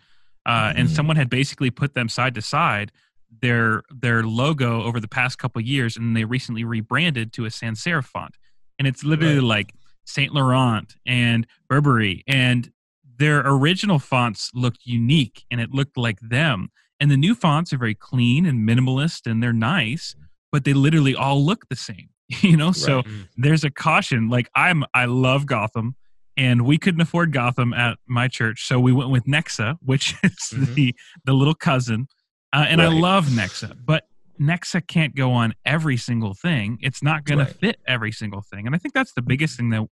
uh, 0.46 0.72
and 0.76 0.90
someone 0.90 1.16
had 1.16 1.28
basically 1.28 1.70
put 1.70 1.94
them 1.94 2.08
side 2.08 2.34
to 2.36 2.42
side 2.42 2.92
their 3.40 3.82
their 3.90 4.22
logo 4.22 4.82
over 4.82 5.00
the 5.00 5.08
past 5.08 5.38
couple 5.38 5.60
of 5.60 5.66
years, 5.66 5.96
and 5.96 6.16
they 6.16 6.24
recently 6.24 6.64
rebranded 6.64 7.32
to 7.34 7.44
a 7.44 7.50
sans 7.50 7.82
serif 7.82 8.04
font, 8.04 8.36
and 8.78 8.86
it's 8.86 9.04
literally 9.04 9.40
like 9.40 9.74
Saint 10.04 10.32
Laurent 10.32 10.94
and 11.06 11.46
Burberry, 11.68 12.22
and 12.26 12.70
their 13.18 13.40
original 13.40 13.98
fonts 13.98 14.50
looked 14.54 14.80
unique, 14.84 15.44
and 15.50 15.60
it 15.60 15.70
looked 15.72 15.96
like 15.96 16.18
them, 16.20 16.68
and 17.00 17.10
the 17.10 17.16
new 17.16 17.34
fonts 17.34 17.72
are 17.72 17.78
very 17.78 17.94
clean 17.94 18.46
and 18.46 18.68
minimalist, 18.68 19.30
and 19.30 19.42
they're 19.42 19.52
nice, 19.52 20.14
but 20.52 20.64
they 20.64 20.72
literally 20.72 21.14
all 21.14 21.44
look 21.44 21.68
the 21.68 21.76
same. 21.76 22.08
You 22.42 22.56
know, 22.56 22.72
so 22.72 23.02
there's 23.36 23.64
a 23.64 23.70
caution. 23.70 24.28
Like 24.28 24.48
I'm, 24.54 24.84
I 24.94 25.04
love 25.04 25.46
Gotham, 25.46 25.94
and 26.36 26.62
we 26.64 26.78
couldn't 26.78 27.00
afford 27.02 27.32
Gotham 27.32 27.72
at 27.74 27.98
my 28.06 28.28
church, 28.28 28.66
so 28.66 28.80
we 28.80 28.92
went 28.92 29.10
with 29.10 29.24
Nexa, 29.24 29.76
which 29.82 30.14
is 30.22 30.32
Mhm. 30.52 30.74
the 30.74 30.94
the 31.24 31.32
little 31.34 31.54
cousin. 31.54 32.08
Uh, 32.52 32.64
and 32.68 32.80
I 32.80 32.88
love 32.88 33.26
Nexa, 33.26 33.76
but 33.84 34.04
Nexa 34.40 34.86
can't 34.86 35.14
go 35.14 35.32
on 35.32 35.54
every 35.64 35.96
single 35.96 36.34
thing. 36.34 36.78
It's 36.80 37.02
not 37.02 37.24
going 37.24 37.38
Right. 37.40 37.48
to 37.48 37.54
fit 37.54 37.76
every 37.86 38.10
single 38.12 38.40
thing, 38.42 38.66
and 38.66 38.74
I 38.74 38.78
think 38.78 38.94
that's 38.94 39.12
the 39.12 39.22
biggest 39.22 39.56
thing 39.56 39.70
that 39.70 39.86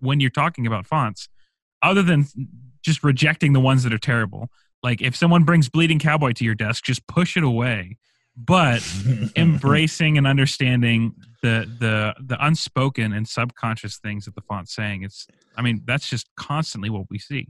when 0.00 0.20
you're 0.20 0.30
talking 0.30 0.66
about 0.66 0.86
fonts, 0.86 1.28
other 1.82 2.02
than 2.02 2.26
just 2.82 3.02
rejecting 3.02 3.52
the 3.54 3.60
ones 3.60 3.82
that 3.84 3.92
are 3.92 3.98
terrible. 3.98 4.50
Like 4.82 5.00
if 5.02 5.16
someone 5.16 5.42
brings 5.44 5.68
Bleeding 5.68 5.98
Cowboy 5.98 6.32
to 6.32 6.44
your 6.44 6.54
desk, 6.54 6.84
just 6.84 7.06
push 7.08 7.36
it 7.36 7.42
away. 7.42 7.96
But 8.44 8.86
embracing 9.36 10.16
and 10.16 10.26
understanding 10.26 11.14
the 11.42 11.66
the 11.78 12.14
the 12.20 12.44
unspoken 12.44 13.12
and 13.12 13.28
subconscious 13.28 13.98
things 13.98 14.24
that 14.24 14.34
the 14.34 14.40
font's 14.42 14.74
saying 14.74 15.02
it's 15.04 15.26
i 15.56 15.62
mean 15.62 15.82
that's 15.84 16.08
just 16.08 16.28
constantly 16.36 16.90
what 16.90 17.04
we 17.10 17.18
see 17.18 17.46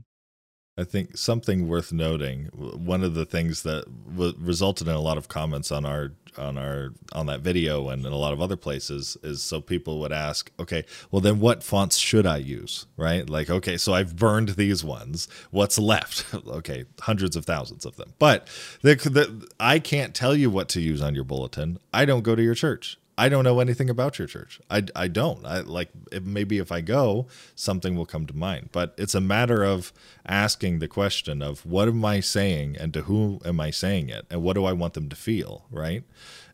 I 0.79 0.85
think 0.85 1.17
something 1.17 1.67
worth 1.67 1.91
noting. 1.91 2.45
One 2.53 3.03
of 3.03 3.13
the 3.13 3.25
things 3.25 3.63
that 3.63 3.85
w- 4.15 4.33
resulted 4.39 4.87
in 4.87 4.93
a 4.93 5.01
lot 5.01 5.17
of 5.17 5.27
comments 5.27 5.71
on 5.71 5.85
our 5.85 6.13
on 6.37 6.57
our 6.57 6.93
on 7.11 7.25
that 7.25 7.41
video 7.41 7.89
and 7.89 8.05
in 8.05 8.13
a 8.13 8.17
lot 8.17 8.31
of 8.31 8.41
other 8.41 8.55
places 8.55 9.17
is 9.23 9.41
so 9.41 9.59
people 9.59 9.99
would 9.99 10.13
ask, 10.13 10.51
okay, 10.59 10.85
well 11.11 11.19
then 11.21 11.39
what 11.39 11.63
fonts 11.63 11.97
should 11.97 12.25
I 12.25 12.37
use, 12.37 12.85
right? 12.95 13.29
Like, 13.29 13.49
okay, 13.49 13.77
so 13.77 13.93
I've 13.93 14.15
burned 14.15 14.49
these 14.49 14.83
ones. 14.83 15.27
What's 15.51 15.77
left? 15.77 16.33
okay, 16.47 16.85
hundreds 17.01 17.35
of 17.35 17.45
thousands 17.45 17.85
of 17.85 17.97
them. 17.97 18.13
But 18.17 18.47
the, 18.81 18.95
the, 18.95 19.47
I 19.59 19.79
can't 19.79 20.15
tell 20.15 20.35
you 20.35 20.49
what 20.49 20.69
to 20.69 20.81
use 20.81 21.01
on 21.01 21.13
your 21.13 21.25
bulletin. 21.25 21.79
I 21.93 22.05
don't 22.05 22.23
go 22.23 22.35
to 22.35 22.43
your 22.43 22.55
church. 22.55 22.97
I 23.19 23.29
don't 23.29 23.43
know 23.43 23.59
anything 23.59 23.89
about 23.89 24.17
your 24.17 24.27
church. 24.27 24.59
I, 24.69 24.83
I 24.95 25.07
don't. 25.07 25.45
I 25.45 25.59
like 25.59 25.89
it, 26.11 26.25
maybe 26.25 26.57
if 26.57 26.71
I 26.71 26.81
go, 26.81 27.27
something 27.53 27.95
will 27.95 28.05
come 28.05 28.25
to 28.27 28.35
mind. 28.35 28.69
But 28.71 28.93
it's 28.97 29.13
a 29.13 29.21
matter 29.21 29.63
of 29.63 29.91
asking 30.25 30.79
the 30.79 30.87
question 30.87 31.41
of 31.41 31.65
what 31.65 31.87
am 31.87 32.05
I 32.05 32.21
saying 32.21 32.77
and 32.79 32.93
to 32.93 33.01
who 33.03 33.41
am 33.43 33.59
I 33.59 33.71
saying 33.71 34.09
it 34.09 34.25
and 34.29 34.41
what 34.41 34.53
do 34.53 34.65
I 34.65 34.73
want 34.73 34.93
them 34.93 35.09
to 35.09 35.15
feel, 35.15 35.65
right? 35.69 36.03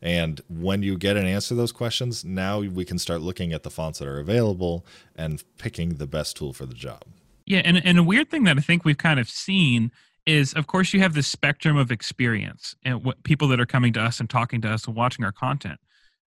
And 0.01 0.41
when 0.49 0.83
you 0.83 0.97
get 0.97 1.17
an 1.17 1.25
answer 1.25 1.49
to 1.49 1.55
those 1.55 1.71
questions, 1.71 2.25
now 2.25 2.59
we 2.59 2.85
can 2.85 2.97
start 2.99 3.21
looking 3.21 3.53
at 3.53 3.63
the 3.63 3.69
fonts 3.71 3.99
that 3.99 4.07
are 4.07 4.19
available 4.19 4.85
and 5.15 5.43
picking 5.57 5.95
the 5.95 6.07
best 6.07 6.35
tool 6.35 6.51
for 6.53 6.65
the 6.65 6.75
job. 6.75 7.03
yeah 7.45 7.61
and, 7.63 7.83
and 7.85 7.97
a 7.99 8.03
weird 8.03 8.29
thing 8.29 8.43
that 8.43 8.57
i 8.57 8.61
think 8.61 8.83
we've 8.83 8.97
kind 8.97 9.19
of 9.19 9.29
seen 9.29 9.91
is 10.25 10.53
of 10.53 10.67
course 10.67 10.93
you 10.93 10.99
have 10.99 11.13
this 11.13 11.27
spectrum 11.27 11.77
of 11.77 11.91
experience 11.91 12.75
and 12.83 13.03
what 13.03 13.21
people 13.23 13.47
that 13.47 13.59
are 13.59 13.65
coming 13.65 13.93
to 13.93 14.01
us 14.01 14.19
and 14.19 14.29
talking 14.29 14.61
to 14.61 14.69
us 14.69 14.85
and 14.87 14.95
watching 14.95 15.23
our 15.23 15.31
content 15.31 15.79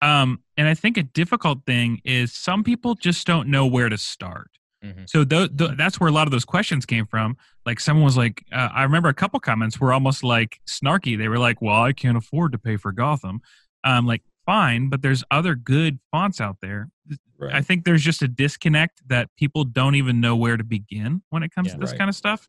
um, 0.02 0.40
and 0.58 0.68
i 0.68 0.74
think 0.74 0.98
a 0.98 1.04
difficult 1.04 1.66
thing 1.66 2.00
is 2.04 2.34
some 2.34 2.64
people 2.64 2.96
just 2.96 3.26
don't 3.28 3.48
know 3.48 3.66
where 3.66 3.90
to 3.90 3.98
start 3.98 4.50
Mhm. 4.84 5.08
So 5.08 5.24
th- 5.24 5.56
th- 5.56 5.78
that's 5.78 6.00
where 6.00 6.10
a 6.10 6.12
lot 6.12 6.26
of 6.28 6.32
those 6.32 6.44
questions 6.44 6.88
came 6.88 7.06
from. 7.06 7.38
Like 7.68 7.80
someone 7.80 8.04
was 8.04 8.18
like, 8.18 8.44
uh, 8.52 8.70
I 8.74 8.82
remember 8.82 9.10
a 9.10 9.14
couple 9.14 9.40
comments 9.40 9.80
were 9.80 9.94
almost 9.94 10.24
like 10.24 10.60
snarky. 10.68 11.16
They 11.16 11.28
were 11.28 11.38
like, 11.38 11.62
"Well, 11.62 11.84
I 11.84 11.94
can't 11.94 12.18
afford 12.18 12.52
to 12.54 12.58
pay 12.58 12.78
for 12.78 12.92
Gotham." 12.92 13.42
Um, 13.84 14.08
like, 14.08 14.24
fine, 14.44 14.90
but 14.90 15.04
there's 15.04 15.24
other 15.30 15.54
good 15.54 16.00
fonts 16.10 16.42
out 16.42 16.58
there. 16.64 16.90
Right. 17.38 17.54
I 17.54 17.62
think 17.62 17.86
there's 17.86 18.02
just 18.02 18.24
a 18.24 18.28
disconnect 18.28 19.08
that 19.08 19.30
people 19.38 19.66
don't 19.66 19.94
even 19.94 20.20
know 20.20 20.36
where 20.36 20.58
to 20.58 20.64
begin 20.64 21.22
when 21.30 21.44
it 21.44 21.54
comes 21.54 21.68
Yeah. 21.68 21.74
to 21.76 21.80
this 21.80 21.92
Right. 21.92 22.00
kind 22.00 22.10
of 22.10 22.16
stuff. 22.16 22.48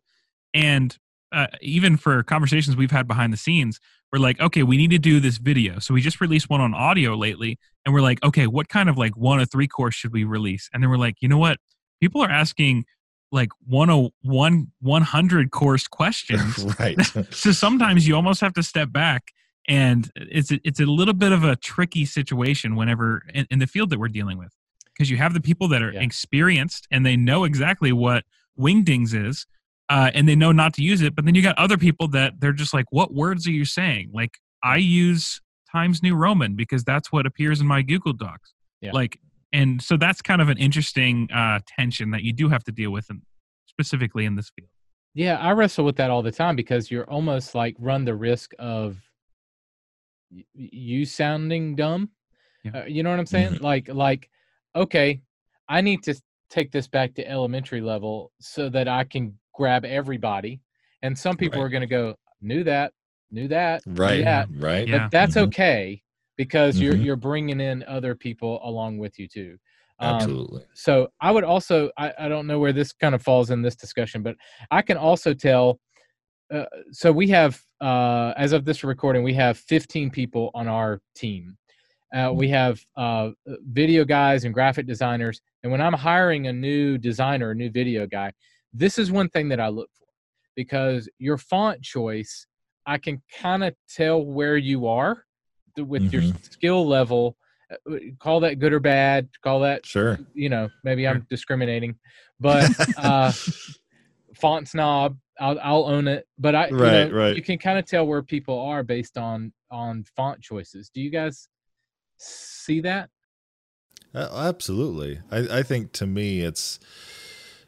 And 0.54 0.96
uh, 1.32 1.46
even 1.60 1.96
for 1.96 2.22
conversations 2.22 2.76
we've 2.76 2.90
had 2.90 3.08
behind 3.08 3.32
the 3.32 3.36
scenes, 3.36 3.80
we're 4.12 4.18
like, 4.18 4.38
okay, 4.40 4.62
we 4.62 4.76
need 4.76 4.90
to 4.90 4.98
do 4.98 5.20
this 5.20 5.38
video. 5.38 5.78
So 5.78 5.94
we 5.94 6.00
just 6.00 6.20
released 6.20 6.50
one 6.50 6.60
on 6.60 6.74
audio 6.74 7.14
lately, 7.14 7.58
and 7.84 7.94
we're 7.94 8.02
like, 8.02 8.22
okay, 8.22 8.46
what 8.46 8.68
kind 8.68 8.88
of 8.88 8.98
like 8.98 9.16
one 9.16 9.40
or 9.40 9.46
three 9.46 9.66
course 9.66 9.94
should 9.94 10.12
we 10.12 10.24
release? 10.24 10.68
And 10.72 10.82
then 10.82 10.90
we're 10.90 10.98
like, 10.98 11.16
you 11.20 11.28
know 11.28 11.38
what? 11.38 11.58
People 12.00 12.22
are 12.22 12.30
asking 12.30 12.84
like 13.30 13.48
101 13.66 14.72
100 14.80 15.50
course 15.50 15.88
questions 15.88 16.58
right. 16.78 17.00
so 17.30 17.50
sometimes 17.52 18.06
you 18.06 18.14
almost 18.14 18.40
have 18.42 18.52
to 18.52 18.62
step 18.62 18.92
back 18.92 19.32
and 19.66 20.10
it's 20.16 20.50
a, 20.52 20.60
it's 20.64 20.80
a 20.80 20.84
little 20.84 21.14
bit 21.14 21.32
of 21.32 21.42
a 21.42 21.56
tricky 21.56 22.04
situation 22.04 22.76
whenever 22.76 23.22
in, 23.32 23.46
in 23.50 23.58
the 23.58 23.66
field 23.66 23.88
that 23.90 23.98
we're 23.98 24.08
dealing 24.08 24.36
with 24.36 24.52
because 24.92 25.10
you 25.10 25.16
have 25.16 25.32
the 25.32 25.40
people 25.40 25.66
that 25.68 25.82
are 25.82 25.92
Yeah. 25.92 26.02
experienced 26.02 26.86
and 26.90 27.06
they 27.06 27.16
know 27.16 27.44
exactly 27.44 27.90
what 27.92 28.24
wingdings 28.58 29.14
is 29.14 29.46
uh, 29.88 30.10
and 30.14 30.28
they 30.28 30.34
know 30.36 30.52
not 30.52 30.72
to 30.74 30.82
use 30.82 31.02
it 31.02 31.14
but 31.14 31.24
then 31.24 31.34
you 31.34 31.42
got 31.42 31.56
other 31.58 31.76
people 31.76 32.08
that 32.08 32.34
they're 32.40 32.52
just 32.52 32.72
like 32.74 32.86
what 32.90 33.12
words 33.12 33.46
are 33.46 33.50
you 33.52 33.64
saying 33.64 34.10
like 34.12 34.30
i 34.62 34.76
use 34.76 35.40
times 35.70 36.02
new 36.02 36.14
roman 36.14 36.54
because 36.54 36.84
that's 36.84 37.10
what 37.12 37.26
appears 37.26 37.60
in 37.60 37.66
my 37.66 37.82
google 37.82 38.12
docs 38.12 38.52
Yeah. 38.80 38.92
like 38.92 39.18
and 39.52 39.82
so 39.82 39.96
that's 39.96 40.22
kind 40.22 40.40
of 40.40 40.48
an 40.48 40.56
interesting 40.56 41.28
uh, 41.30 41.60
tension 41.78 42.10
that 42.12 42.22
you 42.22 42.32
do 42.32 42.48
have 42.48 42.64
to 42.64 42.72
deal 42.72 42.90
with 42.90 43.10
in, 43.10 43.20
specifically 43.66 44.24
in 44.24 44.34
this 44.36 44.50
field 44.56 44.68
Yeah, 45.14 45.36
I 45.38 45.50
wrestle 45.52 45.84
with 45.84 45.96
that 45.96 46.10
all 46.10 46.22
the 46.22 46.32
time 46.32 46.56
because 46.56 46.90
you're 46.90 47.04
almost 47.10 47.54
like 47.54 47.76
run 47.78 48.04
the 48.06 48.14
risk 48.14 48.52
of 48.58 48.96
y- 50.30 50.44
you 50.54 51.04
sounding 51.04 51.74
dumb. 51.76 52.10
Yeah. 52.64 52.80
Uh, 52.80 52.84
you 52.86 53.02
know 53.02 53.10
what 53.10 53.18
I'm 53.18 53.26
saying? 53.36 53.58
Like, 53.60 53.88
like, 53.88 54.30
okay, 54.74 55.20
I 55.68 55.80
need 55.82 56.02
to 56.04 56.14
take 56.48 56.70
this 56.72 56.88
back 56.88 57.14
to 57.16 57.28
elementary 57.28 57.80
level 57.82 58.32
so 58.40 58.68
that 58.70 58.88
I 58.88 59.04
can 59.04 59.38
grab 59.52 59.84
everybody. 59.84 60.60
And 61.02 61.16
some 61.18 61.36
people 61.36 61.60
Right. 61.60 61.66
are 61.66 61.70
going 61.70 61.82
to 61.82 61.86
go, 61.86 62.16
knew 62.40 62.64
that, 62.64 62.92
knew 63.30 63.48
that, 63.48 63.86
knew 63.86 63.94
Right. 64.02 64.24
that. 64.24 64.48
Right. 64.50 64.86
Yeah. 64.88 64.98
But 64.98 65.10
that's 65.10 65.34
Mhm. 65.36 65.42
okay 65.48 66.02
because 66.36 66.80
you're 66.80 66.94
Mhm. 66.94 67.04
you're 67.04 67.16
bringing 67.16 67.60
in 67.60 67.82
other 67.84 68.14
people 68.14 68.60
along 68.64 68.98
with 68.98 69.18
you 69.18 69.28
too. 69.28 69.58
Um, 69.98 70.14
Absolutely. 70.14 70.62
so 70.74 71.12
I 71.20 71.30
would 71.30 71.44
also 71.44 71.90
I, 71.96 72.12
I 72.18 72.28
don't 72.28 72.46
know 72.46 72.58
where 72.58 72.72
this 72.72 72.92
kind 72.92 73.14
of 73.14 73.22
falls 73.22 73.50
in 73.50 73.62
this 73.62 73.76
discussion, 73.76 74.22
but 74.22 74.36
I 74.70 74.82
can 74.82 74.96
also 74.96 75.34
tell. 75.34 75.80
Uh, 76.50 76.64
so 76.90 77.10
we 77.12 77.28
have 77.28 77.60
uh, 77.80 78.32
as 78.36 78.52
of 78.52 78.64
this 78.64 78.84
recording, 78.84 79.22
we 79.24 79.34
have 79.34 79.58
15 79.58 80.08
people 80.10 80.50
on 80.54 80.68
our 80.68 81.00
team. 81.16 81.56
Uh, 82.14 82.30
we 82.32 82.46
have 82.48 82.80
uh, 82.96 83.30
video 83.72 84.04
guys 84.04 84.44
and 84.44 84.52
graphic 84.54 84.86
designers, 84.86 85.40
and 85.62 85.72
when 85.72 85.80
I'm 85.80 85.94
hiring 85.94 86.46
a 86.46 86.52
new 86.52 86.96
designer, 86.98 87.50
a 87.50 87.54
new 87.54 87.70
video 87.70 88.06
guy, 88.06 88.32
this 88.72 88.98
is 88.98 89.10
one 89.12 89.28
thing 89.28 89.48
that 89.50 89.60
I 89.60 89.68
look 89.68 89.90
for 89.98 90.06
because 90.56 91.08
your 91.18 91.38
font 91.38 91.82
choice, 91.82 92.46
I 92.86 92.98
can 92.98 93.22
kind 93.40 93.62
of 93.64 93.74
tell 93.88 94.24
where 94.24 94.56
you 94.56 94.86
are 94.86 95.24
th- 95.76 95.86
with 95.86 96.12
your 96.12 96.22
skill 96.42 96.86
level. 96.86 97.36
Uh, 97.70 97.96
Call 98.18 98.40
that 98.40 98.58
good 98.58 98.72
or 98.72 98.80
bad. 98.80 99.28
Call 99.42 99.60
that 99.60 99.86
Sure. 99.86 100.18
you 100.34 100.48
know, 100.48 100.68
maybe 100.84 101.06
I'm 101.08 101.26
discriminating, 101.30 101.96
but 102.40 102.70
uh, 102.98 103.32
font 104.34 104.68
snob, 104.68 105.16
I'll, 105.40 105.58
I'll 105.62 105.84
own 105.84 106.08
it. 106.08 106.26
But 106.38 106.54
I, 106.54 106.68
you, 106.68 106.76
Right, 106.76 107.10
know, 107.10 107.16
right. 107.16 107.36
you 107.36 107.42
can 107.42 107.58
kind 107.58 107.78
of 107.78 107.86
tell 107.86 108.06
where 108.06 108.22
people 108.22 108.58
are 108.60 108.82
based 108.82 109.16
on 109.18 109.52
on 109.70 110.04
font 110.16 110.40
choices. 110.42 110.90
Do 110.92 111.00
you 111.00 111.10
guys 111.10 111.48
see 112.18 112.80
that? 112.82 113.08
Uh, 114.14 114.28
absolutely. 114.34 115.20
I, 115.30 115.58
I 115.58 115.62
think 115.62 115.92
to 115.92 116.06
me, 116.06 116.42
it's 116.42 116.78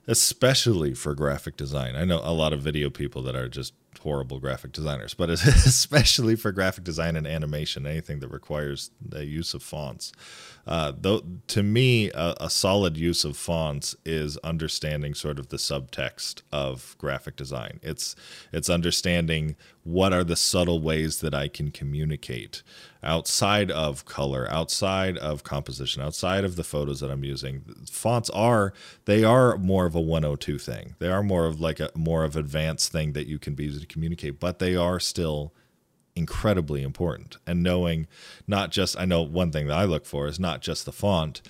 especially 0.07 0.95
for 0.95 1.15
graphic 1.15 1.57
design. 1.57 1.97
I 1.97 2.05
know 2.05 2.21
a 2.23 2.33
lot 2.33 2.53
of 2.53 2.61
video 2.61 2.91
people 2.91 3.23
that 3.23 3.35
are 3.35 3.49
just 3.49 3.73
horrible 4.01 4.39
graphic 4.39 4.73
designers, 4.73 5.15
but 5.15 5.31
especially 5.31 6.37
for 6.37 6.53
graphic 6.53 6.85
design 6.85 7.17
and 7.17 7.27
animation, 7.27 7.87
anything 7.87 8.21
that 8.21 8.29
requires 8.29 8.91
the 9.01 9.25
use 9.25 9.55
of 9.55 9.63
fonts. 9.63 10.13
Uh, 10.67 10.93
though, 10.99 11.23
to 11.47 11.63
me, 11.63 12.11
a, 12.13 12.35
a 12.41 12.51
solid 12.51 12.97
use 12.97 13.25
of 13.25 13.37
fonts 13.37 13.95
is 14.05 14.37
understanding 14.39 15.15
sort 15.15 15.39
of 15.39 15.49
the 15.49 15.57
subtext 15.57 16.43
of 16.53 16.97
graphic 16.99 17.37
design. 17.37 17.81
It's 17.83 18.17
it's 18.53 18.71
understanding 18.71 19.57
what 19.83 20.13
are 20.13 20.25
the 20.25 20.37
subtle 20.37 20.81
ways 20.81 21.21
that 21.21 21.35
I 21.35 21.49
can 21.49 21.71
communicate 21.71 22.63
outside 23.05 23.71
of 23.71 24.05
color, 24.05 24.49
outside 24.51 25.17
of 25.19 25.45
composition, 25.45 26.03
outside 26.03 26.45
of 26.45 26.57
the 26.57 26.65
photos 26.65 27.01
that 27.01 27.11
I'm 27.11 27.25
using. 27.25 27.63
Fonts 27.91 28.31
are 28.31 28.73
they 29.05 29.23
are 29.23 29.57
more 29.59 29.87
of 29.87 29.95
a 29.95 30.01
102 30.01 30.59
thing. 30.59 30.95
They 30.99 31.09
are 31.09 31.23
more 31.23 31.47
of 31.47 31.61
like 31.61 31.81
a 31.81 31.91
more 31.95 32.25
of 32.25 32.37
advanced 32.37 32.91
thing 32.91 33.13
that 33.13 33.27
you 33.27 33.39
can 33.39 33.55
be 33.55 33.65
used 33.65 33.81
to 33.81 33.87
communicate, 33.87 34.41
but 34.41 34.59
they 34.59 34.75
are 34.75 34.99
still 34.99 35.53
incredibly 36.17 36.83
important. 36.83 37.37
And 37.47 37.63
knowing 37.63 38.07
not 38.47 38.71
just 38.71 38.99
I 38.99 39.05
know 39.05 39.23
one 39.23 39.53
thing 39.53 39.67
that 39.67 39.77
I 39.79 39.85
look 39.85 40.07
for 40.07 40.27
is 40.27 40.41
not 40.41 40.61
just 40.61 40.85
the 40.85 40.93
font, 40.93 41.43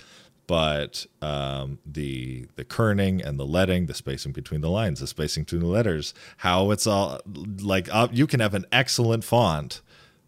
but 0.47 1.05
um, 1.21 1.79
the 1.85 2.47
the 2.55 2.65
kerning 2.65 3.25
and 3.25 3.39
the 3.39 3.45
leading, 3.45 3.87
the 3.87 3.93
spacing 3.93 4.31
between 4.31 4.61
the 4.61 4.69
lines, 4.69 4.99
the 4.99 5.07
spacing 5.07 5.43
between 5.43 5.61
the 5.61 5.67
letters, 5.67 6.13
how 6.37 6.71
it's 6.71 6.85
all 6.85 7.19
like 7.61 7.87
uh, 7.91 8.07
you 8.11 8.27
can 8.27 8.39
have 8.39 8.53
an 8.53 8.65
excellent 8.71 9.23
font 9.23 9.81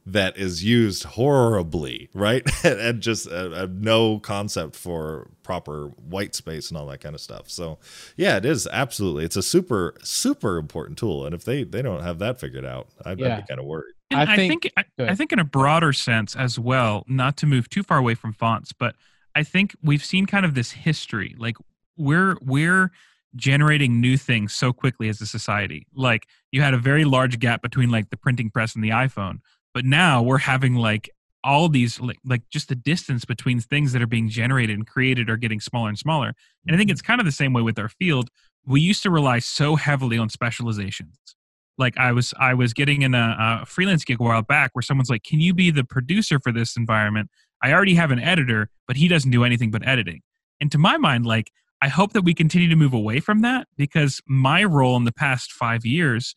that 0.10 0.38
is 0.38 0.64
used 0.64 1.04
horribly, 1.04 2.10
right? 2.14 2.44
and 2.66 3.02
just 3.02 3.28
uh, 3.28 3.50
uh, 3.54 3.68
no 3.70 4.20
concept 4.20 4.76
for 4.76 5.30
proper 5.44 5.88
white 6.10 6.34
space 6.34 6.70
and 6.70 6.78
all 6.78 6.88
that 6.88 7.00
kind 7.02 7.14
of 7.14 7.22
stuff. 7.22 7.50
So, 7.50 7.78
yeah, 8.16 8.38
it 8.38 8.46
is 8.46 8.68
absolutely. 8.72 9.26
It's 9.26 9.36
a 9.36 9.44
super 9.44 9.94
super 10.04 10.58
important 10.58 10.98
tool, 10.98 11.26
and 11.26 11.36
if 11.36 11.44
they 11.46 11.64
they 11.64 11.82
don't 11.82 12.04
have 12.04 12.20
that 12.20 12.40
figured 12.40 12.66
out, 12.66 12.88
I'd, 13.06 13.20
Yeah. 13.20 13.36
I'd 13.38 13.42
be 13.42 13.48
kind 13.48 13.60
of 13.60 13.66
worried. 13.66 13.94
And 14.10 14.22
I 14.22 14.34
I 14.34 14.36
think- 14.38 14.64
think, 14.64 14.74
I, 14.78 15.04
I 15.12 15.16
think 15.16 15.34
in 15.34 15.40
a 15.40 15.44
broader 15.44 15.92
sense 15.92 16.36
as 16.36 16.58
well, 16.58 17.04
not 17.08 17.36
to 17.38 17.46
move 17.46 17.70
too 17.70 17.84
far 17.84 17.98
away 17.98 18.16
from 18.16 18.32
fonts, 18.34 18.72
but 18.72 18.96
I 19.36 19.44
think 19.44 19.76
we've 19.84 20.04
seen 20.06 20.26
kind 20.26 20.46
of 20.46 20.54
this 20.56 20.72
history. 20.72 21.36
Like 21.38 21.58
we're 21.98 22.38
we're 22.42 22.92
generating 23.36 24.00
new 24.02 24.18
things 24.18 24.54
so 24.54 24.72
quickly 24.74 25.10
as 25.10 25.22
a 25.22 25.28
society. 25.28 25.86
Like 25.94 26.28
you 26.52 26.62
had 26.62 26.74
a 26.74 26.78
very 26.78 27.04
large 27.06 27.38
gap 27.40 27.62
between 27.62 27.90
like 27.92 28.10
the 28.10 28.18
printing 28.18 28.50
press 28.50 28.74
and 28.74 28.84
the 28.84 28.90
iPhone, 28.90 29.40
but 29.78 29.86
now 29.86 30.24
we're 30.24 30.40
having 30.40 30.74
like 30.74 31.08
all 31.44 31.70
these 31.70 32.00
like, 32.00 32.18
like 32.26 32.42
just 32.50 32.68
the 32.68 32.74
distance 32.74 33.26
between 33.26 33.60
things 33.60 33.94
that 33.94 34.02
are 34.02 34.08
being 34.08 34.28
generated 34.28 34.76
and 34.76 34.88
created 34.88 35.30
are 35.30 35.38
getting 35.38 35.60
smaller 35.60 35.88
and 35.88 36.00
smaller. 36.00 36.34
And 36.66 36.74
I 36.74 36.80
think 36.80 36.88
mm-hmm. 36.88 36.94
it's 36.94 37.02
kind 37.04 37.22
of 37.22 37.28
the 37.28 37.32
same 37.32 37.54
way 37.54 37.62
with 37.62 37.78
our 37.78 37.90
field. 37.90 38.32
We 38.66 38.82
used 38.82 39.04
to 39.04 39.12
rely 39.12 39.38
so 39.38 39.76
heavily 39.76 40.18
on 40.18 40.30
specializations 40.30 41.16
like 41.78 41.96
I 41.96 42.12
was 42.12 42.34
I 42.40 42.56
was 42.56 42.74
getting 42.74 43.04
in 43.04 43.14
a, 43.14 43.60
a 43.62 43.66
freelance 43.68 44.04
gig 44.04 44.20
a 44.20 44.24
while 44.24 44.42
back 44.42 44.72
where 44.74 44.82
someone's 44.82 45.12
like, 45.12 45.22
"Can 45.22 45.40
you 45.40 45.54
be 45.54 45.70
the 45.70 45.84
producer 45.84 46.40
for 46.40 46.52
this 46.52 46.76
environment?" 46.76 47.30
I 47.62 47.72
already 47.72 47.94
have 47.94 48.10
an 48.10 48.20
editor, 48.20 48.72
but 48.88 48.98
he 48.98 49.08
doesn't 49.08 49.30
do 49.30 49.44
anything 49.44 49.70
but 49.70 49.88
editing. 49.88 50.22
And 50.60 50.72
to 50.72 50.80
my 50.80 50.98
mind, 50.98 51.28
like 51.28 51.52
I 51.84 51.88
hope 51.88 52.14
that 52.14 52.24
we 52.24 52.34
continue 52.34 52.68
to 52.70 52.76
move 52.76 52.94
away 52.94 53.20
from 53.20 53.42
that 53.42 53.68
because 53.78 54.22
my 54.28 54.64
role 54.64 54.98
in 54.98 55.04
the 55.04 55.12
past 55.12 55.52
five 55.52 55.86
years, 55.86 56.34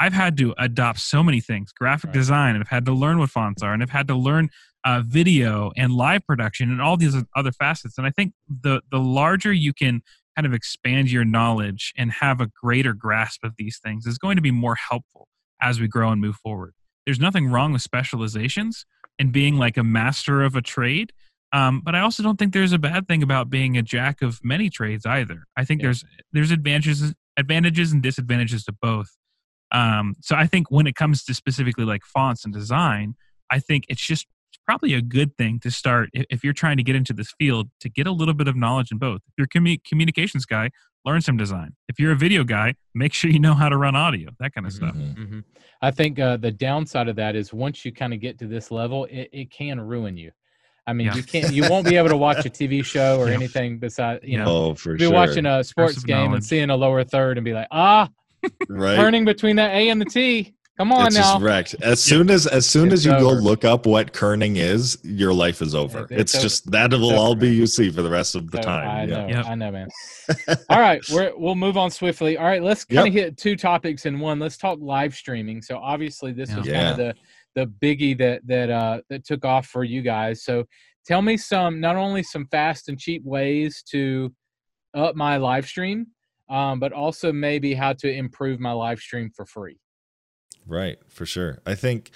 I've 0.00 0.12
had 0.12 0.36
to 0.38 0.54
adopt 0.58 1.00
so 1.00 1.22
many 1.22 1.40
things: 1.40 1.72
graphic 1.72 2.08
Right. 2.08 2.14
design, 2.14 2.54
and 2.56 2.62
I've 2.62 2.68
had 2.70 2.84
to 2.86 2.92
learn 2.92 3.18
what 3.18 3.30
fonts 3.30 3.62
are, 3.62 3.72
and 3.72 3.82
I've 3.82 3.90
had 3.90 4.08
to 4.08 4.14
learn 4.14 4.50
uh, 4.84 5.02
video 5.04 5.72
and 5.76 5.92
live 5.92 6.26
production 6.26 6.70
and 6.70 6.82
all 6.82 6.96
these 6.96 7.16
other 7.34 7.52
facets. 7.52 7.96
And 7.98 8.06
I 8.06 8.10
think 8.10 8.32
the 8.48 8.82
the 8.90 8.98
larger 8.98 9.52
you 9.52 9.72
can 9.72 10.02
kind 10.36 10.46
of 10.46 10.52
expand 10.52 11.10
your 11.12 11.24
knowledge 11.24 11.92
and 11.96 12.10
have 12.10 12.40
a 12.40 12.48
greater 12.60 12.92
grasp 12.92 13.44
of 13.44 13.54
these 13.56 13.78
things 13.78 14.04
is 14.04 14.18
going 14.18 14.34
to 14.36 14.42
be 14.42 14.50
more 14.50 14.74
helpful 14.74 15.28
as 15.62 15.80
we 15.80 15.86
grow 15.86 16.10
and 16.10 16.20
move 16.20 16.36
forward. 16.36 16.74
There's 17.06 17.20
nothing 17.20 17.46
wrong 17.46 17.72
with 17.72 17.82
specializations 17.82 18.84
and 19.18 19.32
being 19.32 19.56
like 19.56 19.76
a 19.76 19.84
master 19.84 20.42
of 20.42 20.56
a 20.56 20.60
trade. 20.62 21.12
Um, 21.52 21.82
but 21.84 21.94
I 21.94 22.00
also 22.00 22.22
don't 22.22 22.36
think 22.36 22.52
there's 22.52 22.72
a 22.72 22.78
bad 22.78 23.06
thing 23.06 23.22
about 23.22 23.48
being 23.48 23.76
a 23.76 23.82
jack 23.82 24.22
of 24.22 24.40
many 24.42 24.68
trades 24.70 25.06
either. 25.06 25.44
I 25.56 25.64
think 25.64 25.80
Yeah. 25.80 25.86
there's 25.86 26.04
there's 26.32 26.50
advantages 26.50 27.14
advantages 27.36 27.92
and 27.92 28.02
disadvantages 28.02 28.64
to 28.64 28.72
both. 28.72 29.16
Um, 29.74 30.14
so 30.22 30.36
I 30.36 30.46
think 30.46 30.70
when 30.70 30.86
it 30.86 30.94
comes 30.94 31.24
to 31.24 31.34
specifically 31.34 31.84
like 31.84 32.02
fonts 32.04 32.44
and 32.44 32.54
design, 32.54 33.14
I 33.50 33.58
think 33.58 33.84
it's 33.88 34.06
just 34.06 34.26
probably 34.64 34.94
a 34.94 35.02
good 35.02 35.36
thing 35.36 35.58
to 35.60 35.70
start 35.70 36.08
if, 36.14 36.24
if 36.30 36.44
you're 36.44 36.52
trying 36.54 36.76
to 36.78 36.82
get 36.82 36.96
into 36.96 37.12
this 37.12 37.34
field 37.38 37.68
to 37.80 37.90
get 37.90 38.06
a 38.06 38.12
little 38.12 38.32
bit 38.34 38.48
of 38.48 38.56
knowledge 38.56 38.90
in 38.92 38.98
both. 38.98 39.20
If 39.28 39.34
you're 39.36 39.48
a 39.52 39.58
commu- 39.58 39.84
communications 39.84 40.46
guy, 40.46 40.70
learn 41.04 41.20
some 41.20 41.36
design. 41.36 41.74
If 41.88 41.98
you're 41.98 42.12
a 42.12 42.16
video 42.16 42.44
guy, 42.44 42.74
make 42.94 43.12
sure 43.12 43.30
you 43.30 43.40
know 43.40 43.52
how 43.52 43.68
to 43.68 43.76
run 43.76 43.94
audio, 43.94 44.30
that 44.40 44.54
kind 44.54 44.66
of 44.66 44.72
stuff. 44.72 44.94
Mhm. 44.94 45.16
hmm 45.28 45.40
I 45.82 45.90
think 45.90 46.18
uh, 46.18 46.38
the 46.38 46.50
downside 46.50 47.08
of 47.08 47.16
that 47.16 47.36
is 47.36 47.52
once 47.52 47.84
you 47.84 47.92
kind 47.92 48.14
of 48.14 48.20
get 48.20 48.38
to 48.38 48.46
this 48.46 48.70
level, 48.70 49.04
it, 49.06 49.28
it 49.32 49.50
can 49.50 49.78
ruin 49.80 50.16
you. 50.16 50.30
I 50.86 50.92
mean, 50.94 51.08
Yeah. 51.08 51.16
you 51.16 51.22
can't, 51.22 51.52
you 51.52 51.68
won't 51.68 51.86
be 51.86 51.96
able 51.96 52.08
to 52.10 52.16
watch 52.16 52.46
a 52.46 52.50
TV 52.50 52.82
show 52.84 53.18
or 53.18 53.28
Yeah. 53.28 53.34
anything 53.34 53.78
besides, 53.78 54.20
you 54.24 54.38
know, 54.38 54.44
Oh, 54.46 54.74
for 54.74 54.94
be 54.94 55.04
sure. 55.04 55.12
watching 55.12 55.44
a 55.44 55.62
sports 55.64 55.98
of 55.98 56.06
game 56.06 56.32
and 56.32 56.42
seeing 56.44 56.70
a 56.70 56.76
lower 56.76 57.04
third 57.04 57.36
and 57.36 57.44
be 57.44 57.52
like, 57.52 57.68
ah, 57.70 58.08
right. 58.68 58.98
kerning 58.98 59.24
between 59.24 59.56
that 59.56 59.70
A 59.72 59.88
and 59.88 60.00
the 60.00 60.04
T. 60.06 60.54
Come 60.76 60.90
on 60.90 61.06
it's 61.06 61.14
now. 61.16 61.34
just 61.34 61.42
wrecked. 61.44 61.76
As 61.82 62.02
soon 62.02 62.28
as 62.30 62.48
as 62.48 62.66
soon 62.66 62.86
It's 62.86 62.94
as 62.94 63.06
you 63.06 63.12
go 63.12 63.30
look 63.30 63.64
up 63.64 63.86
what 63.86 64.12
kerning 64.12 64.56
is, 64.56 64.98
your 65.04 65.32
life 65.32 65.62
is 65.62 65.72
over. 65.72 66.00
It- 66.10 66.18
it's 66.18 66.34
It's, 66.34 66.42
just 66.42 66.70
that 66.72 66.90
will 66.90 67.10
It's 67.10 67.18
all 67.18 67.30
over, 67.30 67.40
be 67.42 67.50
you 67.54 67.66
see 67.68 67.90
for 67.90 68.02
the 68.02 68.10
rest 68.10 68.34
of 68.34 68.50
the 68.50 68.56
So, 68.58 68.62
time. 68.64 68.88
I 68.88 69.00
yeah. 69.04 69.06
know, 69.06 69.28
Yep. 69.28 69.46
I 69.46 69.54
know, 69.54 69.70
man. 69.70 69.88
All 70.68 70.80
right, 70.80 71.00
we're, 71.12 71.32
we'll 71.36 71.54
move 71.54 71.76
on 71.76 71.92
swiftly. 71.92 72.36
All 72.38 72.44
right, 72.46 72.60
let's 72.60 72.84
kind 72.84 73.06
of 73.06 73.14
Yep. 73.14 73.24
hit 73.24 73.36
two 73.36 73.54
topics 73.54 74.04
in 74.04 74.18
one. 74.18 74.40
Let's 74.40 74.56
talk 74.56 74.78
live 74.80 75.14
streaming. 75.14 75.62
So 75.62 75.78
obviously, 75.78 76.32
this 76.32 76.50
Yeah. 76.50 76.56
was 76.58 76.66
kind 76.66 76.88
of 76.88 76.96
the 76.96 77.14
the 77.54 77.66
biggie 77.66 78.18
that 78.18 78.44
that 78.48 78.68
uh, 78.68 79.00
that 79.10 79.24
took 79.24 79.44
off 79.44 79.66
for 79.66 79.84
you 79.84 80.02
guys. 80.02 80.42
So 80.42 80.64
tell 81.06 81.22
me 81.22 81.36
some, 81.36 81.78
not 81.78 81.94
only 81.94 82.24
some 82.24 82.46
fast 82.46 82.88
and 82.88 82.98
cheap 82.98 83.22
ways 83.24 83.84
to 83.92 84.34
up 84.92 85.14
my 85.14 85.36
live 85.36 85.66
stream, 85.66 86.08
um, 86.48 86.78
but 86.78 86.92
also 86.92 87.32
maybe 87.32 87.74
how 87.74 87.92
to 87.94 88.10
improve 88.10 88.60
my 88.60 88.72
live 88.72 88.98
stream 88.98 89.30
for 89.30 89.44
free. 89.44 89.78
Right, 90.66 90.98
for 91.08 91.26
sure. 91.26 91.60
I 91.66 91.74
think 91.74 92.10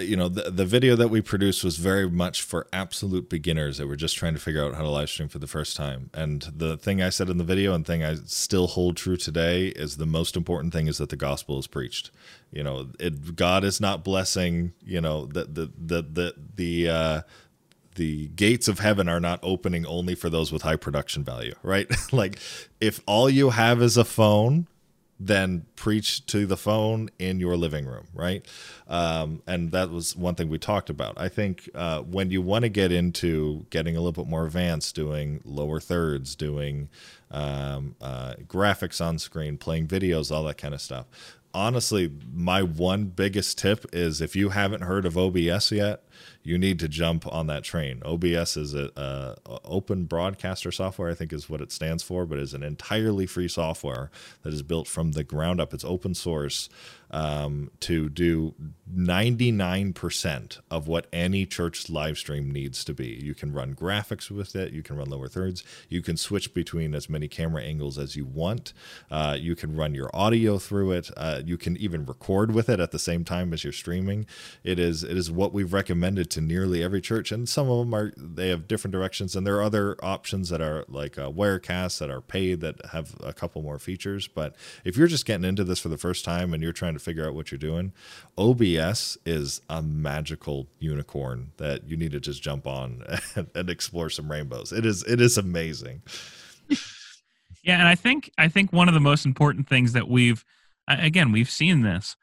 you 0.00 0.16
know 0.16 0.28
the 0.28 0.50
the 0.50 0.64
video 0.64 0.96
that 0.96 1.08
we 1.08 1.20
produced 1.20 1.62
was 1.64 1.76
very 1.76 2.08
much 2.08 2.42
for 2.42 2.66
absolute 2.72 3.28
beginners 3.28 3.78
that 3.78 3.86
were 3.86 3.96
just 3.96 4.16
trying 4.16 4.34
to 4.34 4.40
figure 4.40 4.64
out 4.64 4.74
how 4.74 4.82
to 4.82 4.88
live 4.88 5.10
stream 5.10 5.28
for 5.28 5.38
the 5.38 5.46
first 5.46 5.76
time. 5.76 6.10
And 6.14 6.42
the 6.54 6.76
thing 6.76 7.02
I 7.02 7.10
said 7.10 7.28
in 7.28 7.38
the 7.38 7.44
video 7.44 7.74
and 7.74 7.86
thing 7.86 8.02
I 8.02 8.14
still 8.26 8.68
hold 8.68 8.96
true 8.96 9.16
today 9.16 9.68
is 9.68 9.96
the 9.96 10.06
most 10.06 10.36
important 10.36 10.72
thing 10.72 10.86
is 10.86 10.98
that 10.98 11.10
the 11.10 11.16
gospel 11.16 11.58
is 11.58 11.66
preached. 11.66 12.10
You 12.50 12.62
know, 12.62 12.88
it 12.98 13.36
God 13.36 13.64
is 13.64 13.80
not 13.80 14.04
blessing, 14.04 14.72
you 14.84 15.00
know, 15.00 15.26
the 15.26 15.44
the 15.44 15.72
the 15.76 16.02
the 16.02 16.34
the 16.54 16.88
uh 16.88 17.22
the 17.94 18.28
gates 18.28 18.68
of 18.68 18.78
heaven 18.78 19.08
are 19.08 19.20
not 19.20 19.40
opening 19.42 19.86
only 19.86 20.14
for 20.14 20.30
those 20.30 20.52
with 20.52 20.62
high 20.62 20.76
production 20.76 21.24
value, 21.24 21.54
right? 21.62 21.90
like 22.12 22.38
if 22.80 23.00
all 23.06 23.28
you 23.28 23.50
have 23.50 23.82
is 23.82 23.96
a 23.96 24.04
phone, 24.04 24.66
then 25.26 25.64
preach 25.76 26.26
to 26.26 26.46
the 26.46 26.56
phone 26.56 27.08
in 27.18 27.38
your 27.38 27.56
living 27.56 27.86
room, 27.86 28.06
right? 28.12 28.44
Um, 28.88 29.42
and 29.46 29.70
that 29.72 29.90
was 29.90 30.16
one 30.16 30.34
thing 30.34 30.48
we 30.48 30.58
talked 30.58 30.90
about. 30.90 31.14
I 31.16 31.28
think 31.28 31.68
uh, 31.74 32.00
when 32.00 32.30
you 32.30 32.42
want 32.42 32.64
to 32.64 32.68
get 32.68 32.90
into 32.90 33.66
getting 33.70 33.96
a 33.96 34.00
little 34.00 34.24
bit 34.24 34.28
more 34.28 34.46
advanced, 34.46 34.94
doing 34.94 35.40
lower 35.44 35.80
thirds, 35.80 36.34
doing 36.34 36.88
um, 37.30 37.94
uh, 38.00 38.34
graphics 38.46 39.04
on 39.04 39.18
screen, 39.18 39.58
playing 39.58 39.86
videos, 39.86 40.32
all 40.34 40.44
that 40.44 40.58
kind 40.58 40.74
of 40.74 40.80
stuff. 40.80 41.06
Honestly, 41.54 42.10
my 42.34 42.62
one 42.62 43.04
biggest 43.04 43.58
tip 43.58 43.84
is 43.92 44.20
if 44.20 44.34
you 44.34 44.48
haven't 44.48 44.82
heard 44.82 45.04
of 45.04 45.16
OBS 45.16 45.70
yet, 45.70 46.02
you 46.42 46.58
need 46.58 46.78
to 46.80 46.88
jump 46.88 47.26
on 47.26 47.46
that 47.46 47.62
train. 47.62 48.02
OBS 48.04 48.56
is 48.56 48.74
a, 48.74 49.36
open 49.64 50.04
broadcaster 50.04 50.72
software, 50.72 51.10
I 51.10 51.14
think 51.14 51.32
is 51.32 51.48
what 51.48 51.60
it 51.60 51.70
stands 51.70 52.02
for, 52.02 52.26
but 52.26 52.38
is 52.38 52.54
an 52.54 52.62
entirely 52.62 53.26
free 53.26 53.48
software 53.48 54.10
that 54.42 54.52
is 54.52 54.62
built 54.62 54.88
from 54.88 55.12
the 55.12 55.24
ground 55.24 55.60
up. 55.60 55.72
It's 55.72 55.84
open 55.84 56.14
source 56.14 56.68
um, 57.12 57.70
to 57.80 58.08
do 58.08 58.54
99% 58.94 60.60
of 60.70 60.88
what 60.88 61.06
any 61.12 61.46
church 61.46 61.88
live 61.88 62.18
stream 62.18 62.50
needs 62.50 62.84
to 62.84 62.94
be. 62.94 63.08
You 63.22 63.34
can 63.34 63.52
run 63.52 63.74
graphics 63.74 64.30
with 64.30 64.54
it, 64.54 64.72
you 64.72 64.82
can 64.82 64.96
run 64.96 65.10
lower 65.10 65.28
thirds, 65.28 65.64
you 65.88 66.02
can 66.02 66.16
switch 66.16 66.52
between 66.52 66.94
as 66.94 67.08
many 67.08 67.28
camera 67.28 67.62
angles 67.62 67.98
as 67.98 68.16
you 68.16 68.24
want, 68.24 68.72
uh, 69.10 69.36
you 69.38 69.54
can 69.54 69.76
run 69.76 69.94
your 69.94 70.10
audio 70.14 70.58
through 70.58 70.92
it, 70.92 71.10
uh, 71.16 71.40
you 71.44 71.56
can 71.56 71.76
even 71.76 72.04
record 72.04 72.52
with 72.52 72.68
it 72.68 72.80
at 72.80 72.90
the 72.90 72.98
same 72.98 73.24
time 73.24 73.52
as 73.52 73.64
you're 73.64 73.72
streaming. 73.72 74.26
It 74.64 74.78
is 74.78 75.02
it 75.02 75.16
is 75.16 75.30
what 75.30 75.52
we've 75.52 75.72
recommended 75.72 76.30
to 76.30 76.40
nearly 76.40 76.82
every 76.82 77.00
church, 77.00 77.32
and 77.32 77.48
some 77.48 77.70
of 77.70 77.78
them 77.78 77.94
are 77.94 78.12
they 78.16 78.48
have 78.48 78.68
different 78.68 78.92
directions, 78.92 79.36
and 79.36 79.46
there 79.46 79.56
are 79.56 79.62
other 79.62 79.96
options 80.02 80.48
that 80.50 80.60
are 80.60 80.84
like 80.88 81.18
uh, 81.18 81.30
Wirecast 81.30 81.98
that 81.98 82.10
are 82.10 82.20
paid 82.20 82.60
that 82.60 82.84
have 82.86 83.14
a 83.22 83.32
couple 83.32 83.62
more 83.62 83.78
features. 83.78 84.28
But 84.28 84.54
if 84.84 84.96
you're 84.96 85.06
just 85.06 85.26
getting 85.26 85.44
into 85.44 85.64
this 85.64 85.78
for 85.78 85.88
the 85.88 85.98
first 85.98 86.24
time 86.24 86.52
and 86.52 86.62
you're 86.62 86.72
trying 86.72 86.94
to 86.94 87.00
figure 87.02 87.26
out 87.26 87.34
what 87.34 87.50
you're 87.50 87.58
doing, 87.58 87.92
OBS 88.38 89.18
is 89.26 89.60
a 89.68 89.82
magical 89.82 90.68
unicorn 90.78 91.52
that 91.58 91.88
you 91.88 91.96
need 91.96 92.12
to 92.12 92.20
just 92.20 92.42
jump 92.42 92.66
on 92.66 93.02
and, 93.36 93.48
and 93.54 93.70
explore 93.70 94.10
some 94.10 94.30
rainbows. 94.30 94.72
It 94.72 94.86
is 94.86 95.02
it 95.04 95.20
is 95.20 95.36
amazing. 95.38 96.02
yeah, 97.62 97.78
and 97.78 97.88
I 97.88 97.94
think 97.94 98.30
I 98.38 98.48
think 98.48 98.72
one 98.72 98.88
of 98.88 98.94
the 98.94 99.00
most 99.00 99.26
important 99.26 99.68
things 99.68 99.92
that 99.92 100.08
we've 100.08 100.44
again 100.88 101.32
we've 101.32 101.50
seen 101.50 101.82
this. 101.82 102.16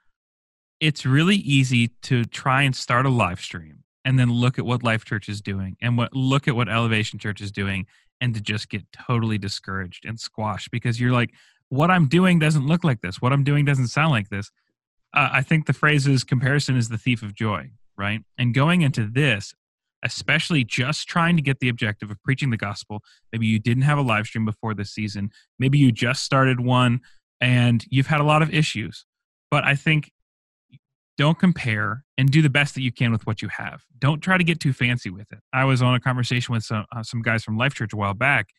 It's 0.79 1.05
really 1.05 1.35
easy 1.35 1.89
to 2.03 2.23
try 2.23 2.61
and 2.61 2.73
start 2.73 3.05
a 3.05 3.09
live 3.09 3.41
stream 3.41 3.83
and 4.05 4.17
then 4.17 4.31
look 4.31 4.57
at 4.57 4.65
what 4.65 4.81
Life 4.81 5.03
Church 5.03 5.27
is 5.27 5.41
doing 5.41 5.75
and 5.81 5.97
what 5.97 6.15
look 6.15 6.47
at 6.47 6.55
what 6.55 6.69
Elevation 6.69 7.19
Church 7.19 7.41
is 7.41 7.51
doing 7.51 7.85
and 8.21 8.33
to 8.33 8.41
just 8.41 8.69
get 8.69 8.89
totally 8.91 9.37
discouraged 9.37 10.05
and 10.05 10.19
squashed 10.19 10.71
because 10.71 10.99
you're 10.99 11.11
like 11.11 11.31
what 11.69 11.91
I'm 11.91 12.07
doing 12.07 12.39
doesn't 12.39 12.65
look 12.65 12.83
like 12.83 13.01
this. 13.01 13.21
What 13.21 13.31
I'm 13.31 13.43
doing 13.43 13.63
doesn't 13.63 13.87
sound 13.87 14.11
like 14.11 14.29
this 14.29 14.51
uh, 15.13 15.29
I 15.31 15.41
think 15.41 15.65
the 15.65 15.73
phrase 15.73 16.07
is 16.07 16.23
comparison 16.23 16.75
is 16.75 16.89
the 16.89 16.97
thief 16.97 17.23
of 17.23 17.33
joy, 17.33 17.71
right? 17.97 18.21
And 18.37 18.53
going 18.53 18.81
into 18.81 19.07
this, 19.07 19.53
especially 20.03 20.63
just 20.63 21.07
trying 21.07 21.35
to 21.35 21.41
get 21.41 21.59
the 21.59 21.69
objective 21.69 22.09
of 22.09 22.21
preaching 22.23 22.51
the 22.51 22.57
gospel, 22.57 23.01
maybe 23.31 23.47
you 23.47 23.59
didn't 23.59 23.83
have 23.83 23.97
a 23.97 24.03
live 24.03 24.27
stream 24.27 24.45
before 24.45 24.73
this 24.73 24.91
season, 24.91 25.31
maybe 25.57 25.77
you 25.77 25.91
just 25.91 26.23
started 26.23 26.59
one 26.59 27.01
and 27.41 27.85
you've 27.89 28.07
had 28.07 28.21
a 28.21 28.23
lot 28.23 28.41
of 28.41 28.53
issues. 28.53 29.05
But 29.51 29.63
I 29.63 29.75
think 29.75 30.11
don't 31.17 31.37
compare 31.37 32.05
and 32.17 32.31
do 32.31 32.41
the 32.41 32.49
best 32.49 32.75
that 32.75 32.81
you 32.81 32.93
can 32.93 33.11
with 33.11 33.27
what 33.27 33.41
you 33.41 33.49
have. 33.49 33.83
Don't 33.97 34.21
try 34.21 34.37
to 34.37 34.43
get 34.43 34.61
too 34.61 34.71
fancy 34.71 35.09
with 35.09 35.31
it. 35.33 35.39
I 35.51 35.65
was 35.65 35.81
on 35.81 35.93
a 35.93 35.99
conversation 35.99 36.53
with 36.53 36.63
some 36.63 36.85
uh, 36.95 37.03
some 37.03 37.21
guys 37.21 37.43
from 37.43 37.57
Life 37.57 37.73
Church 37.73 37.91
a 37.91 37.97
while 37.97 38.13
back, 38.13 38.51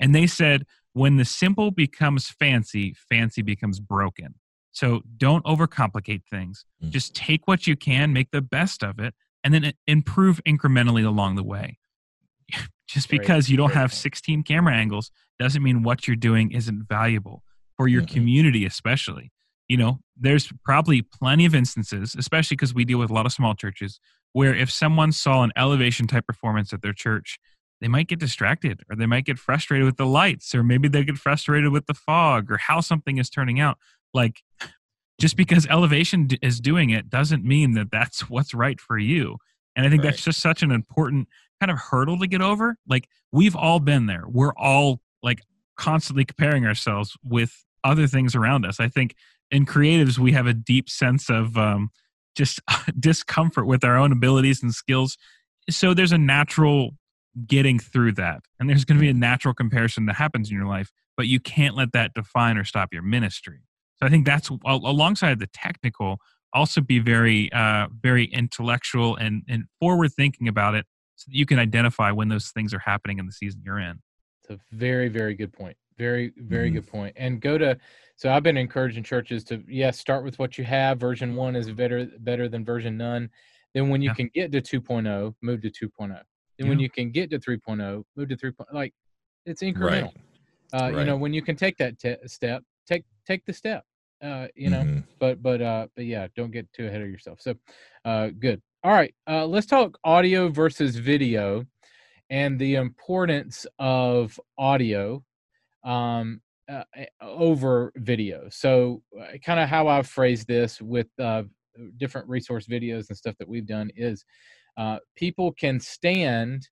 and 0.00 0.12
they 0.12 0.26
said 0.26 0.64
when 0.94 1.16
the 1.16 1.24
simple 1.24 1.70
becomes 1.70 2.28
fancy, 2.28 2.96
fancy 3.08 3.42
becomes 3.42 3.78
broken. 3.78 4.34
So 4.78 5.02
don't 5.16 5.44
overcomplicate 5.44 6.22
things. 6.30 6.64
Mm. 6.80 6.90
Just 6.90 7.12
take 7.12 7.48
what 7.48 7.66
you 7.66 7.74
can, 7.74 8.12
make 8.12 8.30
the 8.30 8.40
best 8.40 8.84
of 8.84 9.00
it, 9.00 9.12
and 9.42 9.52
then 9.52 9.72
improve 9.88 10.40
incrementally 10.46 11.04
along 11.04 11.34
the 11.34 11.42
way. 11.42 11.78
Just 12.88 13.08
because 13.08 13.50
you 13.50 13.56
don't 13.56 13.74
have 13.74 13.92
16 13.92 14.44
camera 14.44 14.72
angles 14.72 15.10
doesn't 15.36 15.64
mean 15.64 15.82
what 15.82 16.06
you're 16.06 16.14
doing 16.14 16.52
isn't 16.52 16.86
valuable 16.88 17.42
for 17.76 17.88
your 17.88 18.02
mm-hmm. 18.02 18.14
community, 18.14 18.64
especially. 18.64 19.32
You 19.66 19.78
know, 19.78 19.98
there's 20.16 20.52
probably 20.64 21.02
plenty 21.02 21.44
of 21.44 21.56
instances, 21.56 22.14
especially 22.16 22.54
because 22.54 22.72
we 22.72 22.84
deal 22.84 23.00
with 23.00 23.10
a 23.10 23.14
lot 23.14 23.26
of 23.26 23.32
small 23.32 23.56
churches, 23.56 23.98
where 24.32 24.54
if 24.54 24.70
someone 24.70 25.10
saw 25.10 25.42
an 25.42 25.50
elevation 25.56 26.06
type 26.06 26.24
performance 26.24 26.72
at 26.72 26.82
their 26.82 26.92
church, 26.92 27.40
they 27.80 27.88
might 27.88 28.06
get 28.06 28.20
distracted 28.20 28.82
or 28.88 28.96
they 28.96 29.06
might 29.06 29.24
get 29.24 29.38
frustrated 29.40 29.84
with 29.84 29.96
the 29.96 30.06
lights 30.06 30.54
or 30.54 30.62
maybe 30.62 30.88
they 30.88 31.04
get 31.04 31.16
frustrated 31.16 31.72
with 31.72 31.86
the 31.86 31.94
fog 31.94 32.50
or 32.50 32.58
how 32.58 32.80
something 32.80 33.18
is 33.18 33.28
turning 33.28 33.60
out 33.60 33.78
like 34.14 34.42
just 35.20 35.36
because 35.36 35.66
elevation 35.66 36.28
is 36.42 36.60
doing 36.60 36.90
it 36.90 37.10
doesn't 37.10 37.44
mean 37.44 37.72
that 37.72 37.90
that's 37.90 38.28
what's 38.30 38.54
right 38.54 38.80
for 38.80 38.98
you. 38.98 39.36
And 39.76 39.86
i 39.86 39.90
think 39.90 40.02
right. 40.02 40.10
that's 40.10 40.24
just 40.24 40.40
such 40.40 40.62
an 40.62 40.70
important 40.70 41.28
kind 41.60 41.70
of 41.70 41.78
hurdle 41.78 42.18
to 42.18 42.26
get 42.26 42.40
over. 42.40 42.76
Like 42.88 43.08
we've 43.32 43.56
all 43.56 43.80
been 43.80 44.06
there. 44.06 44.24
We're 44.28 44.54
all 44.56 45.00
like 45.22 45.42
constantly 45.76 46.24
comparing 46.24 46.66
ourselves 46.66 47.16
with 47.24 47.64
other 47.84 48.06
things 48.06 48.34
around 48.34 48.64
us. 48.64 48.80
I 48.80 48.88
think 48.88 49.14
in 49.50 49.66
creatives 49.66 50.18
we 50.18 50.32
have 50.32 50.46
a 50.46 50.54
deep 50.54 50.88
sense 50.88 51.28
of 51.28 51.56
um, 51.56 51.90
just 52.36 52.60
discomfort 52.98 53.66
with 53.66 53.84
our 53.84 53.96
own 53.96 54.12
abilities 54.12 54.62
and 54.62 54.72
skills. 54.72 55.16
So 55.70 55.94
there's 55.94 56.12
a 56.12 56.18
natural 56.18 56.90
getting 57.46 57.78
through 57.78 58.12
that. 58.12 58.40
And 58.58 58.68
there's 58.68 58.84
going 58.84 58.98
to 58.98 59.00
be 59.02 59.10
a 59.10 59.14
natural 59.14 59.54
comparison 59.54 60.06
that 60.06 60.16
happens 60.16 60.50
in 60.50 60.56
your 60.56 60.66
life 60.66 60.90
but 61.18 61.26
you 61.26 61.40
can't 61.40 61.74
let 61.74 61.92
that 61.92 62.14
define 62.14 62.56
or 62.56 62.64
stop 62.64 62.94
your 62.94 63.02
ministry 63.02 63.58
so 63.98 64.06
I 64.06 64.10
think 64.10 64.26
that's 64.26 64.50
alongside 64.64 65.40
the 65.40 65.48
technical, 65.48 66.18
also 66.52 66.80
be 66.80 67.00
very, 67.00 67.52
uh, 67.52 67.88
very 68.00 68.26
intellectual 68.26 69.16
and, 69.16 69.42
and 69.48 69.64
forward 69.80 70.12
thinking 70.14 70.46
about 70.46 70.74
it 70.74 70.86
so 71.16 71.30
that 71.30 71.36
you 71.36 71.44
can 71.44 71.58
identify 71.58 72.12
when 72.12 72.28
those 72.28 72.50
things 72.50 72.72
are 72.72 72.78
happening 72.78 73.18
in 73.18 73.26
the 73.26 73.32
season 73.32 73.60
you're 73.64 73.80
in. 73.80 74.00
It's 74.42 74.50
a 74.50 74.58
very, 74.76 75.08
very 75.08 75.34
good 75.34 75.52
point. 75.52 75.76
Very, 75.98 76.32
very 76.36 76.68
mm-hmm. 76.68 76.76
good 76.76 76.86
point. 76.86 77.14
And 77.16 77.40
go 77.40 77.58
to, 77.58 77.76
so 78.14 78.30
I've 78.30 78.44
been 78.44 78.56
encouraging 78.56 79.02
churches 79.02 79.42
to, 79.44 79.64
yes, 79.66 79.98
start 79.98 80.22
with 80.22 80.38
what 80.38 80.56
you 80.56 80.64
have. 80.64 80.98
Version 81.00 81.34
one 81.34 81.56
is 81.56 81.70
better, 81.72 82.06
better 82.20 82.48
than 82.48 82.64
version 82.64 82.96
none. 82.96 83.28
Then 83.74 83.88
when 83.88 84.00
you 84.00 84.10
yeah. 84.10 84.14
can 84.14 84.30
get 84.32 84.52
to 84.52 84.62
2.0, 84.62 85.34
move 85.42 85.60
to 85.62 85.70
2.0. 85.70 86.08
Then 86.08 86.20
yeah. 86.58 86.68
when 86.68 86.78
you 86.78 86.88
can 86.88 87.10
get 87.10 87.30
to 87.30 87.38
3.0, 87.40 88.04
move 88.14 88.28
to 88.28 88.36
3. 88.36 88.52
Like 88.72 88.94
it's 89.44 89.62
incremental. 89.62 90.12
Right. 90.12 90.14
Uh, 90.72 90.78
right. 90.78 90.98
You 90.98 91.04
know, 91.04 91.16
when 91.16 91.32
you 91.32 91.42
can 91.42 91.56
take 91.56 91.76
that 91.78 91.98
te- 91.98 92.16
step, 92.26 92.62
take 92.86 93.04
take 93.26 93.44
the 93.44 93.52
step 93.52 93.84
uh 94.22 94.46
you 94.54 94.70
know 94.70 94.80
mm-hmm. 94.80 95.00
but 95.18 95.42
but 95.42 95.60
uh 95.62 95.86
but 95.94 96.04
yeah 96.04 96.26
don't 96.36 96.50
get 96.50 96.70
too 96.72 96.86
ahead 96.86 97.00
of 97.00 97.08
yourself 97.08 97.40
so 97.40 97.54
uh 98.04 98.28
good 98.38 98.60
all 98.82 98.92
right 98.92 99.14
uh 99.28 99.46
let's 99.46 99.66
talk 99.66 99.98
audio 100.04 100.48
versus 100.48 100.96
video 100.96 101.64
and 102.30 102.58
the 102.58 102.74
importance 102.74 103.66
of 103.78 104.38
audio 104.56 105.22
um 105.84 106.40
uh, 106.70 106.84
over 107.22 107.92
video 107.96 108.48
so 108.50 109.02
uh, 109.18 109.38
kind 109.44 109.60
of 109.60 109.68
how 109.68 109.88
i've 109.88 110.06
phrased 110.06 110.46
this 110.46 110.80
with 110.82 111.08
uh 111.18 111.42
different 111.96 112.28
resource 112.28 112.66
videos 112.66 113.08
and 113.08 113.16
stuff 113.16 113.36
that 113.38 113.48
we've 113.48 113.66
done 113.66 113.90
is 113.96 114.24
uh 114.76 114.98
people 115.16 115.52
can 115.52 115.80
stand 115.80 116.68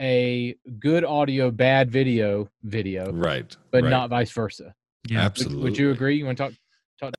a 0.00 0.54
good 0.78 1.04
audio 1.04 1.50
bad 1.50 1.90
video 1.90 2.48
video 2.62 3.10
right 3.12 3.56
but 3.70 3.82
right. 3.82 3.90
not 3.90 4.10
vice 4.10 4.30
versa 4.30 4.74
yeah, 5.08 5.22
absolutely. 5.22 5.56
Would, 5.56 5.64
would, 5.64 5.78
you 5.78 5.90
agree? 5.90 6.16
You 6.16 6.26
want 6.26 6.38
to 6.38 6.44
talk 6.44 6.52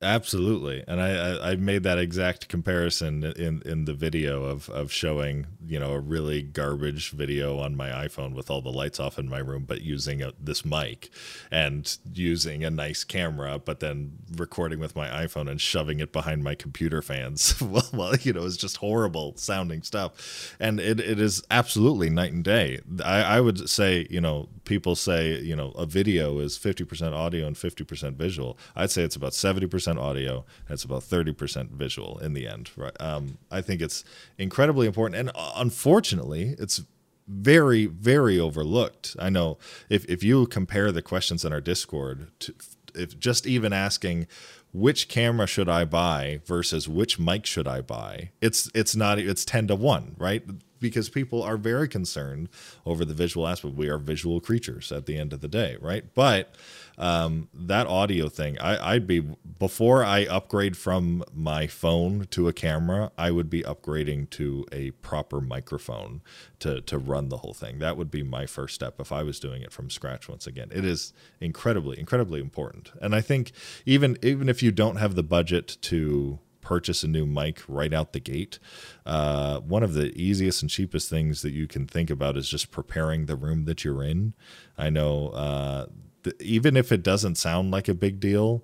Absolutely, 0.02 0.82
and 0.88 1.02
I, 1.02 1.10
I, 1.10 1.52
I 1.52 1.56
made 1.58 1.84
that 1.84 1.98
exact 1.98 2.48
comparison 2.48 3.22
in 3.24 3.62
in 3.66 3.84
the 3.84 3.94
video 3.94 4.44
of 4.46 4.70
of 4.70 4.94
showing 4.94 5.46
you 5.66 5.78
know 5.78 5.92
a 5.92 6.00
really 6.00 6.42
garbage 6.42 7.10
video 7.10 7.60
on 7.60 7.76
my 7.76 7.90
iPhone 7.90 8.34
with 8.34 8.50
all 8.50 8.62
the 8.62 8.72
lights 8.72 8.98
off 8.98 9.20
in 9.20 9.28
my 9.28 9.40
room, 9.40 9.66
but 9.68 9.82
using 9.82 10.22
a, 10.22 10.32
this 10.40 10.64
mic 10.64 11.10
and 11.52 11.98
using 12.14 12.64
a 12.64 12.70
nice 12.70 13.04
camera, 13.04 13.60
but 13.60 13.82
then 13.82 14.20
recording 14.38 14.80
with 14.80 14.96
my 14.96 15.10
iPhone 15.10 15.50
and 15.50 15.60
shoving 15.60 16.00
it 16.00 16.14
behind 16.14 16.46
my 16.46 16.56
computer 16.56 17.02
fans. 17.02 17.60
well, 17.62 17.90
well, 17.92 18.16
you 18.22 18.32
know, 18.32 18.46
it's 18.46 18.56
just 18.56 18.78
horrible 18.78 19.34
sounding 19.36 19.82
stuff, 19.82 20.56
and 20.62 20.80
it, 20.80 21.02
it 21.02 21.20
is 21.20 21.44
absolutely 21.52 22.10
night 22.10 22.32
and 22.32 22.44
day. 22.46 22.80
I, 23.04 23.22
I 23.24 23.42
would 23.42 23.70
say 23.70 24.08
you 24.10 24.22
know 24.22 24.48
people 24.64 24.96
say 24.96 25.40
you 25.42 25.58
know 25.58 25.72
a 25.72 25.86
video 25.86 26.40
is 26.40 26.56
fifty 26.58 26.86
percent 26.86 27.14
audio 27.14 27.48
and 27.48 27.58
fifty 27.58 27.84
percent 27.84 28.16
visual. 28.18 28.58
I'd 28.78 28.92
say 28.92 29.04
it's 29.04 29.18
about 29.18 29.34
seventy 29.34 29.68
percent 29.74 30.00
audio 30.00 30.46
and 30.68 30.76
it's 30.76 30.84
about 30.84 31.02
30% 31.02 31.72
visual 31.72 32.18
in 32.20 32.34
the 32.34 32.48
end 32.48 32.72
right 32.78 32.96
um, 33.02 33.38
i 33.52 33.60
think 33.60 33.82
it's 33.82 34.06
incredibly 34.38 34.88
important 34.88 35.20
and 35.20 35.32
uh, 35.36 35.52
unfortunately 35.58 36.56
it's 36.58 36.84
very 37.28 37.86
very 37.86 38.40
overlooked 38.40 39.16
i 39.20 39.30
know 39.30 39.58
if, 39.90 40.06
if 40.06 40.24
you 40.24 40.46
compare 40.48 40.92
the 40.92 41.02
questions 41.02 41.44
in 41.44 41.52
our 41.52 41.62
discord 41.62 42.28
to 42.40 42.54
if 42.96 43.18
just 43.20 43.48
even 43.48 43.74
asking 43.74 44.28
which 44.72 45.08
camera 45.08 45.46
should 45.46 45.70
I 45.70 45.86
buy 45.86 46.42
versus 46.46 46.90
which 46.90 47.20
mic 47.20 47.46
should 47.46 47.68
I 47.68 47.82
buy? 47.82 48.32
It's 48.42 48.70
it's 48.74 48.96
not 48.96 49.20
it's 49.20 49.46
10 49.46 49.68
to 49.68 49.76
1, 49.76 50.16
right? 50.18 50.44
Because 50.84 51.10
people 51.10 51.42
are 51.42 51.58
very 51.58 51.88
concerned 51.88 52.50
over 52.86 53.06
the 53.06 53.14
visual 53.14 53.48
aspect. 53.48 53.74
We 53.76 53.88
are 53.90 53.98
visual 53.98 54.42
creatures 54.42 54.92
at 54.92 55.08
the 55.08 55.18
end 55.18 55.32
of 55.32 55.40
the 55.40 55.48
day, 55.48 55.78
right? 55.80 56.04
But 56.14 56.54
um, 56.98 57.48
that 57.54 57.88
audio 57.88 58.28
thing, 58.28 58.60
I, 58.60 58.94
I'd 58.94 59.08
be 59.08 59.22
before 59.58 60.04
I 60.04 60.26
upgrade 60.26 60.76
from 60.76 61.24
my 61.34 61.68
phone 61.68 62.28
to 62.32 62.50
a 62.50 62.54
camera, 62.54 63.12
I 63.18 63.32
would 63.32 63.50
be 63.50 63.64
upgrading 63.64 64.30
to 64.32 64.66
a 64.72 64.92
proper 64.92 65.40
microphone 65.42 66.22
to 66.60 66.82
to 66.82 66.98
run 66.98 67.30
the 67.30 67.38
whole 67.38 67.54
thing. 67.54 67.80
That 67.80 67.96
would 67.98 68.12
be 68.12 68.22
my 68.22 68.46
first 68.46 68.76
step 68.76 69.00
if 69.00 69.12
I 69.12 69.24
was 69.24 69.40
doing 69.40 69.62
it 69.64 69.72
from 69.72 69.90
scratch. 69.90 70.28
Once 70.28 70.46
again, 70.46 70.70
it 70.72 70.84
is 70.84 71.14
incredibly, 71.40 71.98
incredibly 71.98 72.42
important, 72.42 72.92
and 73.02 73.16
I 73.16 73.22
think 73.22 73.54
even 73.86 74.18
even 74.22 74.50
if 74.50 74.62
you 74.62 74.72
don't 74.72 74.98
have 74.98 75.16
the 75.16 75.24
budget 75.24 75.78
to 75.84 76.40
purchase 76.64 77.04
a 77.04 77.08
new 77.08 77.26
mic 77.26 77.62
right 77.68 77.94
out 77.94 78.14
the 78.14 78.20
gate. 78.20 78.60
Uh, 79.06 79.60
one 79.60 79.84
of 79.84 79.94
the 79.94 80.16
easiest 80.20 80.62
and 80.62 80.70
cheapest 80.72 81.10
things 81.10 81.42
that 81.42 81.52
you 81.52 81.68
can 81.68 81.86
think 81.86 82.10
about 82.10 82.38
is 82.38 82.50
just 82.50 82.72
preparing 82.72 83.26
the 83.26 83.36
room 83.36 83.66
that 83.66 83.84
you're 83.84 84.04
in. 84.04 84.34
I 84.78 84.90
know, 84.90 85.30
uh, 85.30 85.86
th- 86.24 86.36
even 86.40 86.76
if 86.76 86.92
it 86.92 87.04
doesn't 87.04 87.36
sound 87.36 87.72
like 87.72 87.88
a 87.88 87.94
big 87.94 88.20
deal, 88.20 88.64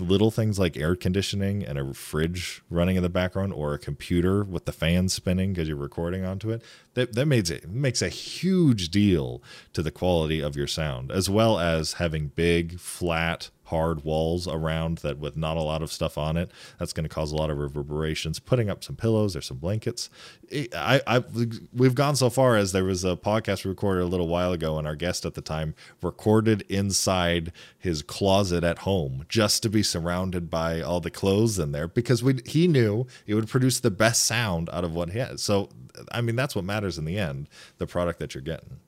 little 0.00 0.30
things 0.30 0.58
like 0.58 0.76
air 0.76 0.96
conditioning 0.96 1.64
and 1.64 1.78
a 1.78 1.94
fridge 1.94 2.62
running 2.70 2.96
in 2.96 3.02
the 3.02 3.08
background 3.08 3.52
or 3.52 3.74
a 3.74 3.78
computer 3.78 4.42
with 4.44 4.64
the 4.64 4.72
fan 4.72 5.08
spinning 5.08 5.52
because 5.52 5.68
you're 5.68 5.76
recording 5.76 6.24
onto 6.24 6.50
it 6.50 6.62
that, 6.94 7.14
that 7.14 7.26
makes 7.26 7.50
it 7.50 7.68
makes 7.68 8.02
a 8.02 8.08
huge 8.08 8.88
deal 8.88 9.42
to 9.72 9.82
the 9.82 9.90
quality 9.90 10.40
of 10.40 10.56
your 10.56 10.66
sound 10.66 11.10
as 11.12 11.28
well 11.28 11.58
as 11.58 11.94
having 11.94 12.28
big 12.28 12.78
flat 12.78 13.50
hard 13.70 14.04
walls 14.04 14.46
around 14.46 14.98
that 14.98 15.18
with 15.18 15.36
not 15.36 15.56
a 15.56 15.62
lot 15.62 15.82
of 15.82 15.92
stuff 15.92 16.18
on 16.18 16.36
it. 16.36 16.50
That's 16.78 16.92
going 16.92 17.08
to 17.08 17.14
cause 17.14 17.32
a 17.32 17.36
lot 17.36 17.50
of 17.50 17.58
reverberations. 17.58 18.38
Putting 18.38 18.68
up 18.68 18.84
some 18.84 18.96
pillows 18.96 19.34
or 19.34 19.40
some 19.40 19.58
blankets. 19.58 20.10
I, 20.52 21.00
I, 21.06 21.24
we've 21.72 21.94
gone 21.94 22.16
so 22.16 22.28
far 22.28 22.56
as 22.56 22.72
there 22.72 22.84
was 22.84 23.04
a 23.04 23.16
podcast 23.16 23.64
recorded 23.64 24.02
a 24.02 24.06
little 24.06 24.28
while 24.28 24.52
ago, 24.52 24.78
and 24.78 24.86
our 24.86 24.96
guest 24.96 25.24
at 25.24 25.34
the 25.34 25.40
time 25.40 25.74
recorded 26.02 26.64
inside 26.68 27.52
his 27.78 28.02
closet 28.02 28.64
at 28.64 28.78
home 28.78 29.24
just 29.28 29.62
to 29.62 29.70
be 29.70 29.82
surrounded 29.82 30.50
by 30.50 30.80
all 30.80 31.00
the 31.00 31.10
clothes 31.10 31.58
in 31.58 31.72
there 31.72 31.88
because 31.88 32.22
we 32.22 32.40
he 32.44 32.66
knew 32.66 33.06
it 33.26 33.34
would 33.34 33.48
produce 33.48 33.80
the 33.80 33.90
best 33.90 34.24
sound 34.24 34.68
out 34.72 34.84
of 34.84 34.94
what 34.94 35.10
he 35.10 35.18
had. 35.18 35.40
So, 35.40 35.68
I 36.10 36.20
mean, 36.20 36.36
that's 36.36 36.54
what 36.54 36.64
matters 36.64 36.98
in 36.98 37.04
the 37.04 37.18
end, 37.18 37.48
the 37.78 37.86
product 37.86 38.18
that 38.18 38.34
you're 38.34 38.42
getting. 38.42 38.80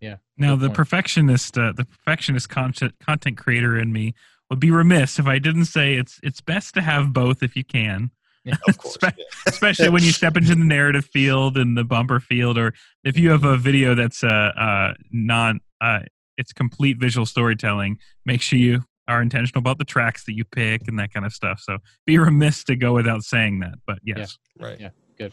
Yeah. 0.00 0.16
Now 0.36 0.56
the 0.56 0.68
point. 0.68 0.76
perfectionist, 0.76 1.58
uh, 1.58 1.72
the 1.72 1.84
perfectionist 1.84 2.48
content 2.48 2.94
content 3.04 3.36
creator 3.36 3.78
in 3.78 3.92
me 3.92 4.14
would 4.50 4.60
be 4.60 4.70
remiss 4.70 5.18
if 5.18 5.26
I 5.26 5.38
didn't 5.38 5.66
say 5.66 5.94
it's 5.94 6.20
it's 6.22 6.40
best 6.40 6.74
to 6.74 6.80
have 6.80 7.12
both 7.12 7.42
if 7.42 7.56
you 7.56 7.64
can. 7.64 8.10
Yeah, 8.44 8.54
of 8.66 8.78
course. 8.78 8.96
yeah. 9.02 9.10
Especially 9.46 9.88
when 9.88 10.02
you 10.02 10.12
step 10.12 10.36
into 10.36 10.54
the 10.54 10.64
narrative 10.64 11.04
field 11.06 11.58
and 11.58 11.76
the 11.76 11.84
bumper 11.84 12.20
field, 12.20 12.56
or 12.56 12.74
if 13.04 13.18
you 13.18 13.30
have 13.30 13.44
a 13.44 13.56
video 13.56 13.94
that's 13.94 14.22
uh, 14.22 14.28
uh 14.28 14.94
non 15.10 15.60
uh 15.80 16.00
it's 16.38 16.52
complete 16.52 16.98
visual 16.98 17.26
storytelling. 17.26 17.98
Make 18.24 18.40
sure 18.40 18.58
you 18.58 18.84
are 19.08 19.20
intentional 19.20 19.58
about 19.58 19.78
the 19.78 19.84
tracks 19.84 20.24
that 20.24 20.34
you 20.34 20.44
pick 20.44 20.86
and 20.86 20.98
that 20.98 21.12
kind 21.12 21.26
of 21.26 21.32
stuff. 21.32 21.60
So 21.60 21.78
be 22.06 22.16
remiss 22.18 22.62
to 22.64 22.76
go 22.76 22.94
without 22.94 23.22
saying 23.22 23.60
that. 23.60 23.74
But 23.86 23.98
yes, 24.04 24.38
yeah. 24.58 24.66
right, 24.66 24.80
yeah, 24.80 24.90
good. 25.18 25.32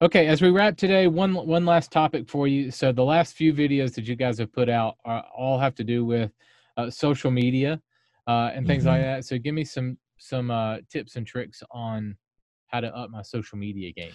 Okay, 0.00 0.28
as 0.28 0.40
we 0.40 0.50
wrap 0.50 0.76
today, 0.76 1.08
one 1.08 1.34
one 1.34 1.66
last 1.66 1.90
topic 1.90 2.28
for 2.28 2.46
you. 2.46 2.70
So 2.70 2.92
the 2.92 3.02
last 3.02 3.34
few 3.34 3.52
videos 3.52 3.94
that 3.94 4.06
you 4.06 4.14
guys 4.14 4.38
have 4.38 4.52
put 4.52 4.68
out 4.68 4.96
are, 5.04 5.24
all 5.36 5.58
have 5.58 5.74
to 5.74 5.84
do 5.84 6.04
with 6.04 6.30
uh, 6.76 6.88
social 6.88 7.32
media 7.32 7.80
uh, 8.28 8.50
and 8.54 8.64
things 8.64 8.84
mm-hmm. 8.84 8.92
like 8.92 9.02
that. 9.02 9.24
So 9.24 9.38
give 9.38 9.54
me 9.54 9.64
some 9.64 9.98
some 10.18 10.52
uh, 10.52 10.78
tips 10.88 11.16
and 11.16 11.26
tricks 11.26 11.64
on 11.72 12.16
how 12.68 12.80
to 12.80 12.96
up 12.96 13.10
my 13.10 13.22
social 13.22 13.58
media 13.58 13.92
game. 13.92 14.12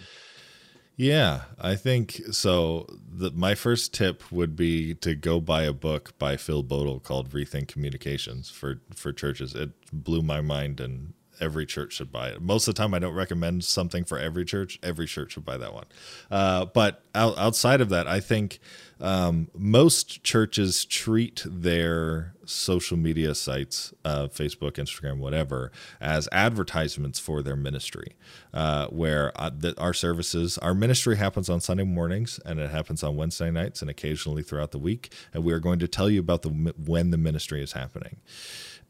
Yeah, 0.96 1.42
I 1.60 1.74
think 1.74 2.22
so. 2.30 2.86
The, 3.06 3.30
my 3.32 3.54
first 3.54 3.92
tip 3.92 4.30
would 4.32 4.56
be 4.56 4.94
to 4.94 5.14
go 5.14 5.38
buy 5.38 5.64
a 5.64 5.72
book 5.72 6.16
by 6.18 6.38
Phil 6.38 6.62
Bowdle 6.62 7.02
called 7.02 7.30
"Rethink 7.30 7.68
Communications" 7.68 8.48
for 8.48 8.80
for 8.94 9.12
churches. 9.12 9.54
It 9.54 9.72
blew 9.92 10.22
my 10.22 10.40
mind 10.40 10.80
and 10.80 11.12
every 11.44 11.66
church 11.66 11.92
should 11.92 12.10
buy 12.10 12.28
it. 12.28 12.40
Most 12.40 12.66
of 12.66 12.74
the 12.74 12.82
time, 12.82 12.94
I 12.94 12.98
don't 12.98 13.14
recommend 13.14 13.64
something 13.64 14.04
for 14.04 14.18
every 14.18 14.44
church. 14.44 14.78
Every 14.82 15.06
church 15.06 15.32
should 15.32 15.44
buy 15.44 15.58
that 15.58 15.74
one. 15.74 15.84
Uh, 16.30 16.64
but 16.64 17.02
out, 17.14 17.36
outside 17.38 17.80
of 17.80 17.90
that, 17.90 18.08
I 18.08 18.20
think 18.20 18.58
um, 19.00 19.48
most 19.54 20.24
churches 20.24 20.84
treat 20.84 21.44
their 21.46 22.34
social 22.46 22.96
media 22.96 23.34
sites, 23.34 23.92
uh, 24.04 24.28
Facebook, 24.28 24.72
Instagram, 24.72 25.18
whatever, 25.18 25.70
as 26.00 26.28
advertisements 26.32 27.18
for 27.18 27.42
their 27.42 27.56
ministry. 27.56 28.16
Uh, 28.52 28.86
where 28.86 29.32
uh, 29.34 29.50
the, 29.54 29.78
our 29.80 29.92
services, 29.92 30.58
our 30.58 30.74
ministry 30.74 31.16
happens 31.16 31.50
on 31.50 31.60
Sunday 31.60 31.82
mornings 31.82 32.38
and 32.46 32.60
it 32.60 32.70
happens 32.70 33.02
on 33.02 33.16
Wednesday 33.16 33.50
nights 33.50 33.82
and 33.82 33.90
occasionally 33.90 34.42
throughout 34.42 34.70
the 34.70 34.78
week. 34.78 35.12
And 35.34 35.44
we 35.44 35.52
are 35.52 35.58
going 35.58 35.80
to 35.80 35.88
tell 35.88 36.08
you 36.08 36.20
about 36.20 36.42
the 36.42 36.50
when 36.50 37.10
the 37.10 37.18
ministry 37.18 37.62
is 37.62 37.72
happening 37.72 38.18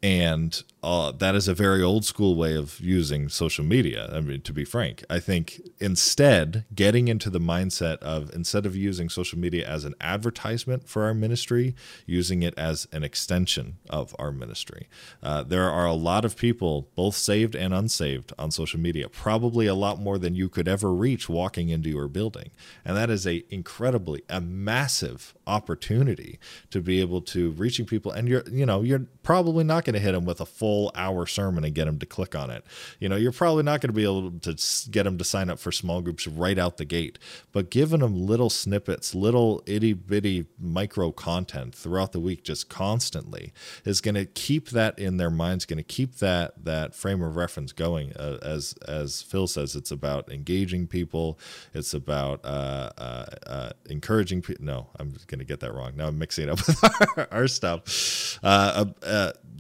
and 0.05 0.63
uh, 0.83 1.13
that 1.13 1.35
is 1.35 1.49
a 1.49 1.55
very 1.55 1.83
old 1.83 2.05
school 2.05 2.37
way 2.37 2.55
of 2.55 2.79
using 2.79 3.31
social 3.31 3.65
media. 3.65 4.11
I 4.13 4.21
mean, 4.21 4.43
to 4.43 4.53
be 4.53 4.67
frank, 4.67 5.03
I 5.09 5.19
think 5.19 5.63
instead 5.81 6.67
getting 6.75 7.09
into 7.09 7.31
the 7.31 7.41
mindset 7.41 7.97
of 8.01 8.31
instead 8.35 8.67
of 8.67 8.77
using 8.77 9.09
social 9.09 9.39
media 9.39 9.67
as 9.67 9.87
an 9.87 9.95
advertisement 10.03 10.87
for 10.87 11.05
our 11.05 11.15
ministry, 11.15 11.75
using 12.05 12.43
it 12.43 12.53
as 12.59 12.87
an 12.93 13.03
extension 13.03 13.79
of 13.89 14.15
our 14.19 14.31
ministry. 14.31 14.89
Uh, 15.23 15.43
there 15.43 15.71
are 15.71 15.87
a 15.87 15.95
lot 15.95 16.27
of 16.27 16.37
people, 16.37 16.91
both 16.95 17.15
saved 17.15 17.55
and 17.55 17.73
unsaved, 17.73 18.35
on 18.39 18.51
social 18.51 18.79
media. 18.79 19.09
Probably 19.09 19.67
a 19.67 19.75
lot 19.75 19.99
more 19.99 20.19
than 20.19 20.35
you 20.35 20.51
could 20.51 20.69
ever 20.69 20.93
reach 20.93 21.31
walking 21.31 21.71
into 21.71 21.89
your 21.89 22.09
building, 22.09 22.51
and 22.85 22.95
that 22.95 23.09
is 23.09 23.27
a 23.27 23.43
incredibly 23.49 24.21
a 24.29 24.43
massive 24.43 25.33
opportunity 25.47 26.39
to 26.71 26.83
be 26.83 27.01
able 27.01 27.23
to 27.23 27.53
reaching 27.53 27.87
people. 27.87 28.13
And 28.13 28.29
you're 28.29 28.45
you 28.51 28.67
know 28.67 28.83
you're 28.83 29.07
probably 29.23 29.65
not 29.65 29.87
going 29.87 29.94
to 29.95 30.01
hit 30.01 30.13
them 30.13 30.25
with 30.25 30.41
a 30.41 30.47
full 30.47 30.93
hour 30.95 31.27
sermon 31.27 31.65
and 31.65 31.75
get 31.75 31.87
them 31.87 31.99
to 31.99 32.07
click 32.07 32.35
on 32.35 32.51
it. 32.51 32.65
You 33.01 33.09
know, 33.09 33.17
you're 33.17 33.33
probably 33.33 33.63
not 33.63 33.81
going 33.81 33.89
to 33.89 33.95
be 33.95 34.05
able 34.05 34.31
to 34.31 34.91
get 34.91 35.05
them 35.05 35.19
to 35.19 35.25
sign 35.25 35.51
up 35.51 35.59
for 35.59 35.73
small 35.73 36.01
groups 36.01 36.27
right 36.27 36.59
out 36.59 36.77
the 36.77 36.85
gate, 36.85 37.19
but 37.53 37.71
giving 37.71 38.01
them 38.01 38.27
little 38.27 38.51
snippets, 38.51 39.15
little 39.15 39.63
itty 39.67 39.93
bitty 39.93 40.47
micro 40.59 41.13
content 41.13 41.75
throughout 41.75 42.13
the 42.13 42.21
week, 42.21 42.45
just 42.45 42.69
constantly, 42.69 43.53
is 43.85 44.01
going 44.01 44.15
to 44.15 44.25
keep 44.25 44.71
that 44.71 44.99
in 44.99 45.17
their 45.17 45.31
minds, 45.31 45.65
going 45.65 45.79
to 45.79 45.83
keep 45.83 46.17
that 46.17 46.65
that 46.65 46.95
frame 46.95 47.23
of 47.23 47.37
reference 47.37 47.73
going. 47.73 48.13
Uh, 48.17 48.39
as 48.43 48.75
as 48.87 49.23
Phil 49.23 49.47
says, 49.47 49.75
it's 49.77 49.91
about 49.91 50.31
engaging 50.31 50.87
people. 50.87 51.39
It's 51.73 51.95
about 51.95 52.45
uh, 52.45 52.91
uh, 52.99 53.27
uh 53.47 53.71
encouraging 53.89 54.43
people. 54.43 54.65
No, 54.65 54.89
I'm 54.99 55.15
going 55.27 55.39
to 55.39 55.45
get 55.45 55.61
that 55.61 55.73
wrong. 55.73 55.93
Now 55.97 56.09
I'm 56.09 56.19
mixing 56.19 56.45
it 56.45 56.51
up 56.51 56.59
with 56.67 57.19
our, 57.19 57.29
our 57.31 57.49
stuff. 57.49 58.39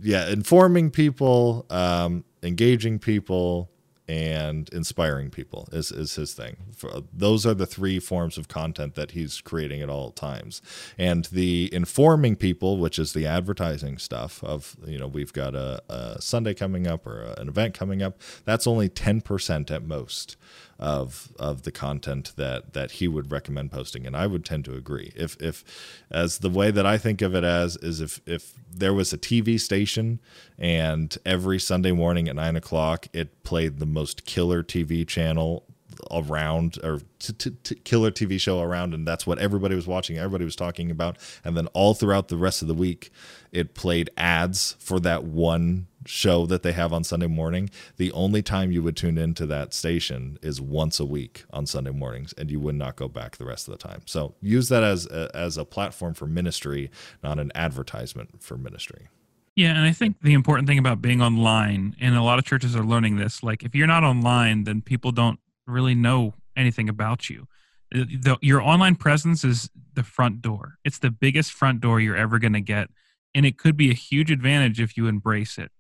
Uh, 0.04 0.08
uh, 0.08 0.10
yeah, 0.10 0.28
informing 0.28 0.90
people, 0.90 1.66
um, 1.70 2.24
engaging 2.42 2.98
people, 2.98 3.70
and 4.06 4.68
inspiring 4.70 5.30
people 5.30 5.66
is, 5.72 5.90
is 5.90 6.14
his 6.16 6.34
thing. 6.34 6.56
For, 6.76 6.90
those 7.12 7.46
are 7.46 7.54
the 7.54 7.66
three 7.66 7.98
forms 7.98 8.36
of 8.36 8.48
content 8.48 8.94
that 8.96 9.12
he's 9.12 9.40
creating 9.40 9.80
at 9.80 9.88
all 9.88 10.10
times. 10.10 10.60
And 10.98 11.24
the 11.26 11.70
informing 11.72 12.36
people, 12.36 12.76
which 12.76 12.98
is 12.98 13.14
the 13.14 13.26
advertising 13.26 13.96
stuff 13.98 14.44
of, 14.44 14.76
you 14.86 14.98
know, 14.98 15.06
we've 15.06 15.32
got 15.32 15.54
a, 15.54 15.82
a 15.88 16.20
Sunday 16.20 16.52
coming 16.52 16.86
up 16.86 17.06
or 17.06 17.34
an 17.38 17.48
event 17.48 17.72
coming 17.74 18.02
up, 18.02 18.20
that's 18.44 18.66
only 18.66 18.88
10% 18.88 19.70
at 19.70 19.82
most 19.84 20.36
of 20.78 21.32
of 21.38 21.62
the 21.62 21.72
content 21.72 22.32
that 22.36 22.72
that 22.72 22.92
he 22.92 23.08
would 23.08 23.30
recommend 23.30 23.70
posting 23.70 24.06
and 24.06 24.16
i 24.16 24.26
would 24.26 24.44
tend 24.44 24.64
to 24.64 24.74
agree. 24.74 25.12
If 25.14 25.36
if 25.40 25.64
as 26.10 26.38
the 26.38 26.50
way 26.50 26.70
that 26.70 26.86
i 26.86 26.98
think 26.98 27.22
of 27.22 27.34
it 27.34 27.44
as 27.44 27.76
is 27.76 28.00
if 28.00 28.20
if 28.26 28.54
there 28.70 28.94
was 28.94 29.12
a 29.12 29.18
tv 29.18 29.58
station 29.60 30.20
and 30.58 31.16
every 31.24 31.58
sunday 31.58 31.92
morning 31.92 32.28
at 32.28 32.36
nine 32.36 32.56
o'clock 32.56 33.06
it 33.12 33.42
played 33.44 33.78
the 33.78 33.86
most 33.86 34.24
killer 34.26 34.62
tv 34.62 35.06
channel 35.06 35.64
around 36.10 36.78
or 36.82 37.00
t- 37.18 37.32
t- 37.32 37.56
t- 37.62 37.74
killer 37.76 38.10
TV 38.10 38.40
show 38.40 38.60
around, 38.60 38.94
and 38.94 39.06
that's 39.06 39.26
what 39.26 39.38
everybody 39.38 39.74
was 39.74 39.86
watching, 39.86 40.18
everybody 40.18 40.44
was 40.44 40.56
talking 40.56 40.90
about. 40.90 41.18
And 41.44 41.56
then 41.56 41.66
all 41.68 41.94
throughout 41.94 42.28
the 42.28 42.36
rest 42.36 42.62
of 42.62 42.68
the 42.68 42.74
week, 42.74 43.10
it 43.52 43.74
played 43.74 44.10
ads 44.16 44.76
for 44.78 44.98
that 45.00 45.24
one 45.24 45.86
show 46.06 46.46
that 46.46 46.62
they 46.62 46.72
have 46.72 46.92
on 46.92 47.04
Sunday 47.04 47.26
morning. 47.26 47.70
The 47.96 48.12
only 48.12 48.42
time 48.42 48.72
you 48.72 48.82
would 48.82 48.96
tune 48.96 49.16
into 49.18 49.46
that 49.46 49.72
station 49.72 50.38
is 50.42 50.60
once 50.60 51.00
a 51.00 51.06
week 51.06 51.44
on 51.50 51.66
Sunday 51.66 51.90
mornings, 51.90 52.34
and 52.36 52.50
you 52.50 52.60
would 52.60 52.74
not 52.74 52.96
go 52.96 53.08
back 53.08 53.36
the 53.36 53.46
rest 53.46 53.68
of 53.68 53.72
the 53.72 53.78
time. 53.78 54.02
So 54.06 54.34
use 54.40 54.68
that 54.68 54.82
as 54.82 55.06
a, 55.06 55.30
as 55.34 55.56
a 55.56 55.64
platform 55.64 56.14
for 56.14 56.26
ministry, 56.26 56.90
not 57.22 57.38
an 57.38 57.52
advertisement 57.54 58.42
for 58.42 58.56
ministry. 58.56 59.08
Yeah, 59.56 59.70
and 59.70 59.82
I 59.82 59.92
think 59.92 60.20
the 60.20 60.32
important 60.32 60.66
thing 60.66 60.78
about 60.78 61.00
being 61.00 61.22
online, 61.22 61.94
and 62.00 62.16
a 62.16 62.22
lot 62.22 62.40
of 62.40 62.44
churches 62.44 62.74
are 62.74 62.82
learning 62.82 63.16
this, 63.16 63.42
like 63.42 63.62
if 63.62 63.74
you're 63.74 63.86
not 63.86 64.02
online, 64.02 64.64
then 64.64 64.82
people 64.82 65.12
don't 65.12 65.38
really 65.66 65.94
know 65.94 66.34
anything 66.56 66.88
about 66.88 67.28
you. 67.30 67.46
The, 67.90 68.38
your 68.40 68.60
online 68.60 68.96
presence 68.96 69.44
is 69.44 69.70
the 69.94 70.02
front 70.02 70.42
door. 70.42 70.78
It's 70.84 70.98
the 70.98 71.10
biggest 71.10 71.52
front 71.52 71.80
door 71.80 72.00
you're 72.00 72.16
ever 72.16 72.38
going 72.38 72.54
to 72.54 72.60
get. 72.60 72.88
And 73.34 73.46
it 73.46 73.58
could 73.58 73.76
be 73.76 73.90
a 73.90 73.94
huge 73.94 74.30
advantage 74.30 74.80
if 74.80 74.96
you 74.96 75.06
embrace 75.06 75.58
it. 75.58 75.70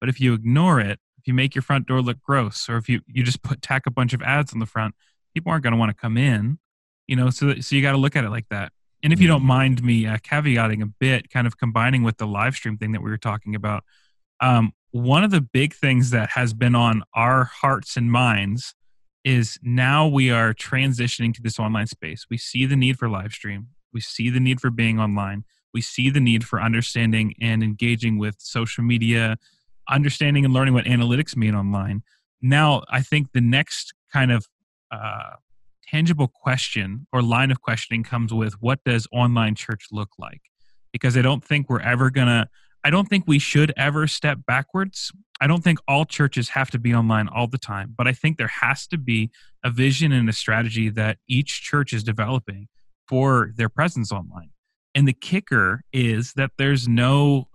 But 0.00 0.08
if 0.08 0.20
you 0.20 0.34
ignore 0.34 0.80
it, 0.80 0.98
if 1.18 1.26
you 1.26 1.34
make 1.34 1.54
your 1.54 1.62
front 1.62 1.86
door 1.86 2.00
look 2.00 2.20
gross, 2.22 2.68
or 2.68 2.76
if 2.76 2.88
you, 2.88 3.00
you 3.06 3.22
just 3.22 3.42
put 3.42 3.62
tack 3.62 3.86
a 3.86 3.90
bunch 3.90 4.12
of 4.12 4.22
ads 4.22 4.52
on 4.52 4.58
the 4.58 4.66
front, 4.66 4.94
people 5.34 5.52
aren't 5.52 5.62
going 5.62 5.72
to 5.72 5.78
want 5.78 5.90
to 5.90 6.00
come 6.00 6.16
in. 6.16 6.58
You 7.06 7.16
know, 7.16 7.30
so 7.30 7.60
so 7.60 7.74
you 7.74 7.82
got 7.82 7.92
to 7.92 7.98
look 7.98 8.16
at 8.16 8.24
it 8.24 8.30
like 8.30 8.48
that. 8.50 8.72
And 9.02 9.12
if 9.12 9.20
you 9.20 9.28
don't 9.28 9.42
mind 9.42 9.82
me 9.82 10.06
uh, 10.06 10.18
caveating 10.18 10.82
a 10.82 10.86
bit, 10.86 11.30
kind 11.30 11.46
of 11.46 11.58
combining 11.58 12.02
with 12.02 12.18
the 12.18 12.26
live 12.26 12.54
stream 12.54 12.76
thing 12.76 12.92
that 12.92 13.02
we 13.02 13.10
were 13.10 13.18
talking 13.18 13.54
about, 13.54 13.84
um, 14.40 14.72
one 14.92 15.24
of 15.24 15.30
the 15.30 15.40
big 15.40 15.74
things 15.74 16.10
that 16.10 16.30
has 16.30 16.52
been 16.52 16.74
on 16.74 17.02
our 17.14 17.44
hearts 17.44 17.96
and 17.96 18.10
minds 18.10 18.74
is 19.24 19.58
now 19.62 20.06
we 20.06 20.30
are 20.30 20.54
transitioning 20.54 21.34
to 21.34 21.42
this 21.42 21.58
online 21.58 21.86
space. 21.86 22.26
We 22.30 22.38
see 22.38 22.66
the 22.66 22.76
need 22.76 22.98
for 22.98 23.08
live 23.08 23.32
stream. 23.32 23.68
We 23.92 24.00
see 24.00 24.30
the 24.30 24.40
need 24.40 24.60
for 24.60 24.70
being 24.70 24.98
online. 24.98 25.44
We 25.72 25.80
see 25.80 26.10
the 26.10 26.20
need 26.20 26.44
for 26.44 26.60
understanding 26.60 27.34
and 27.40 27.62
engaging 27.62 28.18
with 28.18 28.36
social 28.38 28.82
media, 28.82 29.36
understanding 29.88 30.44
and 30.44 30.54
learning 30.54 30.74
what 30.74 30.84
analytics 30.84 31.36
mean 31.36 31.54
online. 31.54 32.02
Now, 32.40 32.82
I 32.88 33.02
think 33.02 33.32
the 33.32 33.40
next 33.40 33.92
kind 34.12 34.32
of 34.32 34.46
uh, 34.90 35.34
tangible 35.86 36.28
question 36.28 37.06
or 37.12 37.22
line 37.22 37.50
of 37.50 37.60
questioning 37.60 38.02
comes 38.02 38.32
with 38.32 38.54
what 38.60 38.82
does 38.84 39.06
online 39.12 39.54
church 39.54 39.88
look 39.92 40.10
like? 40.18 40.40
Because 40.92 41.16
I 41.16 41.22
don't 41.22 41.44
think 41.44 41.68
we're 41.68 41.80
ever 41.80 42.10
going 42.10 42.28
to, 42.28 42.48
I 42.84 42.90
don't 42.90 43.08
think 43.08 43.24
we 43.26 43.38
should 43.38 43.72
ever 43.76 44.06
step 44.06 44.38
backwards. 44.46 45.12
I 45.40 45.46
don't 45.46 45.64
think 45.64 45.78
all 45.88 46.04
churches 46.04 46.50
have 46.50 46.70
to 46.70 46.78
be 46.78 46.94
online 46.94 47.28
all 47.28 47.46
the 47.46 47.58
time, 47.58 47.94
but 47.96 48.06
I 48.06 48.12
think 48.12 48.36
there 48.36 48.48
has 48.48 48.86
to 48.88 48.98
be 48.98 49.30
a 49.64 49.70
vision 49.70 50.12
and 50.12 50.28
a 50.28 50.32
strategy 50.32 50.88
that 50.90 51.18
each 51.28 51.62
church 51.62 51.92
is 51.92 52.04
developing 52.04 52.68
for 53.08 53.52
their 53.56 53.68
presence 53.68 54.12
online. 54.12 54.50
And 54.94 55.06
the 55.06 55.12
kicker 55.12 55.82
is 55.92 56.32
that 56.34 56.52
there's 56.58 56.88
no 56.88 57.48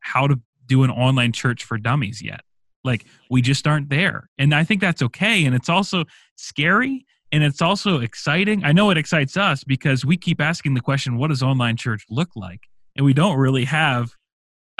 how 0.00 0.26
to 0.26 0.40
do 0.66 0.82
an 0.82 0.90
online 0.90 1.32
church 1.32 1.64
for 1.64 1.78
dummies 1.78 2.22
yet. 2.22 2.40
Like 2.84 3.04
we 3.30 3.42
just 3.42 3.66
aren't 3.66 3.90
there. 3.90 4.30
And 4.38 4.54
I 4.54 4.64
think 4.64 4.80
that's 4.80 5.02
okay. 5.02 5.44
And 5.44 5.54
it's 5.54 5.68
also 5.68 6.04
scary 6.36 7.04
and 7.32 7.44
it's 7.44 7.62
also 7.62 8.00
exciting. 8.00 8.64
I 8.64 8.72
know 8.72 8.90
it 8.90 8.98
excites 8.98 9.36
us 9.36 9.62
because 9.64 10.04
we 10.04 10.16
keep 10.16 10.40
asking 10.40 10.74
the 10.74 10.80
question, 10.80 11.16
what 11.16 11.28
does 11.28 11.42
online 11.42 11.76
church 11.76 12.04
look 12.10 12.30
like? 12.34 12.60
And 12.96 13.04
we 13.04 13.12
don't 13.12 13.38
really 13.38 13.64
have 13.66 14.16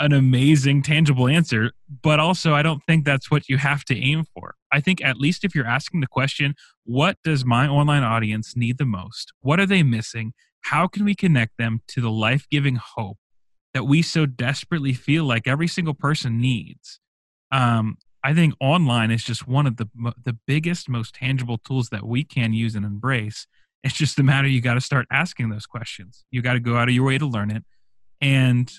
an 0.01 0.13
amazing 0.13 0.81
tangible 0.81 1.27
answer, 1.27 1.71
but 2.01 2.19
also 2.19 2.53
I 2.53 2.63
don't 2.63 2.83
think 2.87 3.05
that's 3.05 3.29
what 3.29 3.47
you 3.47 3.57
have 3.57 3.85
to 3.85 3.95
aim 3.95 4.25
for. 4.33 4.55
I 4.71 4.81
think 4.81 5.03
at 5.03 5.17
least 5.17 5.43
if 5.43 5.53
you're 5.53 5.67
asking 5.67 6.01
the 6.01 6.07
question, 6.07 6.55
what 6.85 7.17
does 7.23 7.45
my 7.45 7.67
online 7.67 8.03
audience 8.03 8.55
need 8.55 8.79
the 8.79 8.85
most? 8.85 9.31
What 9.41 9.59
are 9.59 9.65
they 9.65 9.83
missing? 9.83 10.33
How 10.61 10.87
can 10.87 11.05
we 11.05 11.13
connect 11.13 11.57
them 11.57 11.81
to 11.89 12.01
the 12.01 12.09
life 12.09 12.45
giving 12.49 12.77
hope 12.77 13.17
that 13.73 13.83
we 13.83 14.01
so 14.01 14.25
desperately 14.25 14.93
feel 14.93 15.23
like 15.25 15.47
every 15.47 15.67
single 15.67 15.93
person 15.93 16.41
needs? 16.41 16.99
Um, 17.51 17.97
I 18.23 18.33
think 18.33 18.55
online 18.59 19.11
is 19.11 19.23
just 19.23 19.47
one 19.47 19.67
of 19.67 19.77
the 19.77 19.87
the 20.23 20.37
biggest, 20.47 20.89
most 20.89 21.15
tangible 21.15 21.57
tools 21.57 21.89
that 21.89 22.05
we 22.05 22.23
can 22.23 22.53
use 22.53 22.75
and 22.75 22.85
embrace. 22.85 23.47
It's 23.83 23.95
just 23.95 24.19
a 24.19 24.23
matter 24.23 24.47
you 24.47 24.61
got 24.61 24.75
to 24.75 24.81
start 24.81 25.07
asking 25.11 25.49
those 25.49 25.65
questions. 25.65 26.23
You 26.31 26.41
got 26.41 26.53
to 26.53 26.59
go 26.59 26.77
out 26.77 26.87
of 26.87 26.93
your 26.93 27.05
way 27.05 27.17
to 27.17 27.25
learn 27.25 27.51
it, 27.51 27.63
and 28.19 28.71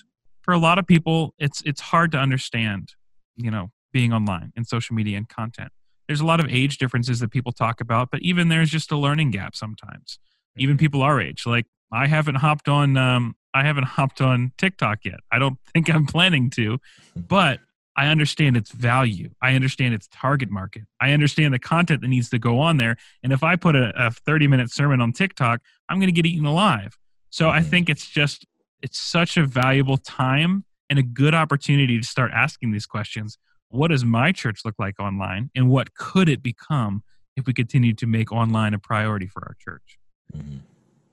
for 0.43 0.53
a 0.53 0.59
lot 0.59 0.77
of 0.77 0.85
people, 0.85 1.33
it's 1.39 1.61
it's 1.65 1.81
hard 1.81 2.11
to 2.11 2.17
understand. 2.17 2.93
You 3.35 3.49
know, 3.49 3.71
being 3.93 4.11
online 4.11 4.51
and 4.55 4.67
social 4.67 4.95
media 4.95 5.17
and 5.17 5.29
content. 5.29 5.71
There's 6.07 6.19
a 6.19 6.25
lot 6.25 6.39
of 6.39 6.47
age 6.49 6.77
differences 6.77 7.19
that 7.21 7.31
people 7.31 7.53
talk 7.53 7.79
about, 7.79 8.09
but 8.11 8.21
even 8.21 8.49
there's 8.49 8.69
just 8.69 8.91
a 8.91 8.97
learning 8.97 9.31
gap 9.31 9.55
sometimes. 9.55 10.19
Even 10.57 10.77
people 10.77 11.01
our 11.01 11.21
age, 11.21 11.45
like 11.45 11.65
I 11.91 12.07
haven't 12.07 12.35
hopped 12.35 12.67
on 12.67 12.97
um, 12.97 13.35
I 13.53 13.63
haven't 13.63 13.85
hopped 13.85 14.19
on 14.19 14.51
TikTok 14.57 15.05
yet. 15.05 15.19
I 15.31 15.39
don't 15.39 15.57
think 15.73 15.93
I'm 15.93 16.05
planning 16.05 16.49
to, 16.51 16.79
but 17.15 17.59
I 17.95 18.07
understand 18.07 18.57
its 18.57 18.71
value. 18.71 19.29
I 19.41 19.53
understand 19.53 19.93
its 19.93 20.07
target 20.11 20.49
market. 20.49 20.83
I 20.99 21.11
understand 21.11 21.53
the 21.53 21.59
content 21.59 22.01
that 22.01 22.07
needs 22.07 22.29
to 22.31 22.39
go 22.39 22.59
on 22.59 22.77
there. 22.77 22.97
And 23.21 23.31
if 23.31 23.43
I 23.43 23.55
put 23.55 23.75
a, 23.75 23.93
a 23.95 24.09
30 24.11 24.47
minute 24.47 24.71
sermon 24.71 24.99
on 24.99 25.13
TikTok, 25.13 25.61
I'm 25.87 25.99
going 25.99 26.07
to 26.07 26.13
get 26.13 26.25
eaten 26.25 26.45
alive. 26.45 26.97
So 27.29 27.49
I 27.49 27.61
think 27.61 27.89
it's 27.89 28.07
just, 28.07 28.45
it's 28.83 28.99
such 28.99 29.37
a 29.37 29.45
valuable 29.45 29.97
time 29.97 30.65
and 30.89 30.99
a 30.99 31.03
good 31.03 31.33
opportunity 31.33 31.99
to 31.99 32.05
start 32.05 32.31
asking 32.33 32.71
these 32.71 32.85
questions. 32.85 33.37
What 33.69 33.87
does 33.87 34.05
my 34.05 34.31
church 34.31 34.59
look 34.65 34.75
like 34.77 34.99
online? 34.99 35.49
And 35.55 35.69
what 35.69 35.95
could 35.95 36.29
it 36.29 36.43
become 36.43 37.01
if 37.35 37.47
we 37.47 37.53
continue 37.53 37.93
to 37.95 38.05
make 38.05 38.31
online 38.31 38.75
a 38.75 38.79
priority 38.79 39.25
for 39.25 39.41
our 39.43 39.55
church? 39.57 39.97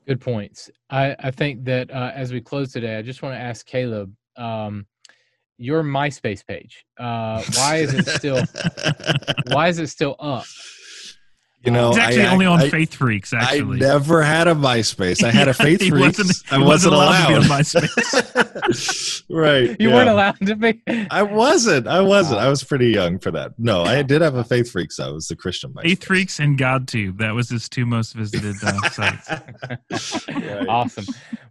Good 0.07 0.21
points. 0.21 0.69
I, 0.91 1.17
I 1.21 1.31
think 1.31 1.65
that 1.65 1.91
uh, 1.91 2.11
as 2.15 2.33
we 2.33 2.41
close 2.41 2.73
today, 2.73 2.99
I 2.99 3.03
just 3.03 3.23
want 3.23 3.35
to 3.35 3.41
ask 3.41 3.65
Caleb. 3.65 4.13
Um, 4.37 4.87
your 5.61 5.83
MySpace 5.83 6.45
page. 6.45 6.87
Uh, 6.99 7.43
why 7.55 7.77
is 7.77 7.93
it 7.93 8.07
still 8.07 8.43
why 9.53 9.69
is 9.69 9.79
it 9.79 9.89
still 9.89 10.17
up? 10.19 10.47
You 11.63 11.73
know, 11.73 11.91
It's 11.91 11.99
actually 11.99 12.25
I, 12.25 12.33
only 12.33 12.47
on 12.47 12.59
I, 12.61 12.71
Faith 12.71 12.95
Freaks, 12.95 13.35
actually. 13.35 13.77
I 13.85 13.89
never 13.91 14.23
had 14.23 14.49
a 14.49 14.55
MySpace. 14.55 15.23
I 15.23 15.31
had 15.31 15.47
a 15.47 15.53
Faith 15.67 15.83
He 15.83 15.91
Freaks. 15.91 16.19
wasn't- 16.19 16.53
I 16.53 16.57
wasn't, 16.59 16.93
wasn't 16.93 16.95
allowed 16.95 17.23
to 17.23 17.29
be 17.29 17.35
on 17.35 17.45
allowed. 17.45 17.61
MySpace. 17.61 19.23
right. 19.29 19.77
You 19.79 19.89
yeah. 19.91 19.95
weren't 19.95 20.09
allowed 20.09 20.39
to 20.47 20.57
be. 20.57 20.81
I 21.11 21.23
wasn't. 21.23 21.87
I 21.87 22.01
wasn't. 22.01 22.41
I 22.41 22.49
was 22.49 22.65
pretty 22.65 22.89
young 22.89 23.19
for 23.19 23.31
that. 23.33 23.53
No, 23.59 23.83
I 23.83 24.01
did 24.11 24.23
have 24.23 24.37
a 24.37 24.45
Faith 24.45 24.71
Freaks. 24.71 24.99
I 24.99 25.11
was 25.11 25.29
the 25.29 25.37
Christian 25.37 25.73
MySpace. 25.75 25.83
Faith 25.83 26.05
Freaks 26.05 26.39
and 26.41 26.59
GodTube. 26.59 27.19
That 27.19 27.35
was 27.35 27.51
his 27.51 27.69
two 27.69 27.85
most 27.85 28.15
visited 28.15 28.57
uh, 28.63 28.89
sites. 28.89 29.29
Right. 30.29 30.67
Awesome. 30.67 31.05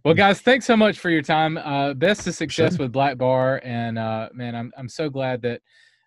Well, 0.04 0.14
guys, 0.14 0.40
thanks 0.40 0.66
so 0.66 0.76
much 0.76 0.98
for 0.98 1.10
your 1.10 1.22
time. 1.22 1.56
Uh, 1.56 1.94
best 1.94 2.26
of 2.26 2.34
success 2.34 2.76
Sure. 2.76 2.86
with 2.86 2.92
Blackbar, 2.92 3.60
and 3.62 3.96
uh, 3.98 4.28
man, 4.32 4.56
I'm 4.56 4.72
I'm 4.76 4.88
so 4.88 5.08
glad 5.08 5.42
that 5.42 5.60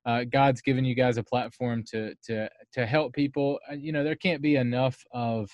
uh, 0.05 0.23
God's 0.25 0.61
given 0.61 0.83
you 0.85 0.95
guys 0.95 1.17
a 1.17 1.23
platform 1.23 1.83
to 1.91 2.13
to 2.25 2.49
to 2.73 2.85
help 2.85 3.13
people. 3.13 3.59
Uh, 3.69 3.75
You 3.75 3.91
know, 3.91 4.03
there 4.03 4.15
can't 4.15 4.41
be 4.41 4.55
enough 4.55 5.03
of 5.11 5.49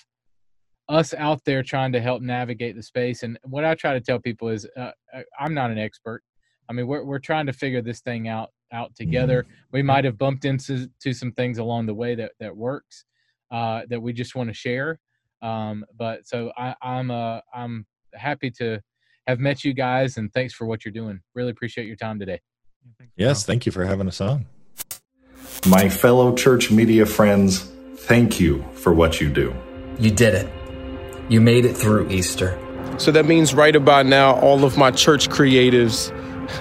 us 0.88 1.14
out 1.14 1.44
there 1.44 1.62
trying 1.62 1.92
to 1.92 2.00
help 2.00 2.20
navigate 2.20 2.74
the 2.74 2.82
space. 2.82 3.22
And 3.22 3.38
what 3.44 3.64
I 3.64 3.74
try 3.76 3.92
to 3.94 4.00
tell 4.00 4.18
people 4.18 4.48
is, 4.48 4.66
uh, 4.76 4.90
I- 5.14 5.24
I'm 5.38 5.54
not 5.54 5.70
an 5.70 5.78
expert. 5.78 6.22
I 6.68 6.72
mean, 6.72 6.86
we're 6.86 7.04
we're 7.04 7.18
trying 7.20 7.46
to 7.46 7.52
figure 7.52 7.82
this 7.82 8.00
thing 8.00 8.28
out 8.28 8.50
out 8.72 8.94
together. 8.94 9.44
We 9.72 9.82
might 9.82 10.04
have 10.04 10.18
bumped 10.18 10.44
into 10.44 10.88
to 11.00 11.12
some 11.12 11.32
things 11.32 11.58
along 11.58 11.86
the 11.86 11.94
way 11.94 12.14
that 12.16 12.32
that 12.40 12.56
works 12.56 13.04
uh, 13.50 13.82
that 13.88 14.00
we 14.00 14.12
just 14.12 14.34
want 14.34 14.48
to 14.50 14.54
share. 14.54 14.98
Um, 15.42 15.84
but 15.96 16.26
so 16.26 16.52
I, 16.56 16.74
I'm 16.82 17.10
uh, 17.10 17.40
I'm 17.54 17.86
happy 18.14 18.50
to 18.52 18.80
have 19.26 19.38
met 19.40 19.64
you 19.64 19.74
guys, 19.74 20.16
and 20.16 20.32
thanks 20.32 20.54
for 20.54 20.66
what 20.66 20.84
you're 20.84 20.92
doing. 20.92 21.20
Really 21.34 21.50
appreciate 21.50 21.86
your 21.86 21.96
time 21.96 22.18
today. 22.18 22.40
Yes. 23.16 23.44
Thank 23.44 23.66
you 23.66 23.72
for 23.72 23.84
having 23.84 24.08
us 24.08 24.20
on. 24.20 24.46
My 25.68 25.90
fellow 25.90 26.34
church 26.34 26.70
media 26.70 27.04
friends, 27.04 27.70
thank 27.96 28.40
you 28.40 28.64
for 28.72 28.94
what 28.94 29.20
you 29.20 29.28
do. 29.28 29.54
You 29.98 30.10
did 30.10 30.34
it. 30.34 30.50
You 31.28 31.40
made 31.40 31.66
it 31.66 31.76
through 31.76 32.08
Easter. 32.08 32.58
So 32.98 33.12
that 33.12 33.26
means 33.26 33.52
right 33.52 33.76
about 33.76 34.06
now, 34.06 34.36
all 34.40 34.64
of 34.64 34.78
my 34.78 34.90
church 34.90 35.28
creatives 35.28 36.10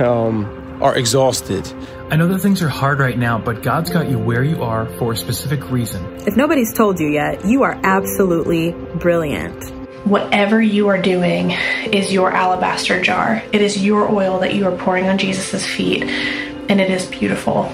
um, 0.01 0.45
are 0.83 0.97
exhausted. 0.97 1.65
I 2.11 2.17
know 2.17 2.27
that 2.27 2.39
things 2.39 2.61
are 2.61 2.69
hard 2.69 2.99
right 2.99 3.17
now, 3.17 3.37
but 3.37 3.63
God's 3.63 3.89
got 3.89 4.09
you 4.09 4.19
where 4.19 4.43
you 4.43 4.61
are 4.61 4.87
for 4.97 5.13
a 5.13 5.15
specific 5.15 5.71
reason. 5.71 6.03
If 6.27 6.35
nobody's 6.35 6.73
told 6.73 6.99
you 6.99 7.07
yet, 7.07 7.45
you 7.45 7.63
are 7.63 7.79
absolutely 7.83 8.73
brilliant. 8.95 9.78
Whatever 10.05 10.61
you 10.61 10.87
are 10.87 11.01
doing 11.01 11.51
is 11.91 12.11
your 12.11 12.31
alabaster 12.31 13.01
jar. 13.01 13.43
It 13.51 13.61
is 13.61 13.83
your 13.83 14.09
oil 14.09 14.39
that 14.39 14.55
you 14.55 14.65
are 14.65 14.75
pouring 14.75 15.07
on 15.07 15.17
Jesus' 15.17 15.65
feet, 15.65 16.03
and 16.03 16.79
it 16.79 16.89
is 16.89 17.05
beautiful. 17.05 17.71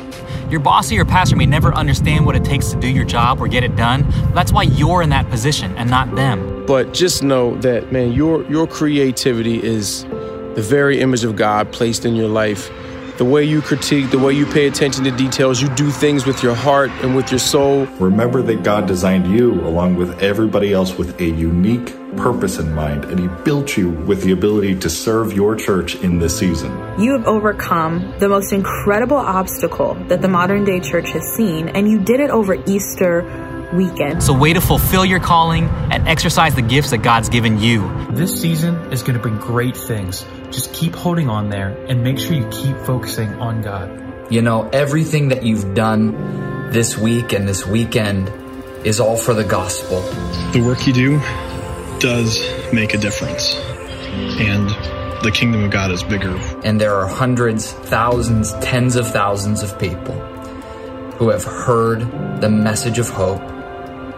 Your 0.50 0.60
boss 0.60 0.92
or 0.92 0.96
your 0.96 1.06
pastor 1.06 1.36
may 1.36 1.46
never 1.46 1.74
understand 1.74 2.26
what 2.26 2.36
it 2.36 2.44
takes 2.44 2.70
to 2.72 2.80
do 2.80 2.88
your 2.88 3.06
job 3.06 3.42
or 3.42 3.48
get 3.48 3.64
it 3.64 3.76
done. 3.76 4.06
That's 4.34 4.52
why 4.52 4.64
you're 4.64 5.02
in 5.02 5.10
that 5.10 5.30
position 5.30 5.76
and 5.78 5.90
not 5.90 6.16
them. 6.16 6.66
But 6.66 6.94
just 6.94 7.24
know 7.24 7.56
that, 7.58 7.92
man, 7.92 8.14
your 8.14 8.44
your 8.50 8.68
creativity 8.68 9.64
is 9.64 10.04
the 10.04 10.66
very 10.68 11.02
image 11.02 11.24
of 11.24 11.36
God 11.36 11.72
placed 11.72 12.06
in 12.06 12.16
your 12.16 12.28
life. 12.28 12.72
The 13.18 13.26
way 13.26 13.44
you 13.44 13.62
critique, 13.62 14.12
the 14.12 14.20
way 14.20 14.34
you 14.34 14.46
pay 14.46 14.68
attention 14.68 15.04
to 15.06 15.12
details, 15.12 15.62
you 15.62 15.70
do 15.76 15.90
things 15.90 16.26
with 16.26 16.44
your 16.44 16.56
heart 16.56 16.90
and 17.02 17.16
with 17.16 17.32
your 17.32 17.40
soul. 17.40 17.86
Remember 18.00 18.42
that 18.42 18.64
God 18.64 18.88
designed 18.88 19.28
you, 19.28 19.54
along 19.62 19.96
with 19.96 20.22
everybody 20.22 20.74
else, 20.74 20.98
with 20.98 21.20
a 21.22 21.26
unique 21.26 21.96
purpose 22.18 22.60
in 22.60 22.74
mind, 22.74 23.06
and 23.06 23.20
He 23.20 23.28
built 23.44 23.78
you 23.78 23.90
with 23.90 24.24
the 24.24 24.32
ability 24.32 24.76
to 24.80 24.90
serve 24.90 25.34
your 25.34 25.56
church 25.56 25.96
in 25.96 26.20
this 26.20 26.38
season. 26.38 26.72
You 27.00 27.14
have 27.14 27.26
overcome 27.26 28.14
the 28.20 28.30
most 28.30 28.54
incredible 28.54 29.18
obstacle 29.18 29.96
that 30.08 30.22
the 30.22 30.28
modern 30.28 30.64
day 30.64 30.80
church 30.80 31.10
has 31.10 31.24
seen, 31.36 31.70
and 31.70 31.90
you 31.90 32.00
did 32.00 32.20
it 32.20 32.30
over 32.30 32.56
Easter 32.66 33.22
weekend. 33.74 34.24
So, 34.24 34.34
way 34.34 34.54
to 34.54 34.62
fulfill 34.62 35.06
your 35.06 35.20
calling 35.20 35.66
and 35.92 36.08
exercise 36.08 36.56
the 36.56 36.62
gifts 36.62 36.92
that 36.92 37.00
God's 37.00 37.30
given 37.30 37.60
you. 37.60 37.90
This 38.12 38.42
season 38.42 38.76
is 38.92 39.02
going 39.02 39.16
to 39.16 39.20
bring 39.20 39.38
great 39.38 39.76
things. 39.76 40.26
Just 40.52 40.74
keep 40.74 40.96
holding 40.96 41.30
on 41.30 41.50
there 41.50 41.70
and 41.88 42.04
make 42.04 42.20
sure 42.20 42.34
you 42.34 42.48
keep 42.50 42.78
focusing 42.80 43.34
on 43.36 43.62
God. 43.62 44.32
You 44.32 44.42
know, 44.42 44.70
everything 44.70 45.30
that 45.30 45.44
you've 45.44 45.76
done 45.76 46.72
this 46.72 46.98
week 46.98 47.34
and 47.34 47.48
this 47.48 47.66
weekend 47.66 48.32
is 48.86 49.00
all 49.00 49.18
for 49.18 49.34
the 49.34 49.44
gospel. 49.44 50.02
The 50.52 50.62
work 50.62 50.88
you 50.88 50.94
do 50.94 51.20
does 52.00 52.42
make 52.74 52.94
a 52.94 52.98
difference. 52.98 53.56
And 53.56 54.70
the 55.24 55.32
kingdom 55.34 55.64
of 55.64 55.72
God 55.72 55.92
is 55.92 56.04
bigger. 56.04 56.36
And 56.64 56.80
there 56.80 56.96
are 56.96 57.08
hundreds, 57.08 57.72
thousands, 57.72 58.54
tens 58.62 58.96
of 58.96 59.08
thousands 59.08 59.64
of 59.64 59.78
people 59.80 60.16
who 61.18 61.30
have 61.30 61.44
heard 61.44 62.02
the 62.42 62.50
message 62.50 63.00
of 63.00 63.10
hope 63.10 63.42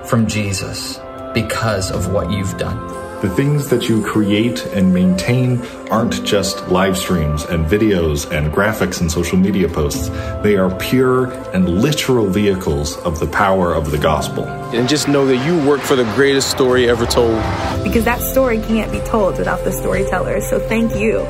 from 0.07 0.27
Jesus 0.27 0.99
because 1.33 1.91
of 1.91 2.11
what 2.11 2.31
you've 2.31 2.57
done. 2.57 3.06
The 3.21 3.29
things 3.29 3.69
that 3.69 3.89
you 3.89 4.03
create 4.03 4.63
and 4.67 4.93
maintain 4.93 5.65
aren't 5.89 6.23
just 6.23 6.67
live 6.67 6.95
streams 6.95 7.45
and 7.45 7.65
videos 7.65 8.29
and 8.31 8.53
graphics 8.53 9.01
and 9.01 9.11
social 9.11 9.39
media 9.39 9.67
posts. 9.67 10.09
They 10.43 10.55
are 10.55 10.69
pure 10.75 11.31
and 11.51 11.67
literal 11.67 12.27
vehicles 12.27 12.95
of 12.97 13.19
the 13.19 13.25
power 13.25 13.73
of 13.73 13.89
the 13.89 13.97
gospel. 13.97 14.45
And 14.45 14.87
just 14.87 15.07
know 15.07 15.25
that 15.25 15.43
you 15.47 15.67
work 15.67 15.81
for 15.81 15.95
the 15.95 16.03
greatest 16.13 16.51
story 16.51 16.87
ever 16.87 17.07
told. 17.07 17.41
Because 17.83 18.05
that 18.05 18.21
story 18.21 18.59
can't 18.59 18.91
be 18.91 18.99
told 18.99 19.39
without 19.39 19.63
the 19.63 19.71
storyteller. 19.71 20.39
So 20.41 20.59
thank 20.59 20.95
you. 20.95 21.21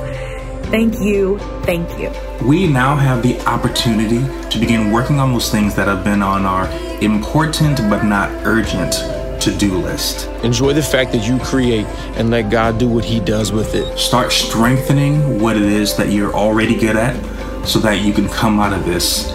Thank 0.69 0.99
you. 0.99 1.39
Thank 1.63 1.97
you. 1.97 2.11
We 2.45 2.67
now 2.67 2.97
have 2.97 3.23
the 3.23 3.39
opportunity 3.45 4.19
to 4.49 4.59
begin 4.59 4.91
working 4.91 5.21
on 5.21 5.31
those 5.31 5.49
things 5.49 5.73
that 5.75 5.87
have 5.87 6.03
been 6.03 6.21
on 6.21 6.45
our 6.45 6.67
important 6.99 7.77
but 7.89 8.03
not 8.03 8.29
urgent 8.45 9.16
to 9.41 9.55
do 9.57 9.77
list. 9.77 10.27
Enjoy 10.43 10.73
the 10.73 10.81
fact 10.81 11.11
that 11.11 11.27
you 11.27 11.39
create 11.39 11.85
and 12.17 12.29
let 12.29 12.49
God 12.49 12.77
do 12.77 12.87
what 12.87 13.05
He 13.05 13.19
does 13.19 13.51
with 13.51 13.75
it. 13.75 13.97
Start 13.97 14.31
strengthening 14.31 15.39
what 15.39 15.55
it 15.55 15.63
is 15.63 15.95
that 15.97 16.09
you're 16.09 16.33
already 16.33 16.75
good 16.77 16.95
at 16.95 17.15
so 17.67 17.79
that 17.79 18.01
you 18.01 18.13
can 18.13 18.29
come 18.29 18.59
out 18.59 18.73
of 18.73 18.85
this 18.85 19.31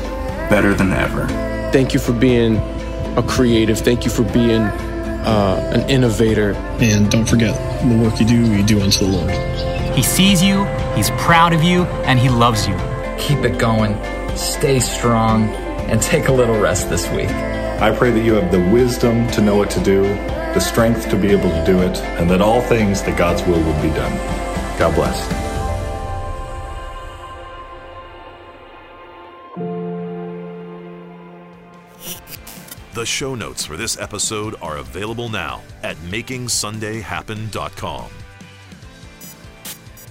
better 0.49 0.75
than 0.75 0.93
ever. 0.93 1.27
Thank 1.73 1.95
you 1.95 2.01
for 2.01 2.13
being 2.13 2.57
a 3.17 3.23
creative. 3.27 3.79
Thank 3.79 4.05
you 4.05 4.11
for 4.11 4.25
being 4.25 4.63
uh, 4.63 5.71
an 5.75 5.89
innovator. 5.89 6.53
And 6.81 7.11
don't 7.11 7.27
forget, 7.27 7.55
the 7.87 7.99
work 7.99 8.19
you 8.21 8.27
do, 8.27 8.57
you 8.57 8.63
do 8.63 8.81
unto 8.81 9.07
the 9.07 9.11
Lord. 9.11 9.95
He 9.97 10.03
sees 10.03 10.43
you, 10.43 10.65
He's 10.95 11.11
proud 11.11 11.53
of 11.53 11.63
you, 11.63 11.85
and 12.05 12.19
He 12.19 12.29
loves 12.29 12.67
you. 12.67 12.75
Keep 13.19 13.45
it 13.45 13.59
going, 13.59 13.95
stay 14.37 14.81
strong, 14.81 15.49
and 15.89 16.01
take 16.01 16.29
a 16.29 16.33
little 16.33 16.59
rest 16.59 16.89
this 16.89 17.09
week. 17.11 17.29
I 17.83 17.91
pray 17.91 18.12
that 18.12 18.24
you 18.24 18.35
have 18.35 18.53
the 18.53 18.61
wisdom 18.70 19.26
to 19.33 19.41
know 19.41 19.57
what 19.57 19.68
to 19.70 19.83
do, 19.83 20.05
the 20.05 20.61
strength 20.61 21.11
to 21.11 21.16
be 21.16 21.33
able 21.33 21.51
to 21.51 21.64
do 21.66 21.83
it, 21.83 21.99
and 22.16 22.30
that 22.30 22.41
all 22.41 22.61
things 22.61 23.03
that 23.03 23.18
God's 23.18 23.43
will 23.43 23.59
will 23.59 23.83
be 23.83 23.89
done. 23.89 24.16
God 24.78 24.95
bless. 24.95 25.26
The 32.95 33.05
show 33.05 33.35
notes 33.35 33.64
for 33.64 33.76
this 33.76 33.99
episode 33.99 34.55
are 34.62 34.76
available 34.76 35.28
now 35.28 35.61
at 35.83 35.97
makingsundayhappen.com. 35.97 38.11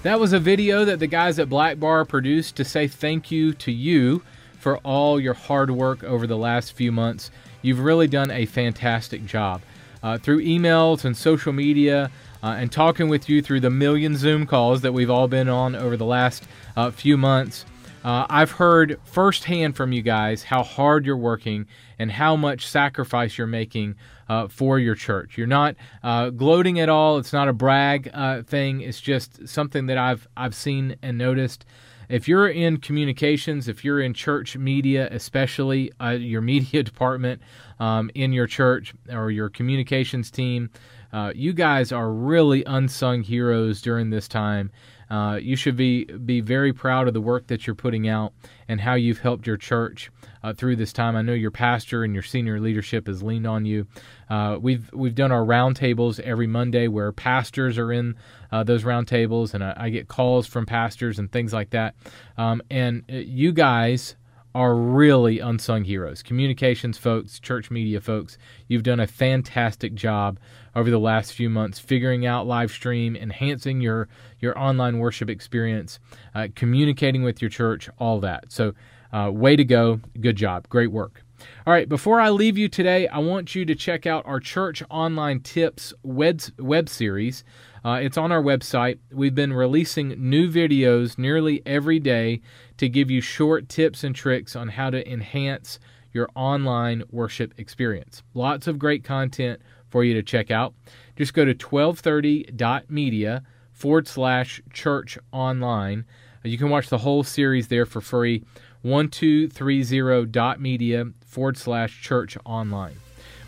That 0.03 0.19
was 0.19 0.33
a 0.33 0.39
video 0.39 0.83
that 0.83 0.99
the 0.99 1.07
guys 1.07 1.39
at 1.39 1.47
Blackbar 1.47 2.05
produced 2.05 2.57
to 2.57 2.65
say 2.65 2.89
thank 2.89 3.31
you 3.31 3.53
to 3.53 3.71
you 3.71 4.23
for 4.59 4.79
all 4.79 5.21
your 5.21 5.35
hard 5.35 5.71
work 5.71 6.03
over 6.03 6.27
the 6.27 6.37
last 6.37 6.73
few 6.73 6.91
months. 6.91 7.31
You've 7.61 7.79
really 7.79 8.07
done 8.07 8.31
a 8.31 8.45
fantastic 8.45 9.25
job. 9.25 9.61
Uh, 10.03 10.17
through 10.17 10.43
emails 10.43 11.05
and 11.05 11.15
social 11.15 11.53
media, 11.53 12.09
uh, 12.41 12.55
and 12.57 12.71
talking 12.71 13.07
with 13.07 13.29
you 13.29 13.41
through 13.41 13.59
the 13.59 13.69
million 13.69 14.17
Zoom 14.17 14.47
calls 14.47 14.81
that 14.81 14.93
we've 14.93 15.11
all 15.11 15.27
been 15.27 15.47
on 15.47 15.75
over 15.75 15.95
the 15.95 16.05
last 16.05 16.43
uh, 16.75 16.89
few 16.89 17.17
months, 17.17 17.65
uh, 18.03 18.25
I've 18.27 18.51
heard 18.51 18.99
firsthand 19.03 19.75
from 19.75 19.91
you 19.91 20.01
guys 20.01 20.41
how 20.41 20.63
hard 20.63 21.05
you're 21.05 21.15
working 21.15 21.67
and 21.99 22.11
how 22.11 22.35
much 22.35 22.65
sacrifice 22.65 23.37
you're 23.37 23.45
making 23.45 23.95
uh, 24.27 24.47
for 24.47 24.79
your 24.79 24.95
church. 24.95 25.37
You're 25.37 25.45
not 25.45 25.75
uh, 26.01 26.31
gloating 26.31 26.79
at 26.79 26.89
all. 26.89 27.19
It's 27.19 27.33
not 27.33 27.47
a 27.47 27.53
brag 27.53 28.11
thing. 28.47 28.81
It's 28.81 28.99
just 28.99 29.47
something 29.47 29.85
that 29.85 29.99
I've 29.99 30.27
I've 30.35 30.55
seen 30.55 30.95
and 31.03 31.15
noticed. 31.17 31.63
If 32.11 32.27
you're 32.27 32.49
in 32.49 32.77
communications, 32.77 33.69
if 33.69 33.85
you're 33.85 34.01
in 34.01 34.13
church 34.13 34.57
media, 34.57 35.07
especially 35.11 35.93
uh, 36.01 36.09
your 36.09 36.41
media 36.53 36.83
department 36.83 37.41
um, 37.79 38.11
in 38.13 38.33
your 38.33 38.47
church 38.47 38.93
or 39.09 39.31
your 39.31 39.49
communications 39.49 40.29
team, 40.29 40.69
uh, 41.13 41.31
you 41.33 41.53
guys 41.53 41.93
are 41.93 42.11
really 42.11 42.65
unsung 42.65 43.23
heroes 43.23 43.81
during 43.81 44.09
this 44.09 44.27
time. 44.27 44.71
Uh, 45.09 45.39
you 45.41 45.55
should 45.55 45.77
be 45.77 46.03
be 46.03 46.41
very 46.41 46.73
proud 46.73 47.07
of 47.07 47.13
the 47.13 47.21
work 47.21 47.47
that 47.47 47.65
you're 47.65 47.75
putting 47.75 48.09
out 48.09 48.33
and 48.67 48.81
how 48.81 48.93
you've 48.93 49.19
helped 49.19 49.47
your 49.47 49.57
church 49.57 50.11
uh, 50.43 50.53
through 50.53 50.75
this 50.75 50.93
time. 50.93 51.15
I 51.15 51.21
know 51.21 51.33
your 51.33 51.51
pastor 51.51 52.03
and 52.03 52.13
your 52.13 52.23
senior 52.23 52.59
leadership 52.59 53.07
has 53.07 53.21
leaned 53.23 53.47
on 53.47 53.65
you. 53.65 53.87
Uh, 54.29 54.57
we've 54.59 54.91
we've 54.93 55.15
done 55.15 55.31
our 55.31 55.43
roundtables 55.43 56.19
every 56.19 56.47
Monday 56.47 56.87
where 56.87 57.11
pastors 57.11 57.77
are 57.77 57.91
in 57.91 58.15
uh, 58.51 58.63
those 58.63 58.83
roundtables, 58.83 59.53
and 59.53 59.63
I, 59.63 59.73
I, 59.77 59.89
get 59.89 60.07
calls 60.07 60.47
from 60.47 60.65
pastors 60.65 61.19
and 61.19 61.31
things 61.31 61.53
like 61.53 61.71
that. 61.71 61.95
Um, 62.37 62.61
and 62.69 63.03
uh, 63.09 63.15
you 63.15 63.51
guys 63.51 64.15
are 64.53 64.75
really 64.75 65.39
unsung 65.39 65.83
heroes. 65.85 66.21
Communications 66.21 66.97
folks, 66.97 67.39
church 67.39 67.71
media 67.71 68.01
folks, 68.01 68.37
you've 68.67 68.83
done 68.83 68.99
a 68.99 69.07
fantastic 69.07 69.93
job 69.93 70.39
over 70.75 70.89
the 70.89 70.99
last 70.99 71.33
few 71.33 71.49
months 71.49 71.79
figuring 71.79 72.25
out 72.25 72.47
live 72.47 72.71
stream, 72.71 73.15
enhancing 73.15 73.81
your 73.81 74.09
your 74.39 74.57
online 74.57 74.99
worship 74.99 75.29
experience, 75.29 75.99
uh, 76.35 76.47
communicating 76.55 77.23
with 77.23 77.41
your 77.41 77.49
church, 77.49 77.89
all 77.97 78.19
that. 78.19 78.51
So, 78.51 78.73
uh, 79.13 79.31
way 79.31 79.55
to 79.55 79.63
go. 79.63 79.99
Good 80.19 80.35
job. 80.35 80.67
Great 80.69 80.91
work. 80.91 81.23
All 81.65 81.73
right, 81.73 81.89
before 81.89 82.19
I 82.19 82.29
leave 82.29 82.57
you 82.57 82.67
today, 82.69 83.07
I 83.07 83.19
want 83.19 83.55
you 83.55 83.65
to 83.65 83.75
check 83.75 84.05
out 84.05 84.25
our 84.25 84.39
Church 84.39 84.83
Online 84.89 85.39
Tips 85.39 85.93
web, 86.03 86.41
web 86.59 86.87
series. 86.87 87.43
Uh, 87.83 87.99
it's 88.01 88.17
on 88.17 88.31
our 88.31 88.43
website. 88.43 88.99
We've 89.11 89.33
been 89.33 89.53
releasing 89.53 90.09
new 90.09 90.51
videos 90.51 91.17
nearly 91.17 91.63
every 91.65 91.99
day 91.99 92.41
to 92.77 92.87
give 92.87 93.09
you 93.09 93.21
short 93.21 93.69
tips 93.69 94.03
and 94.03 94.15
tricks 94.15 94.55
on 94.55 94.69
how 94.69 94.91
to 94.91 95.09
enhance 95.11 95.79
your 96.13 96.29
online 96.35 97.03
worship 97.09 97.53
experience. 97.57 98.21
Lots 98.33 98.67
of 98.67 98.77
great 98.77 99.03
content 99.03 99.61
for 99.89 100.03
you 100.03 100.13
to 100.13 100.23
check 100.23 100.51
out. 100.51 100.73
Just 101.15 101.33
go 101.33 101.45
to 101.45 101.55
1230.media 101.55 103.43
forward 103.71 104.07
slash 104.07 104.61
church 104.71 105.17
online. 105.31 106.05
You 106.43 106.57
can 106.57 106.69
watch 106.69 106.89
the 106.89 106.99
whole 106.99 107.23
series 107.23 107.67
there 107.67 107.85
for 107.85 108.01
free. 108.01 108.43
1230.media 108.85 111.05
forward 111.25 111.57
slash 111.57 112.01
church 112.01 112.37
online. 112.45 112.95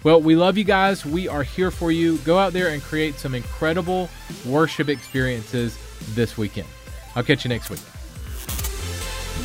Well, 0.03 0.21
we 0.21 0.35
love 0.35 0.57
you 0.57 0.65
guys. 0.65 1.05
We 1.05 1.29
are 1.29 1.43
here 1.43 1.71
for 1.71 1.91
you. 1.91 2.17
Go 2.19 2.37
out 2.37 2.53
there 2.53 2.69
and 2.69 2.81
create 2.81 3.15
some 3.15 3.33
incredible 3.33 4.09
worship 4.45 4.87
experiences 4.89 5.77
this 6.13 6.37
weekend. 6.37 6.67
I'll 7.15 7.23
catch 7.23 7.45
you 7.45 7.49
next 7.49 7.69
week. 7.69 7.79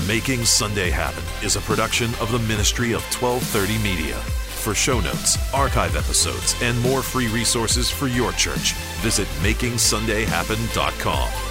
Making 0.08 0.44
Sunday 0.44 0.90
Happen 0.90 1.22
is 1.44 1.54
a 1.56 1.60
production 1.60 2.10
of 2.20 2.32
the 2.32 2.38
Ministry 2.40 2.92
of 2.92 3.02
1230 3.20 3.78
Media. 3.82 4.14
For 4.14 4.74
show 4.74 5.00
notes, 5.00 5.36
archive 5.54 5.96
episodes, 5.96 6.54
and 6.62 6.78
more 6.80 7.02
free 7.02 7.28
resources 7.28 7.90
for 7.90 8.08
your 8.08 8.32
church, 8.32 8.72
visit 9.02 9.28
MakingSundayHappen.com. 9.42 11.47